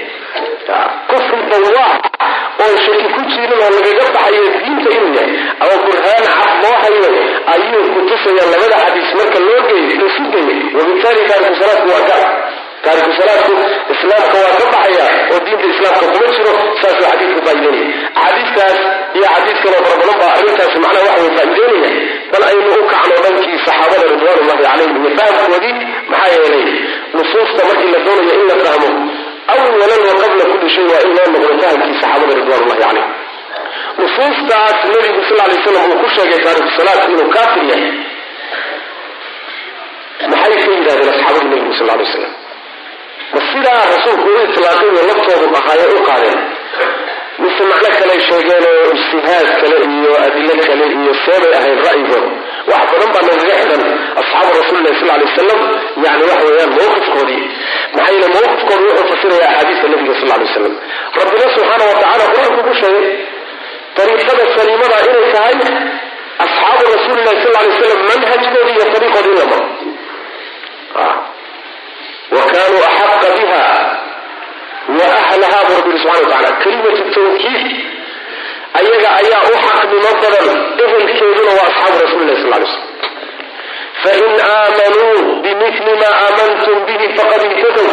kufri 1.10 1.40
bawaax 1.50 2.02
oo 2.64 2.74
shaki 2.84 3.06
ku 3.14 3.20
jirin 3.32 3.60
oo 3.64 3.70
lagaga 3.76 4.04
baxayo 4.16 4.42
diinta 4.62 4.88
inuu 4.96 5.12
yahay 5.18 5.30
ama 5.62 5.74
burhaan 5.84 6.24
cad 6.38 6.52
loo 6.64 6.76
hayo 6.82 7.10
ayuu 7.54 7.84
kutusaya 7.94 8.44
labada 8.52 8.76
xadiis 8.84 9.10
marka 9.18 9.38
loo 9.46 9.60
geeyo 9.68 9.94
lasu 10.02 10.22
geeyay 10.32 10.60
wabitaali 10.76 11.22
taariku 11.30 11.88
waa 11.94 12.04
gaar 12.10 12.24
taariku 12.86 13.12
salaadku 13.20 13.52
islaamka 13.94 14.36
waa 14.44 14.54
ka 14.60 14.66
baxaya 14.74 15.06
oo 15.32 15.38
diinta 15.46 15.66
islaamka 15.74 16.06
kuma 16.12 16.26
jiro 16.36 16.52
saasuu 16.82 17.04
xadiidku 17.10 17.40
faa'ideynaya 17.46 17.86
axaadiistaas 18.22 18.78
iyo 19.16 19.26
xadiis 19.34 19.58
kaloo 19.64 19.82
fara 19.86 19.96
badan 20.00 20.16
baa 20.22 20.32
arrintaasi 20.38 20.78
macnaha 20.84 21.04
waxa 21.08 21.22
way 21.24 21.32
faa'ideynaya 21.38 21.92
bal 22.32 22.44
aynu 22.50 22.70
u 22.80 22.86
kacno 22.92 23.16
dhankii 23.24 23.58
saxaabada 23.66 24.04
ridwaanullahi 24.12 24.62
calayhim 24.66 24.96
iyo 25.04 25.12
fahamkoodii 25.18 25.74
maxaa 26.12 26.32
yeelay 26.34 26.64
nusuusta 27.16 27.60
markii 27.68 27.90
la 27.94 28.00
doonayo 28.06 28.34
in 28.40 28.46
la 28.50 28.56
fahmo 28.64 28.88
awalan 29.52 30.00
wa 30.10 30.14
qabla 30.22 30.44
kulli 30.52 30.68
shay 30.76 30.86
waa 30.92 31.02
in 31.06 31.12
loo 31.16 31.26
noqdo 31.34 31.54
fahamkii 31.62 31.94
saxaabada 32.02 32.32
ridwanullahi 32.40 32.80
calayhim. 32.84 33.12
Nusuustaas 33.98 34.78
nabigu 34.92 35.20
sal 35.28 35.38
lay 35.50 35.58
slam 35.64 35.84
uu 35.92 35.98
ku 36.02 36.06
sheegay 36.14 36.40
taariku 36.44 36.70
salaadku 36.78 37.10
inuu 37.14 37.28
kaafir 37.36 37.64
yahay. 37.70 37.92
Maxay 40.32 40.54
ka 40.62 40.72
yidhahdeen 40.76 41.10
asxaabada 41.14 41.44
nabigu 41.50 41.72
sal 41.78 41.86
lay 42.00 42.08
slam 42.14 42.32
ma 43.34 43.40
sidaa 43.50 43.82
rasuulku 43.94 44.28
u 44.36 44.42
itlaaqay 44.46 44.88
iyo 44.94 45.02
laftoodu 45.10 45.46
ahaaye 45.60 45.86
u 45.98 46.02
qaadeen. 46.08 46.40
Mise 47.42 47.62
macno 47.70 47.88
kale 47.98 48.14
sheegeen 48.28 48.64
oo 48.70 48.84
ijtihaad 48.96 49.48
kale 49.60 49.76
iyo 49.96 50.12
adilo 50.24 50.54
kale 50.68 50.84
iyo 50.98 51.12
seebay 51.24 51.52
ahayd 51.58 51.80
ra'yigooda 51.86 52.28
wax 52.70 52.84
badan 52.92 53.10
baa 53.14 53.24
nagaga 53.28 53.54
xidhan 53.60 53.82
asxaabu 54.20 54.50
rasuulilahi 54.60 54.96
sal 55.00 55.08
lay 55.10 55.24
wasalam 55.28 55.60
yani 56.04 56.22
waxa 56.30 56.44
weeyaan 56.48 56.72
mawqifkoodii. 56.78 57.42
Maxaa 57.96 58.12
yeele 58.14 58.28
wuxuu 58.34 59.06
fasiraya 59.10 59.46
axaadiista 59.50 59.86
nabiga 59.92 60.14
sal 60.20 60.28
lay 60.32 60.40
wasalam 60.48 60.74
rabbina 61.20 61.46
subxaana 61.56 61.84
wa 61.90 61.94
qur'aanku 62.34 62.60
ku 62.68 62.74
sheegay 62.82 63.06
dariiqada 63.96 64.44
saliimada 64.56 64.96
inay 65.06 65.26
tahay 65.34 65.56
asxaabu 66.44 66.82
rasuulilahi 66.96 67.38
sal 67.44 67.52
lay 67.56 67.66
wasalam 67.72 68.00
manhajkoodi 68.10 68.70
iyo 68.76 68.84
ariiqoodi 68.98 69.28
in 69.32 69.38
la 69.40 69.46
maro 69.52 69.66
wa 72.35 72.43
kaanuu 72.51 72.83
axaqa 72.89 73.29
biha 73.37 73.63
wa 74.99 75.05
ahlaha 75.21 75.59
bu 75.67 75.71
rabbi 75.77 75.97
subxana 76.03 76.21
wa 76.23 76.29
tacala 76.31 76.51
kalimatu 76.63 77.03
tawkiid 77.17 77.67
ayaga 78.79 79.09
ayaa 79.21 79.43
u 79.53 79.55
xaqnimo 79.65 80.11
badan 80.23 80.47
ehelkeeduna 80.83 81.51
waa 81.57 81.67
asxaabu 81.71 81.97
rasuulilahi 82.05 82.41
sal 82.43 82.51
lay 82.53 82.65
slam 82.73 82.89
fain 84.03 84.33
aamanuu 84.55 85.41
bimili 85.43 85.93
ma 86.01 86.09
aamantum 86.25 86.77
bihi 86.87 87.07
faqad 87.17 87.41
ihtadow 87.51 87.89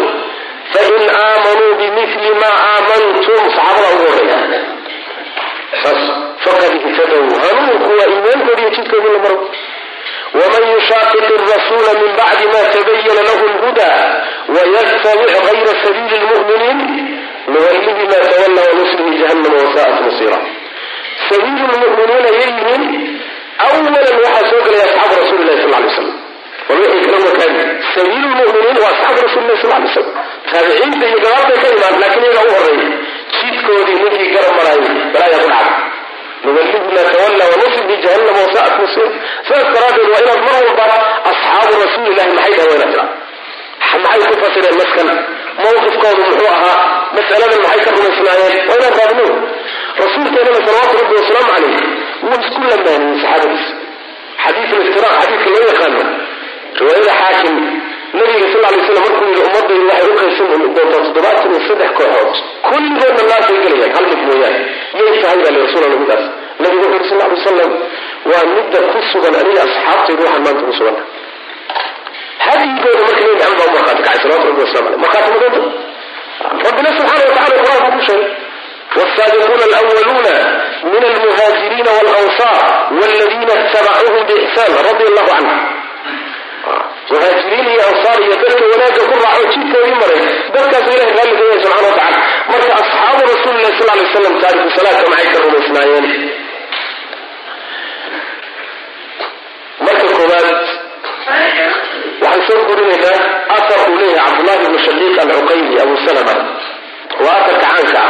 fain 0.75 1.03
aamanuu 1.23 1.73
bimili 1.81 2.31
ma 2.43 2.51
aamantum 2.73 3.41
saxaabada 3.57 3.89
ugu 3.95 4.07
horeeya 4.11 4.39
saas 5.83 6.03
faqad 6.45 6.73
ihtadow 6.91 7.25
hanuunku 7.45 7.91
waa 7.99 8.09
iimaankoodi 8.15 8.63
iyo 8.63 8.71
jidkoodii 8.77 9.13
la 9.17 9.19
maro 9.25 9.39
wman 10.39 10.65
yushaqiq 10.75 11.27
الrasuula 11.41 11.93
min 12.03 12.11
bacdi 12.21 12.47
ma 12.55 12.61
tabayana 12.75 13.23
lahu 13.29 13.45
اlhuda 13.51 13.89
waytabic 14.56 15.32
غayra 15.48 15.74
sabiili 15.84 16.16
اlmu'miniin 16.22 16.80
nuwallihi 17.54 18.04
ma 18.12 18.18
tawalla 18.32 18.62
wanuslihi 18.70 19.14
jahannama 19.22 19.58
wasa'at 19.66 19.98
masira 20.08 20.40
sabiilu 21.30 21.64
lmu'miniina 21.74 22.30
yayyihiin 22.40 22.84
awalan 23.66 23.96
waxaa 24.26 24.50
soo 24.52 24.62
gelaya 24.66 24.86
asxaabu 24.90 25.16
rasuli 25.22 25.44
lahi 25.50 25.62
sal 25.64 25.72
lay 25.84 25.90
slam 25.96 26.10
war 26.70 26.78
wixii 26.82 27.06
kala 27.12 27.20
wakaagi 27.30 27.64
sabiilu 27.96 28.28
lmu'miniin 28.40 28.78
waa 28.84 28.92
asxaabu 28.96 29.20
rasuli 29.28 29.46
lahi 29.50 29.62
sal 29.64 29.72
lay 29.84 29.90
slam 29.96 30.10
taabiciinta 30.52 31.06
iyo 31.10 31.20
gabaabtay 31.26 31.58
ka 31.64 31.68
imaan 31.78 31.96
laakiin 32.04 32.26
iyaga 32.28 32.42
u 32.50 32.54
horreeya 32.56 32.88
jidkoodii 33.38 33.98
ninkii 34.02 34.30
garab 34.36 34.54
maraayay 34.60 34.94
balaaya 35.14 35.40
ku 35.44 35.50
dhacda 35.54 35.80
nuwallihi 36.44 36.80
ma 36.96 37.04
tawalla 37.14 37.44
wanuslihi 37.52 37.96
jahannama 38.06 38.40
wasa'at 38.46 38.74
masira 38.82 39.10
sidaas 39.48 39.68
daraaddeed 39.76 40.08
waa 40.14 40.22
inaad 40.26 40.42
mar 40.48 40.56
walba 40.68 40.86
asxaabu 41.32 41.74
rasuulilahi 41.86 42.32
maxay 42.38 42.54
dhaha 42.58 42.70
wayna 42.72 42.88
tira 42.94 43.06
maxay 44.06 44.24
ku 44.32 44.36
fasireen 44.44 44.76
maskan? 44.82 45.10
Mawqifkoodu 45.64 46.22
muxuu 46.30 46.50
ahaa 46.56 46.78
mas'aladan 47.18 47.60
maxay 47.66 47.82
ka 47.86 47.90
rumaysnaayeen? 47.96 48.56
Waa 48.70 48.78
inaan 48.80 48.94
raadno. 49.00 49.26
Rasuulkeenana 50.04 50.60
salawaatu 50.66 50.96
rabbi 51.02 51.14
wasalaamu 51.20 51.50
calayh 51.56 51.76
wuu 52.24 52.40
isku 52.48 52.62
lamaaniyey 52.72 53.20
saxaabadiisa 53.24 53.74
xadiid 54.44 54.70
liftiraaq 54.82 55.16
xadiidka 55.22 55.50
loo 55.56 55.64
yaqaano 55.72 56.04
riwaayada 56.80 57.14
xaakim 57.22 57.56
nabiga 58.18 58.48
sal 58.54 58.62
lay 58.74 58.82
slam 58.88 59.04
markuu 59.08 59.26
yidhi 59.30 59.42
ummadaydu 59.48 59.84
waxay 59.90 60.10
u 60.12 60.16
qaybsan 60.20 60.48
doontaa 60.52 61.02
toddobaatan 61.06 61.50
iyo 61.52 61.62
saddex 61.68 61.92
kooxood. 61.98 62.32
Kulligoodna 62.70 63.24
naasay 63.32 63.58
gelayaan 63.64 63.92
hal 63.98 64.06
mid 64.12 64.22
mooyaane. 64.28 64.60
Yay 65.00 65.14
tahay 65.24 65.38
baa 65.44 65.52
li 65.56 65.60
rasuul 65.66 65.84
alla 65.88 65.98
midaas 66.04 66.24
nabigu 66.64 66.86
wuxu 66.94 66.96
yuri 66.96 67.08
sal 67.10 67.18
lay 67.22 67.30
wasalam 67.36 67.72
waa 68.32 68.44
midda 68.56 68.80
ku 68.92 68.98
sugan 69.12 69.34
aniga 69.42 69.62
asxaabtaydu 69.68 70.22
waxaan 70.28 70.44
maanta 70.46 70.64
ku 70.68 70.74
suganna 70.80 71.02
hadigooda 72.47 73.01
marka 73.09 73.23
nabi 73.25 73.35
maxamed 73.41 73.59
baa 73.61 73.69
u 73.69 73.75
markhaati 73.77 74.03
kacay 74.07 74.19
salawatu 74.23 74.47
rabbi 74.51 74.63
wasalam 74.65 74.87
aleyh 74.87 75.01
markhaati 75.05 75.31
madoonta 75.35 75.61
rabbina 76.67 76.91
subxaana 76.99 77.25
wa 77.29 77.35
tacala 77.37 77.63
qur-aanku 77.63 77.91
ku 77.99 78.03
sheegay 78.09 78.35
والسابقون 78.97 79.61
الأولون 79.69 80.27
من 80.93 81.03
المهاجرين 81.11 81.87
والأنصار 81.97 82.59
والذين 82.99 83.51
اتبعوهم 83.59 84.23
بإحسان 84.29 84.71
رضي 84.91 85.05
الله 85.11 85.27
عنهم 85.37 85.59
muhaajiriin 87.11 87.67
iyo 87.73 87.83
ansaar 87.91 88.19
iyo 88.25 88.35
dadka 88.43 88.65
wanaagga 88.73 89.03
ku 89.11 89.15
raaco 89.25 89.45
jidkoodii 89.53 89.97
maray 90.03 90.23
dadkaas 90.55 90.87
ilahay 90.93 91.13
raalli 91.19 91.35
ka 91.39 91.45
yahay 91.49 91.61
subxana 91.65 91.89
wa 91.89 91.95
tacala 91.99 92.19
marka 92.53 92.73
asxaabu 92.81 93.23
rasuulilahi 93.33 93.77
sal 93.81 93.89
lay 93.99 94.07
slam 94.15 94.35
taariku 94.43 94.69
salaadka 94.79 95.07
maxay 95.13 95.29
ka 95.35 95.39
rumaysnaayeen 95.45 96.07
marka 99.87 100.05
koowaad 100.17 100.49
waxaan 102.32 102.42
soo 102.48 102.62
gurinaynaa 102.70 103.20
afar 103.58 103.80
uu 103.90 103.96
leeyahay 104.02 104.26
cabdullahi 104.28 104.60
ibnu 104.66 104.80
shaqiiq 104.88 105.16
alcuqayli 105.24 105.76
abu 105.86 105.96
salama. 106.08 106.36
Waa 107.24 107.36
afarka 107.42 107.68
caanka 107.74 108.04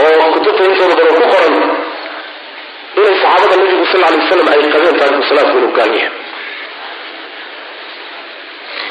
ah 0.00 0.02
oo 0.02 0.26
kutubta 0.34 0.62
intooda 0.68 0.94
badan 0.98 1.14
ku 1.20 1.26
qoran 1.34 1.54
inay 2.98 3.14
saxaabada 3.22 3.54
nabigu 3.60 3.84
sal 3.92 4.00
lay 4.04 4.14
wasalam 4.22 4.46
ay 4.52 4.60
qabeen 4.74 4.96
taariku 5.00 5.22
salaadku 5.30 5.56
inuu 5.60 5.72
gaal 5.78 5.92
yahay. 5.98 6.12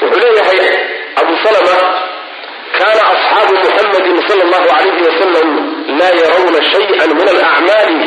Wuxuu 0.00 0.20
leeyahay 0.22 0.60
abu 1.20 1.32
salama 1.44 1.76
kana 2.78 3.02
asxaabu 3.12 3.52
muxamadi 3.64 4.10
sal 4.28 4.40
allahu 4.46 4.68
alayhi 4.78 5.02
wasalam 5.08 5.48
laa 6.00 6.12
yarawna 6.22 6.60
shaya 6.72 7.04
min 7.18 7.28
alacmaali 7.34 7.98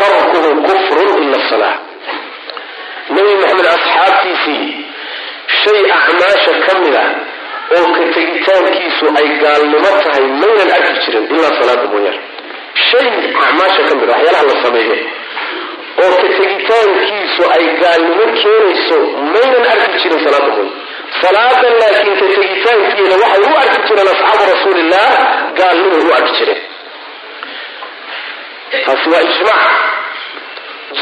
tarkuhu 0.00 0.48
kufrun 0.68 1.10
ila 1.24 1.36
asala 1.44 1.70
nabi 3.16 3.32
maxamed 3.42 3.66
asxaabtiisii 3.76 4.64
shay 5.62 5.80
acmaasha 5.98 6.52
ka 6.66 6.72
mida 6.82 7.04
oo 7.76 7.86
ka 7.96 8.02
tegitaankiisu 8.14 9.04
ay 9.20 9.28
gaalnimo 9.42 9.90
tahay 10.04 10.24
maynan 10.42 10.70
arki 10.76 10.92
jirin 11.04 11.24
ilaa 11.34 11.52
salaada 11.60 11.86
mooyaane. 11.92 12.20
Shay 12.88 13.06
acmaasha 13.44 13.82
ka 13.88 13.94
mida 14.00 14.12
waxyaalaha 14.14 14.44
la 14.50 14.56
sameeyo 14.64 14.96
oo 16.04 16.14
ka 16.22 16.28
tegitaankiisu 16.38 17.42
ay 17.56 17.64
gaalnimo 17.82 18.24
keenayso 18.42 18.98
maynan 19.34 19.64
arki 19.74 19.98
jirin 20.02 20.20
salaada 20.26 20.50
mooye 20.56 20.70
salaada 21.22 21.68
laakiin 21.80 22.16
ka 22.20 22.26
tegitaankeeda 22.36 23.16
waxay 23.24 23.44
u 23.50 23.56
arki 23.62 23.80
jireen 23.88 24.08
asxaabu 24.14 24.42
rasuuliillah 24.52 25.08
gaalnimay 25.60 26.02
u 26.08 26.14
arki 26.18 26.32
jireen. 26.38 26.62
Taasi 28.86 29.08
waa 29.12 29.22
ijmac 29.28 29.62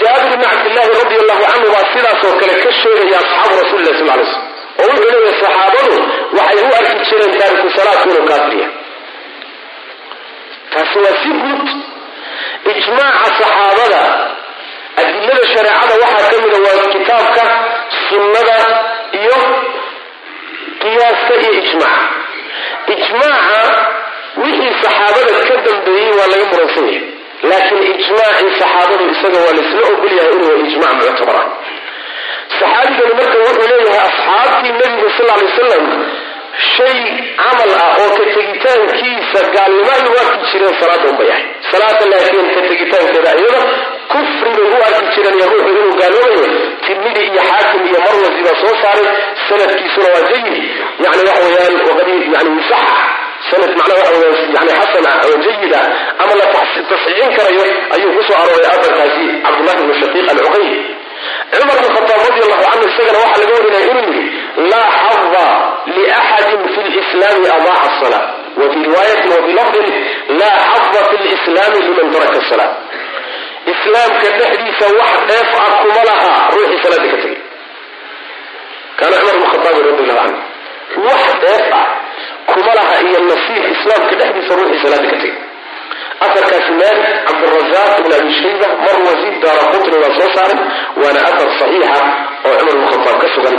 jaabir 0.01 0.37
bni 0.37 0.47
cabdillaahi 0.53 0.91
radi 1.01 1.17
allahu 1.23 1.43
canhu 1.51 1.69
baa 1.75 1.87
sidaasoo 1.95 2.35
kale 2.41 2.55
ka 2.65 2.71
sheegaya 2.81 3.19
asxaabu 3.23 3.55
rasulilah 3.63 3.95
sal 3.99 4.07
lay 4.11 4.27
slm 4.33 4.43
oo 4.83 4.87
wuxuu 4.91 5.11
leeyahay 5.13 5.37
saxaabadu 5.43 5.97
waxay 6.39 6.63
u 6.69 6.73
arki 6.79 7.05
jireen 7.11 7.33
taariku 7.41 7.69
salaadku 7.77 8.09
inuu 8.13 8.27
kaafiriya 8.31 8.69
taasi 10.73 10.99
waa 11.05 11.17
si 11.23 11.29
guud. 11.43 11.69
Ijmaaca 12.73 13.27
saxaabada 13.39 14.01
adilada 15.01 15.45
shareecada 15.55 15.95
waxaa 16.03 16.31
ka 16.33 16.37
mida 16.45 16.59
waa 16.67 16.87
kitaabka 16.95 17.43
sunnada 18.09 18.57
iyo 19.21 19.37
qiyaaska 20.83 21.35
iyo 21.43 21.51
ijmaaca. 21.63 22.07
Ijmaaca 22.95 23.61
wixii 24.43 24.73
saxaabada 24.83 25.33
ka 25.49 25.55
dambeeyey 25.67 26.11
waa 26.19 26.29
laga 26.33 26.45
muransan 26.53 26.87
yahay 26.95 27.14
laakiin 27.51 27.83
ijmaacii 28.01 28.53
saxaabadu 28.61 29.05
isaga 29.15 29.39
waa 29.47 29.57
laysla 29.59 29.83
ogolyahay 29.93 30.33
inuu 30.37 30.49
waa 30.51 30.63
ijmac 30.69 30.99
saxaabigani 32.59 33.15
marka 33.21 33.37
wuxuu 33.47 33.69
leeyahay 33.73 34.03
asxaabtii 34.09 34.73
nabiga 34.81 35.09
sal 35.17 35.29
ly 35.39 35.45
wasalam 35.49 35.85
shay 36.75 36.99
camal 37.43 37.71
ah 37.85 37.91
oo 38.03 38.11
ka 38.19 38.25
tegitaankiisa 38.35 39.41
gaalnimadii 39.55 40.13
u 40.15 40.19
arki 40.23 40.47
jireen 40.53 40.75
salaada 40.81 41.07
unbay 41.13 41.31
ahay. 41.35 41.45
Salaada 41.71 42.05
laakiin 42.13 42.49
ka 42.55 42.61
tegitaankeeda 42.69 43.31
iyada 43.41 43.61
kufribay 44.13 44.67
u 44.75 44.79
arki 44.89 45.11
jireen 45.15 45.37
iyo 45.39 45.47
ruuxu 45.53 45.71
inuu 45.81 45.97
gaaloobayo 46.01 46.47
tirmidi 46.87 47.21
iyo 47.31 47.43
xaakim 47.51 47.83
iyo 47.91 47.99
marwasi 48.07 48.41
baa 48.47 48.57
soo 48.63 48.75
saaray 48.83 49.09
sanadkiisuna 49.49 50.09
waa 50.15 50.25
jayin 50.31 50.57
yani 51.05 51.23
waxaweyaan 51.29 51.75
waqad 51.89 52.09
yani 52.35 52.63
sax 52.71 52.87
ah 52.95 53.14
sanad 53.51 53.71
macnaha 53.79 54.01
waxa 54.01 54.17
weya 54.23 54.31
yani 54.57 54.73
xasan 54.81 55.07
ah 55.11 55.17
oo 55.29 55.37
jayid 55.47 55.73
ah 55.81 55.87
ama 56.23 56.33
la 56.41 56.47
tasxiixin 56.55 57.31
karayo 57.37 57.65
ayuu 57.95 58.11
ku 58.17 58.23
soo 58.29 58.37
arooray 58.43 58.69
afarkaasi 58.75 59.25
cabdullahi 59.45 59.79
bnu 59.85 59.95
shaqiiq 60.03 60.27
alcuqayl 60.35 60.69
cumar 61.55 61.77
bn 61.83 61.89
khataab 61.97 62.21
radi 62.29 62.41
allahu 62.47 62.65
canhu 62.71 62.87
isagana 62.93 63.19
waxaa 63.25 63.41
laga 63.43 63.53
warinaya 63.59 63.87
inuu 63.93 64.13
yidhi 64.19 64.25
laa 64.73 64.89
xada 65.05 65.47
liaxadin 65.97 66.63
fi 66.75 66.81
lislaami 66.97 67.47
adaaca 67.57 67.85
asala 67.91 68.21
wa 68.61 68.65
fi 68.73 68.79
riwaayatin 68.89 69.29
wa 69.35 69.41
fi 69.47 69.53
lafdin 69.59 69.87
laa 70.41 70.59
xada 70.73 71.01
fi 71.11 71.17
lislaami 71.29 71.79
liman 71.89 72.07
taraka 72.15 72.39
asala 72.45 72.67
islaamka 73.73 74.29
dhexdiisa 74.41 74.87
wax 75.01 75.13
dheef 75.31 75.51
ah 75.65 75.71
kuma 75.83 76.03
laha 76.11 76.33
ruuxii 76.55 76.81
salaada 76.85 77.07
ka 77.13 77.17
tegay 77.23 77.39
kaana 78.99 79.17
cumar 79.21 79.37
bn 79.41 79.47
khataab 79.53 79.77
radi 79.89 80.03
allahu 80.05 80.21
canhu 80.25 81.07
wax 81.09 81.25
dheef 81.45 81.67
ah 81.81 81.87
kuma 82.51 82.73
laha 82.79 82.95
iyo 83.09 83.19
nasiib 83.31 83.65
islaamka 83.75 84.15
dhexdiisa 84.21 84.53
ruuxii 84.59 84.83
salaada 84.85 85.09
ka 85.13 85.17
tegay. 85.23 85.35
Afarkaasi 86.25 86.73
maalik 86.81 87.09
cabdirazaaq 87.27 87.93
ibn 88.01 88.13
abi 88.19 88.31
shayba 88.41 88.69
marwasi 88.85 89.29
daara 89.43 89.65
qutni 89.73 89.97
waa 90.03 90.13
soo 90.19 90.29
saaray 90.37 90.59
waana 91.03 91.21
afar 91.31 91.49
saxiixa 91.59 92.03
oo 92.49 92.57
cumar 92.67 92.99
bn 93.05 93.19
ka 93.23 93.29
sugan. 93.35 93.57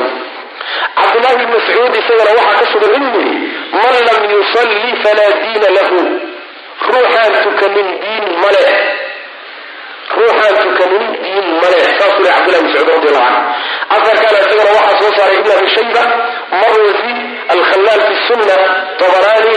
Cabdullahi 0.99 1.35
bn 1.39 1.51
mascuud 1.55 1.93
isagana 2.01 2.31
waxaa 2.39 2.59
ka 2.61 2.65
sugan 2.73 2.91
inuu 2.97 3.21
yidhi 3.27 3.37
man 3.81 3.95
lam 4.07 4.21
yusalli 4.33 4.91
falaa 5.03 5.31
diina 5.41 5.69
lahu. 5.77 5.99
Ruuxaan 6.93 7.33
tukanin 7.43 7.89
diin 8.01 8.25
male 8.43 8.63
ruuxaan 10.15 10.55
tukanin 10.63 11.05
diin 11.23 11.47
male 11.61 11.79
saasuu 11.97 12.23
leh 12.25 12.33
cabdullahi 12.35 12.61
bn 12.61 12.67
mascuud 12.71 12.89
radi 12.93 13.07
allahu 13.11 13.29
canhu 13.33 13.43
afarkaana 13.95 14.37
isagana 14.45 14.71
waxaa 14.77 14.99
soo 15.01 15.11
saaray 15.17 15.37
ibn 15.41 15.51
abi 15.57 15.67
shayba 15.75 16.03
marwasi 16.61 17.11
alkhalaal 17.53 18.01
fi 18.09 18.15
sunna 18.27 18.55
tabaraani 19.01 19.55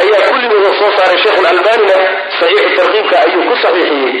ayaa 0.00 0.22
kulligooda 0.30 0.70
soo 0.80 0.90
saaray 0.98 1.18
sheikhu 1.24 1.42
lalbanina 1.48 1.96
saxiixu 2.38 2.76
tarkiibka 2.78 3.16
ayuu 3.26 3.42
ku 3.48 3.54
saxiixiyey 3.64 4.16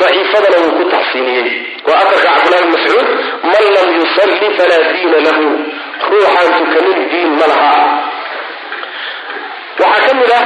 daciifadana 0.00 0.56
wuu 0.64 0.74
ku 0.78 0.84
taxsiiniyey 0.94 1.48
waa 1.88 1.98
afarka 2.02 2.28
cabdullahi 2.34 2.64
bn 2.64 2.72
mascuud 2.76 3.08
man 3.52 3.64
lam 3.76 3.88
yusalli 4.00 4.48
falaa 4.58 4.82
diina 4.92 5.18
lahu 5.28 5.46
ruuxaan 6.10 6.52
tukanin 6.58 7.00
diin 7.12 7.30
ma 7.40 7.46
laha 7.52 7.72
waxaa 9.80 10.06
ka 10.06 10.12
mid 10.20 10.30
ah 10.38 10.44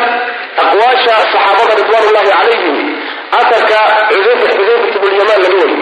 aqwaasha 0.62 1.14
saxaabada 1.32 1.74
ridwaan 1.80 2.04
ullahi 2.10 2.30
calayhim 2.36 2.78
afarka 3.40 3.80
xudayfat 4.12 4.94
bnulyamaan 5.02 5.40
laga 5.44 5.56
wariy 5.62 5.80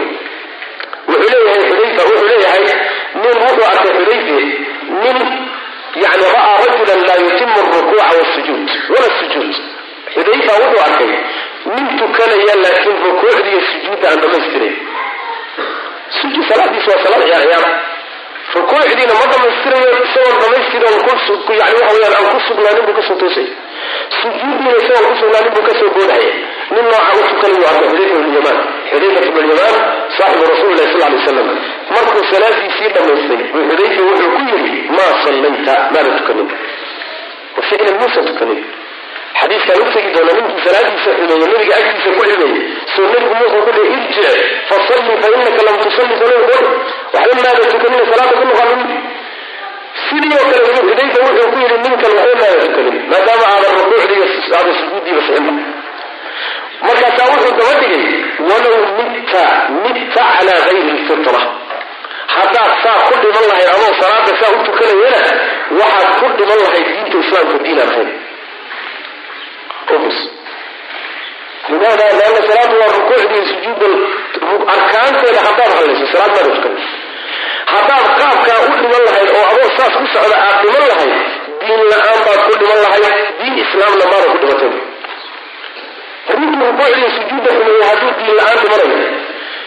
wuxuu 1.11 1.31
leeyahay 1.35 1.63
xudayfa 1.71 2.03
wuxuu 2.11 2.29
leeyahay 2.33 2.63
nin 3.23 3.35
wuxuu 3.45 3.67
arkay 3.73 3.93
xudayfe 3.99 4.37
nin 5.03 5.19
yani 6.05 6.25
ra'aa 6.37 6.57
rajulan 6.67 7.01
laa 7.09 7.19
yutimu 7.27 7.55
alrukuuca 7.63 8.05
wasujuud 8.21 8.69
wala 8.95 9.09
sujuud 9.21 9.55
xudayfa 10.15 10.53
wuxuu 10.63 10.83
arkay 10.87 11.13
nin 11.75 11.87
tukanaya 11.99 12.55
laakiin 12.65 12.99
rukuucda 13.07 13.49
iyo 13.51 13.61
sujuudda 13.71 14.07
aan 14.11 14.21
dhamaystirayn 14.23 14.77
salaadiis 16.49 16.87
waa 16.91 17.03
salaad 17.05 17.23
ciyaar 17.27 17.43
ciyaar 17.47 17.67
rukuucdiina 18.55 19.15
ma 19.21 19.27
dhamaystirayo 19.33 19.89
isagoon 20.05 20.37
dhamaystiran 20.43 20.95
yani 21.61 21.79
waxa 21.81 21.95
weyaan 21.95 22.15
aan 22.19 22.27
ku 22.35 22.41
sugnaanin 22.49 22.85
buu 22.87 22.95
ka 22.99 23.03
soo 23.09 23.19
toosay 23.23 23.49
sujuuddiina 24.21 24.77
isagoon 24.83 25.07
ku 25.11 25.17
sugnaanin 25.23 25.53
buu 25.57 25.65
ka 25.69 25.75
soo 25.81 25.91
boodhaya 25.97 26.33
nin 26.75 26.85
nooca 26.93 27.13
u 27.19 27.23
tukanayu 27.31 27.67
arkay 27.71 27.89
xudayfa 27.91 28.17
ibnu 28.21 28.33
yamaan 28.39 28.59
xudayfat 28.91 29.25
saaxibu 30.21 30.45
rasuuli 30.53 30.75
lahi 30.81 30.93
sal 30.93 31.11
lay 31.13 31.23
slam 31.27 31.49
markuu 31.95 32.25
salaadiisii 32.33 32.91
dhamaystay 32.95 33.41
xudayfa 33.69 34.03
wuxuu 34.09 34.31
ku 34.37 34.43
yidhi 34.51 34.77
maa 34.97 35.13
sallayta 35.25 35.75
maada 35.95 36.11
tukanin? 36.19 36.49
Wa 37.57 37.63
ficlan 37.69 37.97
tukanin. 38.31 38.61
Xadiiskaan 39.41 39.83
u 39.83 39.93
tegi 39.95 40.11
doona 40.15 40.33
ninkii 40.37 40.63
salaadiisa 40.67 41.11
xumeeye 41.17 41.47
nabiga 41.53 41.75
agtiisa 41.81 42.11
ku 42.17 42.23
xumeeyey 42.29 42.53
soo 42.95 43.07
nabigu 43.13 43.35
muusan 43.41 43.61
ku 43.67 43.71
dhihi 43.77 43.89
irjic 43.97 44.27
fa 44.69 44.77
inaka 45.37 45.63
lam 45.67 45.77
tusalli 45.83 46.15
saluu 46.21 46.43
qol 46.51 46.67
waxba 47.15 47.35
maada 47.45 47.65
tukanina 47.73 48.05
salaada 48.11 48.35
ku 48.39 48.45
noqonin 48.49 48.81
sidii 50.07 50.35
oo 50.39 50.45
kale 50.51 50.63
ibnu 50.71 50.83
wuxuu 51.27 51.51
ku 51.53 51.59
yidhi 51.63 51.77
ninkan 51.85 52.13
waxba 52.19 52.35
maada 52.43 52.59
tukanin 52.67 52.97
maadaama 53.13 53.47
aadan 53.55 53.73
rukuucdiiyo 53.79 54.27
sujuuddiiba 54.81 55.21
sixinba 55.27 55.53
markaasaa 56.87 57.27
wuxuu 57.33 57.53
daba 57.61 57.75
dhigay 57.83 58.05
walow 58.49 58.79
mitta 58.99 59.43
mitta 59.85 60.23
calaa 60.35 60.61
gayri 60.67 60.93
lfitra 60.99 61.41
haddaad 62.37 62.73
saa 62.85 62.99
ku 63.09 63.15
dhiman 63.23 63.45
lahayd 63.51 63.69
adoo 63.77 63.93
salaada 64.03 64.33
saa 64.41 64.51
u 64.57 64.65
tukanayana 64.69 65.21
waxaad 65.81 66.11
ku 66.21 66.27
dhiman 66.39 66.61
lahayd 66.67 66.87
diinta 66.93 67.17
islaamka 67.25 67.57
diinaan 67.65 67.91
ahayn 67.95 68.11
limaada 71.71 72.05
leanna 72.19 72.41
salaadu 72.49 72.75
waa 72.81 72.93
rukuucdii 72.97 73.45
sujuuda 73.51 73.89
arkaanteeda 74.75 75.41
haddaad 75.49 75.73
hadlayso 75.79 76.07
salaad 76.13 76.33
maada 76.37 76.51
tukan 76.57 76.75
haddaad 77.73 78.07
qaabkaa 78.21 78.59
u 78.69 78.71
dhiman 78.81 79.03
lahayd 79.09 79.29
oo 79.39 79.45
adoo 79.53 79.69
saas 79.77 79.95
ku 80.01 80.07
socda 80.15 80.37
aad 80.47 80.57
dhiman 80.65 80.85
lahayd 80.91 81.13
diin 81.67 81.83
la'aan 81.93 82.19
baad 82.27 82.41
ku 82.47 82.53
dhiman 82.63 82.81
lahayd 82.85 83.07
diin 83.41 83.59
islaamna 83.65 84.05
maada 84.13 84.27
ku 84.33 84.39
dhimatay 84.43 84.73
ninkii 86.39 86.67
rukuucdii 86.71 87.11
sujuudda 87.17 87.51
xumeeyey 87.57 87.85
hadduu 87.91 88.13
diin 88.19 88.35
la'aan 88.39 88.59
dhimanayo 88.63 88.99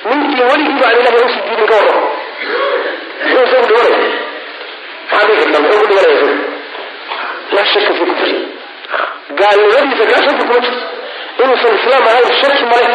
ninkii 0.10 0.44
weligiiba 0.50 0.86
aan 0.90 0.98
ilahay 1.02 1.24
u 1.28 1.30
sujuudin 1.36 1.68
ka 1.72 1.76
warramo 1.80 2.08
muxuu 3.24 3.44
isagu 3.48 3.66
dhimanaya 3.70 4.00
maxaa 5.12 5.36
kartaa 5.40 5.62
muxuu 5.64 5.82
ku 5.82 5.88
dhimanaya 5.90 6.16
isagu 6.18 6.38
laa 7.56 7.66
shaka 7.74 7.92
fi 7.98 8.04
kufri. 8.10 8.34
Gaalnimadiisa 9.40 10.06
kaa 10.12 10.34
kuma 10.40 10.58
jirto. 10.64 10.86
Inuusan 11.44 11.76
islaam 11.80 12.04
ahayn 12.10 12.34
shaki 12.42 12.66
male 12.72 12.88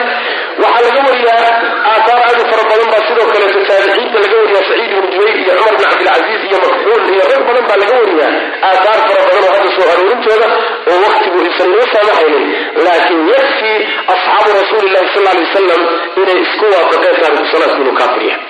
waxaa 0.63 0.83
laga 0.87 1.01
wariyaa 1.09 1.51
aataar 1.93 2.21
aad 2.29 2.39
u 2.43 2.45
fara 2.51 2.63
badan 2.71 2.89
baa 2.93 3.03
sidoo 3.09 3.27
kaleeto 3.33 3.61
taabiciinta 3.69 4.19
laga 4.25 4.37
wariyaa 4.43 4.65
saciid 4.69 4.91
ibnu 4.95 5.09
jubayr 5.15 5.37
iyo 5.43 5.53
cumar 5.59 5.75
bin 5.79 5.85
cabdilcaziiz 5.91 6.43
iyo 6.49 6.59
makxuul 6.65 7.03
iyo 7.15 7.25
rag 7.33 7.43
badan 7.49 7.65
baa 7.71 7.79
laga 7.83 7.95
wariyaa 8.03 8.33
aataar 8.71 8.99
fara 9.09 9.21
badan 9.29 9.43
oo 9.47 9.53
hadda 9.57 9.71
soo 9.77 9.87
aroorintooda 9.95 10.49
oo 10.93 10.99
waktigu 11.07 11.39
isan 11.51 11.69
noo 11.75 11.87
saamaxaynin 11.95 12.47
laakiin 12.87 13.23
yakfi 13.35 13.73
asxaabu 14.15 14.49
rasuuli 14.61 14.89
llahi 14.95 15.09
sal 15.15 15.27
alay 15.33 15.45
wasalam 15.49 15.83
inay 16.23 16.39
isku 16.47 16.65
waafaqeen 16.75 17.17
taariku 17.23 17.47
salaadku 17.53 17.81
inuu 17.85 17.97
kaafir 18.01 18.23
yahay. 18.31 18.43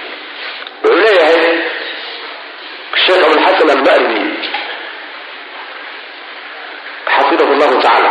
Wuxuu 0.82 1.00
leeyahay 1.04 1.42
sheekh 3.04 3.22
abulxasan 3.26 3.70
almaridi 3.76 4.20
xafidahu 7.14 7.52
llahu 7.60 7.76
tacala 7.84 8.10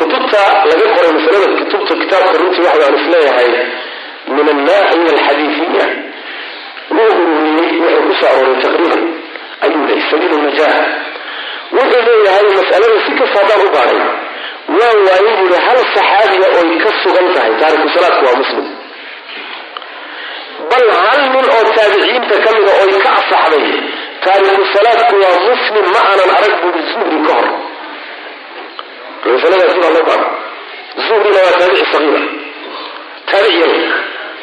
kutubta 0.00 0.40
laga 0.70 0.86
qoray 0.94 1.12
masalada 1.18 1.46
kutubta 1.60 1.92
kitaabka 2.00 2.38
runtii 2.42 2.64
waxa 2.68 2.84
aan 2.88 2.96
is 3.00 3.06
leeyahay 3.14 3.50
min 4.36 4.46
annaaxiya 4.54 5.10
alxadiifiya 5.16 5.86
wuu 6.96 7.12
ururiyey 7.22 7.70
wuxuu 7.82 8.02
ku 8.08 8.12
soo 8.20 8.30
arooray 8.34 8.58
taqriiban. 8.64 9.02
Ayuu 9.64 9.82
leeyay 9.88 10.04
sabiil 10.10 10.34
najaah 10.46 10.76
wuxuu 11.76 12.02
leeyahay 12.08 12.46
mas'alada 12.58 12.96
si 13.06 13.12
kasta 13.20 13.36
haddaan 13.40 13.60
u 13.66 13.70
baaray. 13.76 14.00
Waa 14.78 14.94
waayey 15.06 15.32
buuri 15.38 15.58
hal 15.66 15.78
saxaabiya 15.94 16.48
oy 16.60 16.70
ka 16.84 16.90
sugan 17.02 17.26
tahay? 17.34 17.52
Taariku 17.60 17.88
salaadku 17.94 18.22
waa 18.28 18.36
muslim. 18.42 18.66
Bal 20.70 20.86
hal 21.02 21.20
nin 21.34 21.46
oo 21.56 21.64
taabiciinta 21.76 22.36
ka 22.44 22.50
mida 22.56 22.72
oy 22.82 22.92
ka 23.04 23.10
asaxday 23.20 23.66
taariku 24.24 24.62
salaadku 24.74 25.14
waa 25.24 25.38
muslim 25.50 25.84
ma 25.94 26.00
aanan 26.10 26.30
arag 26.38 26.54
buuri 26.62 26.80
zuhri 26.92 27.18
ka 27.26 27.32
hor 27.38 27.48
baara 30.08 30.28
zuhrina 31.06 31.40
waa 31.46 31.58
taabici 31.60 31.84
sagiira 31.92 32.20
taabici 33.30 33.68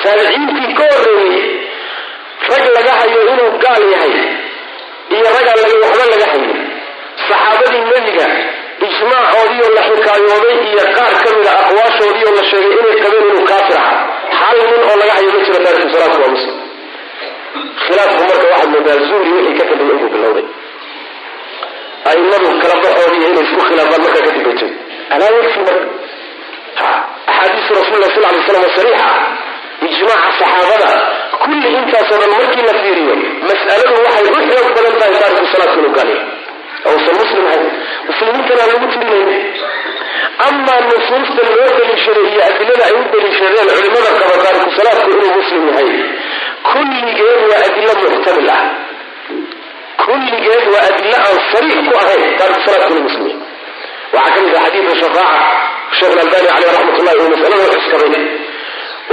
taabiciintii 0.03 0.73
ka 0.78 0.84
horreeyey 0.91 1.45
rag 2.49 2.65
laga 2.76 2.91
hayo 2.99 3.19
inuu 3.32 3.51
gaal 3.63 3.84
yahay 3.93 4.13
iyo 5.15 5.28
ragaan 5.36 5.57
laga 5.63 5.76
waxba 5.84 6.05
laga 6.13 6.28
hayo. 6.32 6.53
Saxaabadii 7.28 7.84
nebiga 7.91 8.26
ijmaacoodiioo 8.88 9.71
la 9.78 9.82
xikaayooday 9.88 10.57
iyo 10.69 10.84
qaar 10.97 11.13
ka 11.23 11.30
mida 11.38 11.51
aqwaashoodiioo 11.61 12.34
la 12.38 12.43
sheegay 12.49 12.73
inay 12.80 12.95
qabeen 13.03 13.26
inuu 13.32 13.45
kaafir 13.51 13.78
aha 13.78 13.95
hal 14.39 14.57
nin 14.69 14.82
oo 14.89 14.95
laga 15.01 15.13
hayo 15.17 15.30
ma 15.36 15.39
jiro 15.45 15.59
taariku 15.65 15.89
salaadku 15.93 16.21
waa 16.23 16.32
muslim. 16.36 16.55
Khilaafku 17.86 18.23
marka 18.30 18.45
waxaad 18.51 18.69
moodaa 18.73 18.97
zuhri 19.09 19.32
wixii 19.38 19.57
ka 19.59 19.63
dambeeyey 19.69 19.97
inuu 19.97 20.09
bilowday 20.15 20.45
aimadu 22.11 22.47
kala 22.61 22.75
baxoodiiyo 22.83 23.27
inay 23.31 23.43
isku 23.47 23.61
khilaafaan 23.69 24.01
markaa 24.05 24.23
kadib 24.27 24.43
bay 24.47 24.69
alaa 25.13 25.31
yakfi 25.37 25.59
marka 25.67 25.87
axaadiisu 27.31 27.71
rasul 27.79 27.97
lah 28.03 28.09
sal 28.15 28.23
lay 28.33 28.41
slam 28.47 28.63
sariixa. 28.77 29.11
Ijmaaca 29.85 30.29
saxaabada 30.39 30.89
kulli 31.43 31.67
intaasoo 31.79 32.17
dhan 32.21 32.31
markii 32.39 32.63
la 32.69 32.73
fiiriyo 32.81 33.15
mas'aladu 33.49 33.93
waxay 34.05 34.25
u 34.35 34.41
xoog 34.49 34.69
badan 34.75 34.95
tahay 34.99 35.15
taariku 35.21 35.45
salaadka 35.53 35.77
inuu 35.81 35.93
gaaliyo 35.97 36.21
uusan 36.91 37.15
muslim 37.21 37.43
ahayn 37.49 37.65
muslimiintana 38.09 38.63
lagu 38.71 38.87
tirinayni 38.93 39.37
amaa 40.47 40.79
nusuusta 40.87 41.41
loo 41.49 41.69
daliishaday 41.77 42.25
iyo 42.31 42.41
adilada 42.49 42.83
ay 42.89 42.95
u 42.99 43.03
daliishadeen 43.13 43.67
culimada 43.77 44.11
qaba 44.21 44.35
taariku 44.43 44.69
salaadku 44.77 45.09
inuu 45.15 45.33
muslim 45.39 45.63
yahay. 45.69 45.89
Kulligeed 46.71 47.41
waa 47.51 47.61
adilo 47.67 47.93
muxtamil 48.01 48.49
ah 48.57 48.63
kulligeed 50.03 50.65
waa 50.73 50.83
adilo 50.89 51.17
aan 51.27 51.37
sariix 51.51 51.77
ku 51.87 51.93
ahayn 52.01 52.23
taariku 52.39 52.61
salaadku 52.67 52.93
inuu 52.93 53.05
muslim 53.07 53.27
yahay 53.27 53.43
waxaa 54.15 54.35
ka 54.35 54.41
mid 54.45 54.55
ah 54.57 54.63
xadiidu 54.65 54.93
shafaaca 55.01 55.39
sheekh 55.99 56.13
albani 56.23 56.47
caleyh 56.53 56.71
raxmat 56.75 56.97
ullahi 57.01 57.17
uu 57.23 57.29
masalada 57.35 57.65
cuskaday 57.75 58.25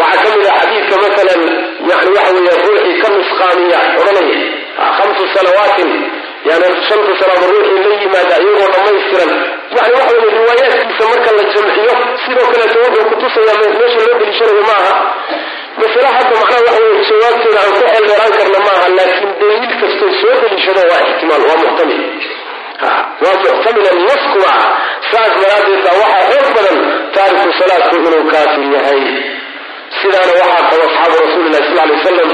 waxaa 0.01 0.23
ka 0.25 0.37
mid 0.37 0.47
ah 0.51 0.57
xadiidka 0.61 0.97
maalan 1.05 1.43
yani 1.91 2.11
waxa 2.17 2.33
weeye 2.37 2.55
ruuxii 2.67 2.97
ka 3.03 3.09
nusqaamiya 3.17 3.79
odhanaya 4.01 4.41
khamsu 4.99 5.25
salawaatin 5.37 5.91
yani 6.51 6.69
shanta 6.89 7.13
salaamo 7.21 7.47
ruuxii 7.53 7.83
la 7.87 7.95
yimaada 8.03 8.37
iyagoo 8.45 8.69
dhammaystiran. 8.75 9.31
Yani 9.77 9.93
waxa 9.99 10.15
weye 10.19 10.31
riwaayaadkiisa 10.39 11.05
marka 11.13 11.31
la 11.39 11.43
jamciyo 11.55 11.95
sidoo 12.25 12.47
kaleeto 12.53 12.79
wuxuu 12.85 13.05
kutusaya 13.11 13.55
meesha 13.61 14.01
loo 14.07 14.17
deliishanayo 14.21 14.63
ma 14.71 14.75
aha 14.81 14.95
masale 15.81 16.09
hadda 16.17 16.35
macnaha 16.41 16.61
waxa 16.67 16.81
weye 16.85 17.03
jawaabteeda 17.11 17.59
aan 17.63 17.73
ku 17.77 17.81
xeeldheeraan 17.93 18.33
karna 18.39 18.59
maaha 18.67 18.87
laakiin 18.99 19.31
daliil 19.41 19.75
kastoo 19.83 20.11
soo 20.21 20.35
deliishado 20.43 20.83
waa 20.91 21.01
ixtimaal 21.09 21.43
waa 21.49 21.59
muxtamil 21.63 22.03
waa 23.25 23.37
muxtamilan 23.45 23.99
naskuba 24.09 24.53
saas 25.11 25.33
daraaddeed 25.43 25.81
baa 25.87 25.97
waxaa 26.03 26.25
xoog 26.33 26.49
badan 26.57 26.79
taariku 27.15 27.53
salaadku 27.61 27.95
inuu 28.07 28.25
kaafir 28.33 28.65
yahay. 28.77 29.03
Sidaana 30.01 30.33
waxaa 30.41 30.63
qaba 30.71 30.85
asxaabu 30.89 31.17
rasuulilahi 31.25 31.65
sal 31.69 31.77
lay 31.79 31.91
wasalam 31.97 32.31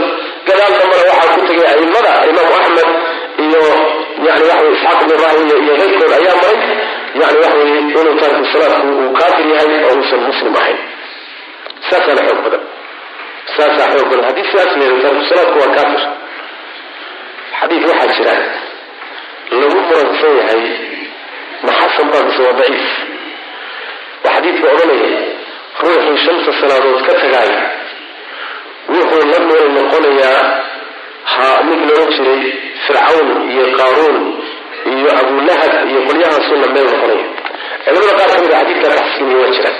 gadaal 0.48 0.72
dambana 0.80 1.04
waxaa 1.10 1.34
ku 1.34 1.40
tegay 1.48 1.66
aimada 1.74 2.12
imaamu 2.30 2.54
axmed 2.60 2.88
iyo 3.44 3.62
yani 4.26 4.44
waxaweye 4.50 4.72
isxaaq 4.76 5.00
ibn 5.04 5.14
rahwiya 5.24 5.56
iyo 5.64 5.72
keyrkood 5.80 6.12
ayaa 6.18 6.36
maray. 6.42 6.58
Yani 7.20 7.38
waxaweye 7.44 7.78
inuu 7.82 8.14
taariku 8.20 8.46
salaadku 8.54 8.86
uu 9.02 9.12
kaafir 9.20 9.46
yahay 9.54 9.70
oo 9.86 9.94
uusan 9.98 10.20
muslim 10.30 10.54
ahayn. 10.60 10.78
Saasaana 11.90 12.22
xoog 12.28 12.40
badan 12.46 12.62
saasaa 13.56 13.88
xoog 13.94 14.08
badan. 14.10 14.24
Haddii 14.28 14.46
sidaas 14.50 14.72
leedo 14.80 14.96
taariku 15.02 15.24
salaadku 15.30 15.58
waa 15.62 15.72
kaafir. 15.76 16.02
Xadiid 17.60 17.82
waxaa 17.90 18.12
jira 18.16 18.34
lagu 19.60 19.78
muransan 19.86 20.32
yahay 20.40 20.62
ma 21.66 21.72
xasan 21.80 22.06
baa 22.12 22.22
mise 22.26 22.40
waa 22.46 22.56
daciif. 22.60 22.86
Waa 24.24 24.32
xadiidka 24.36 24.66
odhanaya 24.74 25.20
ruuxii 25.82 26.18
shanta 26.24 26.50
salaadood 26.60 27.00
ka 27.06 27.12
tagaaya 27.22 27.60
wuxuu 28.92 29.24
la 29.32 29.38
meel 29.48 29.66
noqonayaa 29.76 30.42
ha 31.32 31.46
mid 31.68 31.80
loola 31.88 32.06
jiray 32.16 32.42
fircawn 32.86 33.28
iyo 33.52 33.64
qaaruun 33.78 34.16
iyo 34.92 35.10
abulahab 35.20 35.72
iyo 35.90 36.00
qolyahaasuu 36.08 36.56
la 36.62 36.68
meel 36.74 36.86
noqonaya 36.92 37.26
culamada 37.84 38.12
qaar 38.18 38.30
ka 38.34 38.38
mid 38.44 38.52
a 38.52 38.58
xadiidkaa 38.60 38.94
taxsiiniya 39.00 39.38
waa 39.42 39.52
jiraan 39.56 39.76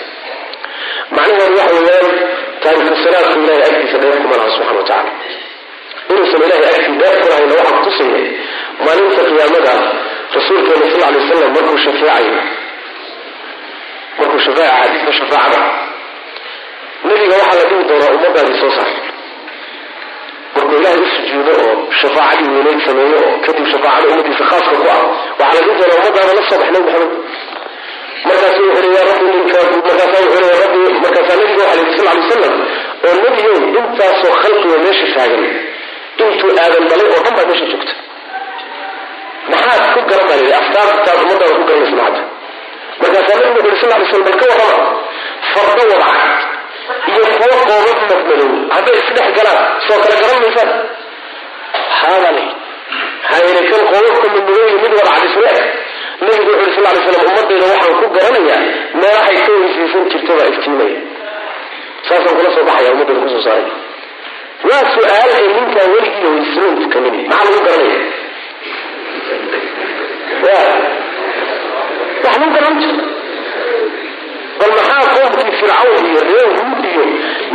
macnaheedu 1.16 1.56
waxa 1.60 1.74
weeyaan 1.86 2.16
taariku 2.62 2.94
salaadku 3.04 3.40
ilahay 3.44 3.62
agtiisa 3.70 3.98
dheer 4.02 4.16
kuma 4.22 4.36
laha 4.40 4.50
subxana 4.56 4.78
wa 4.80 4.86
tacala 4.90 5.10
inuusan 6.10 6.40
ilahay 6.46 6.70
agtii 6.78 6.96
dheer 7.02 7.16
ku 7.22 7.26
lahayna 7.32 7.54
waxaa 7.60 7.76
kutusaya 7.78 8.20
maalinta 8.84 9.22
qiyaamada 9.30 9.74
rasuulkeena 10.36 10.86
sal 10.92 11.00
lay 11.12 11.20
wasalam 11.22 11.50
markuu 11.56 11.78
shafeecayo 11.84 12.42
markuu 14.18 14.38
shafeeca 14.46 14.74
xadiidka 14.82 15.12
shafaacada 15.20 15.60
nebiga 17.08 17.34
waxaa 17.42 17.58
la 17.60 17.64
dhihi 17.70 17.84
doonaa 17.90 18.10
ummadaadii 18.16 18.58
soo 18.62 18.70
saar. 18.76 18.90
Markuu 20.54 20.76
ilaahay 20.80 21.00
u 21.04 21.08
sujuudo 21.16 21.52
oo 21.64 21.74
shafaacadii 22.00 22.50
weyneyd 22.56 22.80
sameeyo 22.88 23.18
oo 23.26 23.34
kadib 23.46 23.66
shafaacada 23.72 24.08
ummadiisa 24.14 24.44
khaaska 24.50 24.72
ku 24.80 24.86
ah 24.94 25.00
waxaa 25.40 25.60
la 25.60 25.66
dhihi 25.66 25.78
doonaa 25.80 25.98
ummadaada 26.00 26.32
la 26.38 26.42
soo 26.50 26.58
bax 26.60 26.68
nabi 26.74 26.84
maxamed 26.86 27.12
markaasu 28.26 28.60
wuxuu 28.68 28.92
ya 28.98 29.02
rabbi 29.10 29.26
ninka 29.36 29.58
markaasaa 29.86 30.20
wuxuu 30.26 30.46
ya 30.52 30.56
rabbi 30.64 30.78
markaasaa 31.04 31.36
nabiga 31.40 31.64
waxaa 31.64 31.84
la 31.84 31.96
sal 31.96 32.06
lay 32.08 32.18
wasalam 32.22 32.54
oo 33.06 33.14
nebiyow 33.24 33.56
intaasoo 33.80 34.32
khalqiga 34.42 34.76
meesha 34.84 35.06
taagan 35.14 35.44
intuu 36.24 36.50
aadan 36.62 36.84
dhalay 36.90 37.08
oo 37.14 37.20
dhan 37.24 37.34
baa 37.38 37.46
meesha 37.50 37.66
joogta 37.72 37.94
maxaad 39.52 39.82
ku 39.94 40.00
garan 40.10 40.26
baa 40.30 40.36
layidhi 40.40 40.54
afkaartaad 40.60 41.18
ummadaada 41.24 41.54
ku 41.58 41.64
garanaysa 41.68 41.96
macadda 42.00 42.22
markaasaa 43.02 43.36
nabigu 43.44 43.68
wuxu 43.70 43.84
yhi 43.86 43.90
sal 43.90 44.00
lay 44.00 44.08
slam 44.10 44.22
bal 44.28 44.36
ka 44.40 44.46
warrama 44.50 44.86
fardo 45.52 45.82
wadaca 45.92 46.14
iyo 47.10 47.24
kuwo 47.38 47.56
qoobad 47.68 47.98
madmadow 48.10 48.50
hadday 48.74 48.96
isdhex 49.02 49.28
galaan 49.38 49.60
soo 49.86 49.98
kale 50.04 50.16
garan 50.22 50.38
maysaan 50.44 50.70
haabaa 51.98 52.32
la 52.36 52.42
maxaa 52.42 53.40
yeelay 53.46 53.64
kan 53.70 53.82
qoobabka 53.92 54.26
madmadowya 54.34 54.76
mid 54.84 54.92
wadaca 54.98 55.24
isle 55.28 55.52
nabigu 56.20 56.50
wuxu 56.52 56.68
yhi 56.70 56.74
sal 56.76 56.84
lay 56.94 57.02
slam 57.06 57.26
ummadayda 57.30 57.66
waxaan 57.72 57.94
ku 58.00 58.06
garanayaa 58.16 58.60
meelahay 59.00 59.36
ka 59.46 59.52
weysaysan 59.60 60.04
jirta 60.12 60.32
baa 60.38 60.48
iftiimaya 60.52 60.98
saasaan 62.08 62.34
kula 62.38 62.50
soo 62.56 62.64
baxaya 62.68 62.90
ummadayda 62.94 63.20
ku 63.24 63.28
soo 63.34 63.42
saaray. 63.46 63.66
Waa 64.68 64.84
su'aal 64.94 65.30
ay 65.38 65.46
ninkaa 65.56 65.86
weligiiyo 65.94 66.28
weysanoon 66.36 66.74
tukanini 66.82 67.20
maxaa 67.30 67.44
lagu 67.46 67.60
garanaya 67.66 68.00
ya 70.46 70.58
wax 72.24 72.34
lagu 72.40 72.48
garan 72.56 72.74
jiro 72.82 73.04
bal 74.58 74.72
maxaa 74.78 75.04
qowmkii 75.14 75.52
fircawn 75.60 76.06
iyo 76.10 76.20
reer 76.28 76.48
huud 76.58 76.84
iyo 76.92 77.04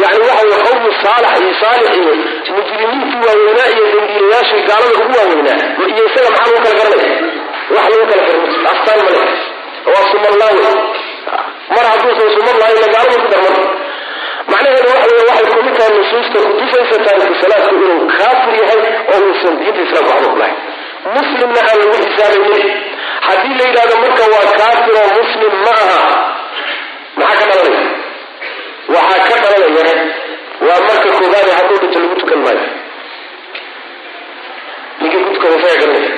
yani 0.02 0.20
waxa 0.30 0.44
wey 0.50 0.60
qowmu 0.68 0.90
saalax 1.04 1.36
iyo 1.44 1.54
saalix 1.62 1.92
iyo 2.02 2.14
mujrimiintii 2.56 3.22
waaweynaa 3.28 3.70
iyo 3.76 3.86
dambiilayaashii 3.94 4.64
gaalada 4.70 4.96
ugu 5.04 5.14
waaweynaa 5.20 5.58
iyo 5.94 6.04
isaga 6.10 6.30
maxaa 6.36 6.52
lagu 6.54 6.64
kala 6.66 6.76
garanaya 6.80 7.18
wax 7.76 7.86
lagu 7.94 8.06
kala 8.12 8.24
garan 8.28 8.42
astaan 8.74 9.00
male 9.08 9.22
waa 9.94 10.04
sumalaawe 10.12 10.72
mar 11.76 11.86
hadduusan 11.92 12.30
sumad 12.36 12.56
lahaynna 12.62 12.88
gaaladu 12.96 13.18
ku 13.24 13.28
darman 13.34 13.58
macnaheedu 14.52 14.90
waxa 14.94 15.10
wey 15.16 15.26
waxay 15.30 15.48
kumid 15.56 15.76
tahay 15.80 15.92
nusuusta 15.98 16.40
kutusaysa 16.48 16.98
taariku 17.06 17.36
salaadku 17.44 17.76
inuu 17.86 18.08
kaafir 18.20 18.54
yahay 18.62 18.82
oo 19.14 19.20
uusan 19.28 19.54
diinta 19.62 19.82
islaamka 19.88 20.14
ku 20.32 20.38
lahayn 20.42 20.58
muslimna 21.16 21.62
aan 21.70 21.78
lagu 21.82 21.96
xisaabaynin 22.04 22.68
haddii 23.28 23.56
la 23.60 23.66
yidhahdo 23.70 23.96
marka 24.04 24.24
waa 24.34 24.46
kaafir 24.62 24.94
oo 25.02 25.10
muslim 25.20 25.54
ma 25.66 25.74
aha 25.86 26.02
maxaa 27.22 27.48
ka 27.50 27.56
dhalanaya? 27.58 27.90
Waxaa 28.96 29.26
ka 29.30 29.36
dhalanaya 29.44 29.96
waa 30.68 30.80
marka 30.90 31.08
koobaade 31.20 31.52
hadduu 31.60 31.78
dhinto 31.84 32.00
lagu 32.04 32.16
tukan 32.22 32.40
maayo 32.46 32.66
ninkii 35.02 35.24
ku 35.26 35.30
tukada 35.36 35.56
isaga 35.60 35.76
garanaya 35.82 36.12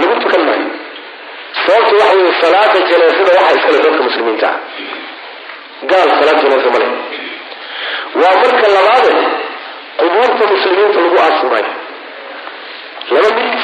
lagu 0.00 0.14
tukan 0.24 0.42
maayo 0.48 0.66
sababta 1.64 1.92
waxa 2.00 2.16
weeye 2.16 2.32
salaada 2.42 2.78
janaasada 2.90 3.30
waxaa 3.38 3.56
iskale 3.58 3.78
dadka 3.84 4.02
muslimiinta. 4.08 4.48
Ah 4.50 4.58
gaal 5.90 6.08
salaad 6.18 6.38
janaasa 6.44 6.68
male 6.74 6.86
waa 8.20 8.34
marka 8.42 8.66
labaade 8.76 9.12
qubuurta 10.00 10.44
muslimiinta 10.54 10.98
lagu 11.04 11.16
aasi 11.24 11.46
maayo 11.52 11.72
laba 13.14 13.30
mid 13.38 13.60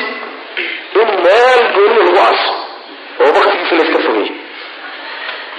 in 1.01 1.09
meel 1.25 1.61
gooniya 1.75 2.03
lagu 2.07 2.19
aaso 2.27 2.53
oo 3.23 3.31
waktigiisa 3.39 3.75
layska 3.81 3.99
fogeeyo 4.07 4.35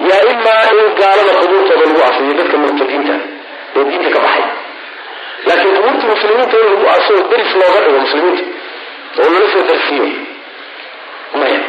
yaa 0.08 0.22
imaa 0.32 0.62
in 0.80 0.88
gaalada 1.00 1.32
qubuurtooda 1.40 1.84
lagu 1.88 2.00
aaso 2.06 2.20
iyo 2.26 2.34
dadka 2.40 2.56
murtadiinta 2.62 3.14
ee 3.76 3.84
diinta 3.90 4.10
ka 4.14 4.20
baxay. 4.24 4.44
Laakiin 5.46 5.74
qubuurta 5.76 6.06
muslimiinta 6.14 6.56
in 6.62 6.66
lagu 6.72 6.86
aaso 6.94 7.10
oo 7.18 7.24
deris 7.32 7.52
looga 7.60 7.78
dhigo 7.84 7.98
muslimiinta 8.06 8.44
oo 9.20 9.28
lala 9.34 9.46
soo 9.52 9.62
darsiiyo 9.70 10.06
maya 11.40 11.60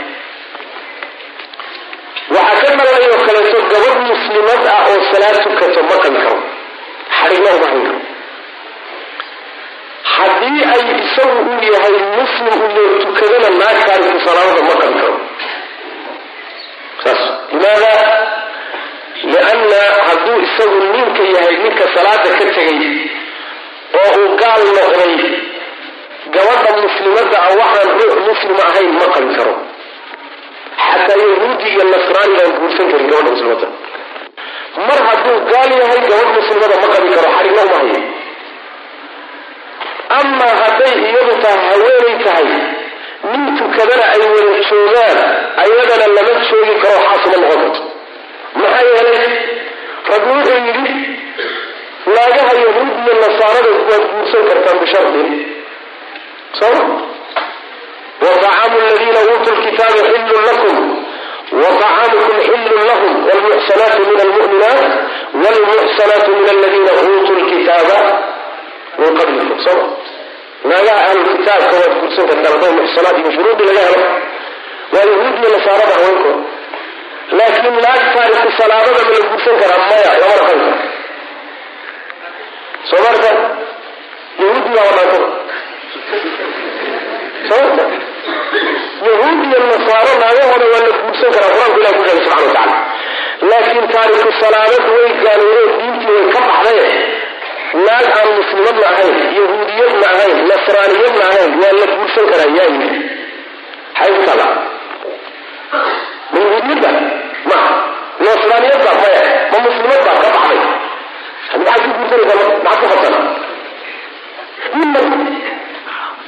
waxaa 2.36 2.62
ka 2.66 2.76
dhalanayoo 2.80 3.20
kaleeto 3.28 3.60
gabadh 3.72 4.00
muslimad 4.12 4.62
ah 4.74 4.80
oo 4.92 5.00
salaad 5.12 5.38
tukato 5.44 5.82
ma 5.90 5.96
qabi 6.04 6.20
karo. 6.26 6.40
Xadhigna 7.18 7.50
uma 7.58 7.68
hayn 7.72 7.84
karo. 7.88 8.00
Haddii 10.16 10.62
ay 10.74 10.84
isagu 11.04 11.40
u 11.52 11.56
yahay 11.74 11.96
muslim 12.20 12.60
uyo 12.68 12.84
tukadana 13.04 13.50
naagtaariku 13.62 14.20
salaamada 14.28 14.62
ma 14.70 14.76
qabi 14.82 14.96
karo. 15.02 15.16
Saas. 17.04 17.22
Limaada 17.52 17.94
lianna 19.32 19.82
hadduu 20.08 20.38
isagu 20.48 20.78
ninka 20.94 21.24
yahay 21.36 21.56
ninka 21.64 21.86
salaada 21.96 22.30
ka 22.40 22.46
tegay 22.56 22.82
oo 24.00 24.10
uu 24.22 24.30
gaal 24.42 24.64
noqday 24.78 25.14
gabadha 26.36 26.72
muslimadda 26.86 27.38
ah 27.48 27.52
waxaan 27.62 27.90
ruux 28.00 28.16
muslim 28.30 28.58
ahayn 28.68 28.92
ma 29.00 29.08
qabi 29.16 29.30
karo. 29.38 29.54
Xataa 30.88 31.18
yahuudi 31.32 31.66
iyo 31.74 31.84
nasraanigaan 31.94 32.52
guursan 32.60 32.86
karin 32.92 33.08
gabadha 33.12 33.32
muslimadda 33.36 33.68
mar 34.88 35.00
hadduu 35.10 35.38
gaal 35.52 35.72
yahay 35.82 36.00
gabadh 36.10 36.32
muslimada 36.40 36.76
ma 36.84 36.88
qabi 36.96 37.08
karo 37.16 37.28
xadhigna 37.38 37.62
uma 37.68 37.78
hayo 37.82 38.00
amaa 40.20 40.54
hadday 40.62 40.94
iyadu 41.08 41.34
tahay 41.44 41.62
haweenay 41.70 42.16
tahay 42.26 42.48
nin 43.32 43.44
tukadana 43.60 44.06
ay 44.14 44.22
wada 44.34 44.54
joogaan 44.70 45.18
ayadana 45.64 46.06
lama 46.18 46.34
joogi 46.50 46.76
karo 46.84 46.98
xaasuma 47.08 47.38
noqon 47.44 47.60
karto. 47.64 47.82
Maxaa 48.62 48.84
yeelay 48.90 49.26
rabbi 50.12 50.30
wuxuu 50.36 50.60
yidhi 50.68 50.94
naagaha 52.16 52.54
yahuud 52.66 52.92
iyo 53.04 53.14
nasaarada 53.24 53.72
waad 53.90 54.04
guursan 54.12 54.44
kartaan 54.50 54.78
bishardin 54.84 55.30
wacaamu 58.22 58.78
ladiina 58.90 59.20
uutuu 59.30 59.56
lkitaaba 59.56 60.02
xillun 60.12 60.44
lakum 60.50 60.78
wa 61.62 61.68
acaamukum 61.74 62.38
xillun 62.48 62.88
lahum 62.90 63.14
wlmuxsanaatu 63.28 64.02
min 64.10 64.20
almuminaat 64.26 64.84
wlmuxsanaatu 65.44 66.30
min 66.38 66.50
aladiina 66.54 66.92
uutuu 67.08 67.36
lkitaaba 67.42 68.00
min 69.00 69.12
qablikum. 69.20 69.60
Soma 69.66 69.86
naagaha 70.70 71.02
waad 71.80 71.94
guursan 72.00 72.28
kartaan 72.30 72.54
hadday 72.54 72.72
muxsanaat 72.80 73.18
iyo 73.22 73.32
shuruudi 73.32 73.64
laga 73.70 73.82
helo. 73.88 74.08
Waa 74.94 75.06
yahuudiyo 75.12 75.50
nasaarada 75.56 75.94
ah 75.96 76.00
haweenkood 76.00 76.38
laakiin 77.32 77.78
naagtaariku 77.86 78.52
salaadada 78.58 79.02
ma 79.08 79.12
la 79.16 79.28
guursan 79.30 79.56
karaa 79.62 79.82
maya 79.90 80.12
lama 80.22 80.36
dhaqan 80.40 80.60
karo 80.66 80.78
soo 82.90 83.02
marka 83.06 83.32
yahuud 84.42 84.66
maaaa 84.76 85.47
sababta 87.50 87.84
yahuud 89.08 89.40
iyo 89.48 89.60
nasaaro 89.72 90.12
naagahooda 90.22 90.66
waa 90.74 90.82
la 90.88 90.92
guursan 91.02 91.30
karaa 91.36 91.52
qur'aanku 91.54 91.80
ilah 91.82 91.94
ku 91.98 92.02
sheegay 92.06 92.24
subxana 92.26 92.46
wa 92.48 92.54
tacala 92.58 92.78
laakiin 93.50 93.86
taariku 93.96 94.30
salaadadu 94.42 94.90
way 94.98 95.10
gaaloobeen 95.24 95.72
diintii 95.80 96.12
way 96.16 96.26
ka 96.34 96.40
baxdaye 96.48 96.88
naag 97.86 98.06
aan 98.20 98.30
muslimadna 98.40 98.86
ahayn 98.94 99.16
yahuudiyadna 99.40 100.06
ahayn 100.16 100.36
nasraaniyadna 100.52 101.24
ahayn 101.32 101.52
waa 101.62 101.74
la 101.82 101.86
guursan 101.96 102.26
karaa 102.32 102.50
yaa 102.58 102.68
yimi 102.74 102.90
xaybtada 104.00 104.48
ma 106.32 106.40
yahuudiyadda 106.46 106.90
ma 107.50 107.60
nasraaniyadda 108.28 108.92
maya 109.02 109.24
ma 109.52 109.58
muslimadda 109.68 110.12
ka 110.24 110.30
baxday. 110.36 110.62
Maxaad 111.60 111.82
ku 111.84 111.90
guursanaysaa 111.98 112.48
maxaad 112.66 112.80
ku 112.82 112.88
qabtana 112.94 113.20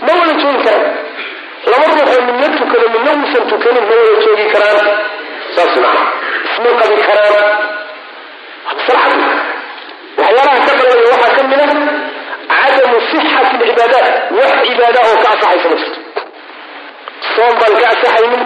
ma 0.06 0.12
wada 0.20 0.34
joogi 0.42 0.62
karaan 0.66 0.88
laba 1.72 1.86
ruuxoo 1.96 2.22
midna 2.30 2.48
tukado 2.60 2.86
midna 2.96 3.12
uusan 3.20 3.44
tukanin 3.52 3.84
ma 3.90 3.96
wada 4.02 4.16
joogi 4.26 4.46
karaan 4.54 4.80
saas 5.56 5.74
maa 5.84 6.02
isma 6.50 6.70
qabi 6.82 6.98
karaan. 7.08 7.46
Maslaxad 8.70 9.22
waxyaalaha 10.18 10.60
ka 10.68 10.74
dhalaya 10.80 11.08
waxaa 11.14 11.36
ka 11.38 11.44
mid 11.52 11.62
ah 11.64 12.60
cadamu 12.62 12.98
sixati 13.12 13.56
lcibaadaat 13.62 14.08
wax 14.38 14.52
cibaada 14.68 15.00
oo 15.10 15.18
ka 15.24 15.30
asaxaysa 15.36 15.68
ma 15.72 15.76
jirto. 15.82 16.00
Soom 17.34 17.54
baan 17.62 17.74
ka 17.82 17.88
asaxaynin 17.96 18.44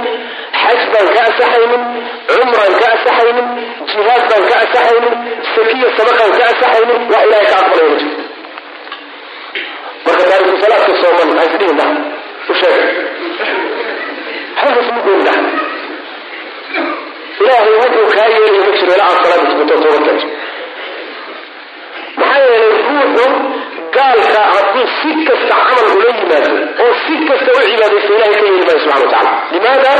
xaj 0.61 0.81
baan 0.93 1.07
ka 1.15 1.21
asaxaynin 1.29 1.83
cumraan 2.31 2.73
ka 2.81 2.87
asaxaynin 2.97 3.47
jihaad 3.91 4.23
baan 4.31 4.43
ka 4.49 4.55
asaxaynin 4.65 5.15
sakiya 5.53 5.87
sadaqaan 5.97 6.31
ka 6.39 6.43
asaxaynin 6.53 6.99
wax 7.13 7.23
ilahay 7.27 7.45
ka 7.51 7.55
aqbalaya 7.61 7.89
ma 7.91 7.97
jirto 8.01 8.22
marka 10.05 10.23
taariku 10.29 10.55
salaadka 10.63 10.93
sooman 11.01 11.29
ha 11.37 11.43
isdhihin 11.49 11.77
dah 11.81 11.89
u 12.51 12.53
sheeg. 12.61 12.79
Xagas 14.61 14.87
mugoon 14.95 15.21
dah 15.27 15.37
ilaahay 17.43 17.73
wuxuu 17.81 18.07
kaa 18.15 18.27
yeelaya 18.33 18.61
ma 18.67 18.71
jiro 18.79 18.93
ilaa 18.95 19.09
aad 19.11 19.19
salaada 19.23 19.45
tukato 19.51 19.75
toobad 19.83 20.19
maxaa 22.19 22.41
yeelay 22.49 22.71
ruuxu 22.87 23.25
gaalka 23.95 24.41
hadduu 24.53 24.85
si 24.99 25.09
kasta 25.27 25.55
camal 25.67 25.87
ula 25.97 26.09
yimaado 26.19 26.51
oo 26.83 26.93
si 27.03 27.13
kasta 27.29 27.49
u 27.57 27.61
cibaadaysto 27.69 28.11
ilahay 28.17 28.35
ka 28.39 28.45
yeeli 28.47 28.63
maayo 28.67 28.79
subxana 28.83 29.03
wa 29.03 29.11
tacala 29.13 29.31
limaada? 29.53 29.91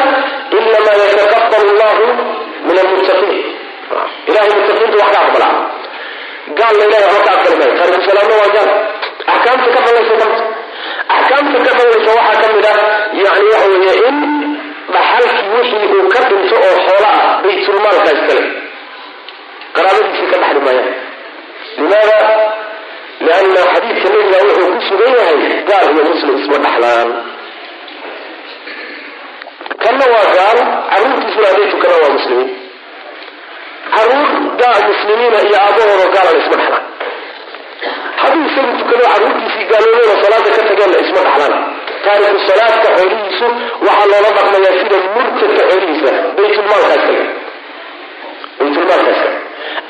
Inamaa 0.57 0.95
yataqabal 1.19 1.63
allahu 1.73 2.05
min 2.67 2.75
almuttaqiin 2.83 3.37
ilahay 4.29 4.49
muttaqiinta 4.57 4.95
wax 5.01 5.09
ka 5.15 5.19
aqbalaa 5.25 5.53
gaalna 6.59 6.83
ilahay 6.87 7.05
waxba 7.15 7.21
ka 7.27 7.31
aqbali 7.37 7.55
maayo. 7.61 7.73
Taariku 7.79 8.01
salaadna 8.09 8.35
waa 8.41 8.51
gaal 8.55 8.69
axkaamta 9.31 9.69
ka 9.75 9.79
dhalaysa 9.85 10.15
danta 10.21 10.43
axkaamta 11.15 11.57
ka 11.65 11.71
dhalaysa 11.79 12.11
waxaa 12.19 12.41
ka 12.43 12.47
mid 12.55 12.65
ah 12.71 12.77
yani 13.23 13.47
waxa 13.53 13.67
weeye 13.71 13.95
in 14.09 14.17
dhaxalkii 14.93 15.49
wixii 15.55 15.87
uu 15.97 16.09
ka 16.13 16.19
dhinto 16.29 16.55
oo 16.67 16.75
xoola 16.87 17.09
ah 17.19 17.27
baytulmaalka 17.43 18.09
iskale. 18.17 18.43
Qaraabadiisii 19.75 20.27
ka 20.31 20.37
dhaxli 20.41 20.59
maayaan. 20.65 20.91
Limaada 21.77 22.17
lianna 23.25 23.61
xadiidka 23.73 24.07
nebiga 24.13 24.39
wuxuu 24.47 24.67
ku 24.73 24.81
sugan 24.87 25.11
yahay 25.19 25.37
gaal 25.69 25.87
iyo 25.93 26.03
muslim 26.11 26.35
isma 26.41 26.57
dhaxlaan. 26.65 27.09
Kanna 29.83 30.05
waa 30.13 30.27
gaal 30.37 30.59
carruurtiisuna 30.91 31.47
hadday 31.49 31.67
tukana 31.73 31.95
waa 32.03 32.13
muslimiin. 32.17 32.51
Carruur 33.95 34.29
gaal 34.61 34.81
muslimiina 34.91 35.39
iyo 35.47 35.57
aabahooda 35.65 36.05
gaalan 36.15 36.37
isma 36.41 36.55
dhaxlaan 36.61 36.83
hadduu 38.21 38.43
isagu 38.49 38.71
tukado 38.81 39.03
carruurtiisii 39.13 39.65
gaaloobeyna 39.71 40.15
salaada 40.23 40.49
ka 40.57 40.61
tageenna 40.69 40.97
isma 41.05 41.21
dhaxlaan. 41.27 41.53
Taariku 42.05 42.39
salaadka 42.49 42.87
xoolihiisu 42.97 43.47
waxaa 43.87 44.07
loola 44.11 44.29
dhaqmayaa 44.37 44.75
sida 44.81 44.97
murtadka 45.15 45.61
xoolihiisa 45.69 46.11
baytulmaalkaas 46.37 47.03
kale. 47.07 47.23
Baytulmaalkaas 48.59 49.19
kale. 49.23 49.37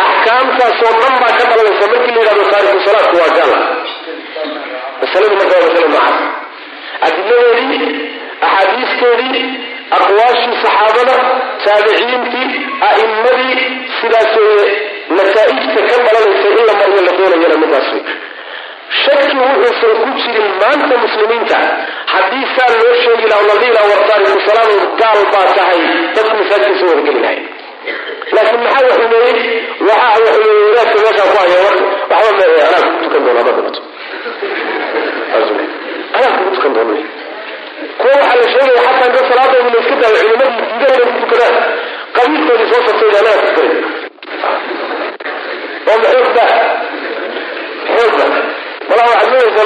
Axkaamtaasoo 0.08 0.94
dhan 1.02 1.14
baa 1.24 1.34
ka 1.40 1.44
dhalanaysa 1.50 1.86
markii 1.94 2.14
la 2.16 2.22
yidhahdo 2.22 2.44
taariku 2.54 2.80
salaadku 2.88 3.16
waa 3.22 3.32
gaala 3.38 3.58
masaladu 5.02 5.36
marka 5.40 5.56
waa 5.60 5.68
masale 5.68 5.88
noocaas 5.94 6.18
adiladeedii 7.08 7.88
axaadiisteedii 8.48 9.44
aqwaashii 9.98 10.56
saxaabada 10.64 11.16
taabiciintii 11.66 12.48
a'immadii 12.90 13.58
sidaas 14.00 14.32
weeye 14.46 14.68
nataa'ijta 15.18 15.82
ka 15.90 15.96
dhalanaysa 16.06 16.48
in 16.60 16.66
la 16.70 16.74
maryo 16.80 17.02
la 17.08 17.14
doonayana 17.20 17.58
midaas 17.64 17.88
wey 17.94 18.04
shaki 19.04 19.36
wuxuusan 19.42 19.94
ku 20.04 20.10
jirin 20.22 20.50
maanta 20.62 20.96
muslimiinta. 21.06 21.58
Haddii 22.14 22.46
saa 22.56 22.72
loo 22.82 22.94
sheegi 23.04 23.28
laha 23.32 23.44
la 23.50 23.56
dhihi 23.62 23.72
laha 23.78 23.84
gaal 25.02 25.20
baa 25.34 25.48
tahay 25.58 25.82
dadku 26.16 26.34
masaajidka 26.40 26.80
soo 26.80 26.90
wargeli 26.94 27.20
lahay 27.26 27.40
laakiin 28.36 28.62
maxaa 28.64 28.84
wax 28.90 29.00
umeeyey 29.06 29.40
waxa 29.88 30.20
wax 30.26 30.36
umeeyey 30.42 30.66
wadaadka 30.70 30.98
meeshaa 31.06 31.28
ku 31.32 31.36
haya 31.40 31.58
waxba 32.12 32.46
me 32.52 32.62
anaa 32.68 32.82
kugu 32.86 33.00
tukan 33.04 33.22
doona 33.26 33.40
haddaad 33.40 33.56
dhimato 33.58 33.82
anaa 36.16 36.32
kugu 36.38 36.50
tukan 36.56 36.72
doona 36.76 36.96
kuwa 38.00 38.14
waxaa 38.22 38.38
la 38.42 38.46
sheegaya 38.54 38.82
xataa 38.88 39.08
inta 39.10 39.22
salaadooda 39.30 39.70
la 39.74 39.80
iska 39.82 39.96
daayo 40.02 40.16
culimadii 40.24 40.66
diidan 40.70 40.92
inay 40.96 41.08
ku 41.12 41.20
tukadaan 41.24 41.56
qabiilkoodii 42.16 42.70
soo 42.72 42.82
sabtay 42.88 43.12
anaa 43.22 43.38
ku 43.56 43.62
oo 45.90 45.98
maxoogba 46.02 46.46
xoogba 47.96 48.26
malaha 48.90 49.14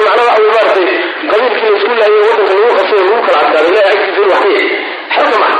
waxaad 0.06 0.28
leedaysaa 0.28 0.28
macna 0.28 0.28
waxa 0.28 0.40
wey 0.42 0.50
maaratay 0.56 0.86
qabiilkii 1.30 1.70
la 1.70 1.76
isku 1.78 1.92
laayay 2.00 2.22
waddanka 2.28 2.54
lagu 2.58 2.74
qasay 2.78 3.00
lagu 3.08 3.20
kala 3.26 3.38
adkaaday 3.44 3.70
ilahay 3.72 3.92
agtiisa 3.96 4.20
wax 4.32 4.40
ka 4.42 4.48
yahay 4.54 4.68
xooga 5.14 5.38
maha 5.42 5.58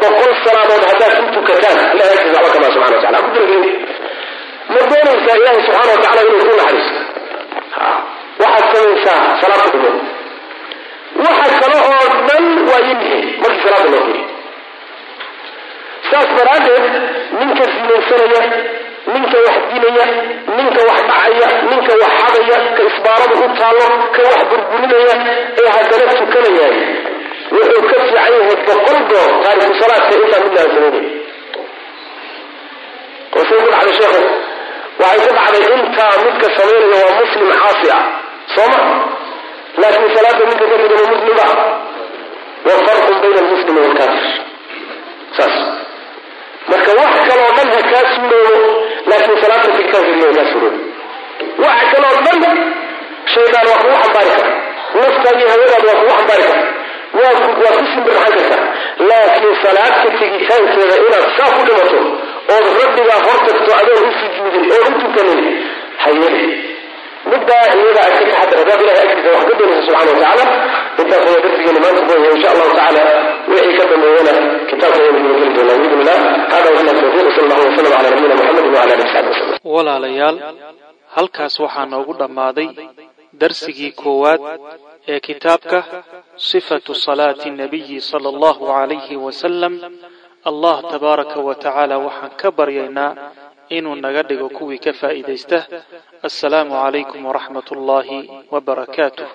boqol 0.00 0.32
salaadood 0.44 0.84
haddaad 0.90 1.12
ku 1.20 1.26
tukataan 1.36 1.78
ilahay 1.94 2.16
agtiisa 2.16 2.38
waxba 2.44 2.54
kamaa 2.54 2.72
subxana 2.74 2.96
watacala 2.96 3.18
ku 3.24 3.30
talagelin 3.34 3.76
ma 4.72 4.80
doonaysaa 4.90 5.36
ilahay 5.40 5.60
subxaana 5.66 5.92
wa 5.94 6.22
inuu 6.28 6.44
ku 6.50 6.54
naxariisto 6.60 7.00
waxaad 8.42 8.66
samaysaa 8.74 9.20
salaad 9.40 9.70
ku 9.72 9.78
waxa 11.26 11.50
kale 11.60 11.76
oo 11.90 12.06
dhan 12.28 12.44
waa 12.68 12.80
yimixi 12.88 13.18
markii 13.42 13.62
salaada 13.64 13.90
loo 13.94 14.04
fiiriyo 14.06 14.26
saas 16.10 16.28
daraaddeed 16.38 16.86
ninka 17.38 17.64
sinaysanaya 17.74 18.42
ninka 19.12 19.38
wax 19.46 19.56
dilaya 19.72 20.06
ninka 20.56 20.80
wax 20.88 21.00
dhacaya 21.10 21.48
ninka 21.70 21.92
wax 22.02 22.12
xadaya 22.20 22.56
ka 22.76 22.82
isbaarada 22.90 23.36
u 23.44 23.48
taallo 23.60 23.86
ka 24.14 24.20
wax 24.30 24.40
burburinaya 24.50 25.14
ee 25.60 25.68
haddana 25.76 26.12
tukanaya 26.20 26.68
wuxuu 27.54 27.82
ka 27.90 27.96
fiican 28.00 28.14
yahay 28.16 28.56
boqol 28.68 28.98
goor 29.10 29.28
taariku 29.44 29.74
salaadka 29.82 30.14
intaa 30.22 30.40
midna 30.44 30.60
aan 30.64 30.70
samaynay 30.74 31.06
wasay 33.34 33.58
ku 33.64 33.68
dhacday 33.74 33.94
sheekhu 34.00 34.22
waxay 35.02 35.28
ku 35.28 35.34
dhacday 35.38 35.64
intaa 35.78 36.12
midka 36.24 36.46
samaynaya 36.58 36.96
waa 37.04 37.14
muslim 37.22 37.48
caasi 37.62 37.88
ah. 37.98 38.02
Soo 38.54 38.66
ma? 38.72 38.80
Laakiin 39.82 40.10
salaada 40.16 40.44
ninka 40.50 40.64
ka 40.70 40.76
tegana 40.82 41.04
muslim 41.12 41.34
ba 41.38 41.46
wa 42.66 42.74
farqun 42.86 43.16
bayna 43.22 43.38
almuslimi 43.44 43.80
waalkaafir 43.84 44.26
saas 45.36 45.56
marka 46.70 46.90
wax 47.00 47.12
kaloo 47.28 47.50
dhan 47.56 47.68
ha 47.76 47.80
kaa 47.92 48.04
suuroobo 48.14 48.58
laakiin 49.10 49.38
salaada 49.42 49.68
tigitaankeeda 49.76 50.32
kaa 50.38 50.46
suuroobo 50.52 50.80
waxa 51.64 51.86
kaloo 51.94 52.16
dhan 52.26 52.56
shaydaan 53.34 53.66
waa 53.70 53.78
kugu 53.82 53.96
xambaari 54.02 54.30
kara 54.38 54.52
naftaadii 55.02 55.48
hawadaada 55.52 55.86
waa 55.88 56.00
kugu 56.00 56.12
xambaari 56.18 56.44
kara 56.50 56.62
waa 57.64 57.72
ku 57.78 57.84
simbirxan 57.92 58.32
karta? 58.36 58.56
Laakiin 59.08 59.54
salaadka 59.64 60.08
tegitaankeeda 60.20 60.96
inaad 61.06 61.26
saa 61.38 61.50
ku 61.56 61.60
dhimato 61.68 61.98
ood 62.54 62.66
rabbigaa 62.82 63.20
hor 63.26 63.38
tagto 63.46 63.70
adoon 63.80 64.08
u 64.08 64.12
sujuudin 64.20 64.64
oon 64.76 64.92
u 64.94 64.98
middaa 67.32 67.64
iyada 67.78 68.00
aad 68.06 68.14
ka 68.18 68.24
taxadar 68.30 68.58
haddaad 68.60 68.80
ilahay 68.84 69.06
agtiisa 69.08 69.30
wax 69.36 69.44
ka 69.50 69.54
doonaysa 69.58 69.82
subxana 69.86 70.10
wa 70.12 70.18
tacaala. 70.20 70.44
Intaas 71.00 71.24
darsigeena 71.44 71.80
maanta 71.84 72.00
ku 72.06 72.10
haya 72.14 72.30
insha 72.36 72.48
allahu 72.54 72.70
tacaala 72.78 73.02
wixii 73.50 73.76
ka 73.78 73.84
dambeeyana 73.92 74.32
kitaabka 74.70 74.98
waynu 75.04 75.18
geli 75.40 75.52
doonaa. 75.56 75.76
Biidn 75.82 76.00
illah 76.02 76.18
hada 76.52 76.68
wabillahi 76.74 76.98
tawfiiq 77.02 77.28
sal 77.36 77.44
allahu 77.46 77.62
wasalam 77.70 77.92
cala 77.96 78.08
nabiyina 78.10 78.34
muxamed 78.40 78.66
wala 78.74 78.80
alihi 78.84 79.02
wasaxbi 79.06 79.30
wasalam 79.32 79.58
walaalayaal 79.74 80.36
halkaas 81.16 81.54
waxaa 81.64 81.86
noogu 81.92 82.12
dhammaaday 82.20 82.68
darsigii 83.40 83.92
koowaad 84.02 84.40
ee 85.12 85.20
kitaabka 85.26 85.78
sifatu 86.50 86.92
salaati 87.06 87.48
nabiyi 87.60 87.98
sala 88.10 88.28
allahu 88.34 88.62
calayhi 88.72 89.16
wasalam 89.26 89.74
allah 90.50 90.76
tabaaraka 90.92 91.38
wa 91.46 91.54
tacaala 91.64 91.96
waxaan 92.06 92.30
ka 92.40 92.48
baryaynaa 92.58 93.10
inuu 93.68 93.94
naga 93.94 94.22
dhigo 94.22 94.48
kuwii 94.48 94.78
ka 94.84 94.92
faa'iidaysta. 94.92 95.58
Assalaamu 96.22 96.72
calaykum 96.82 97.20
waraxmat 97.28 97.66
ullaahi 97.74 98.18
wabarakaatuh 98.52 99.28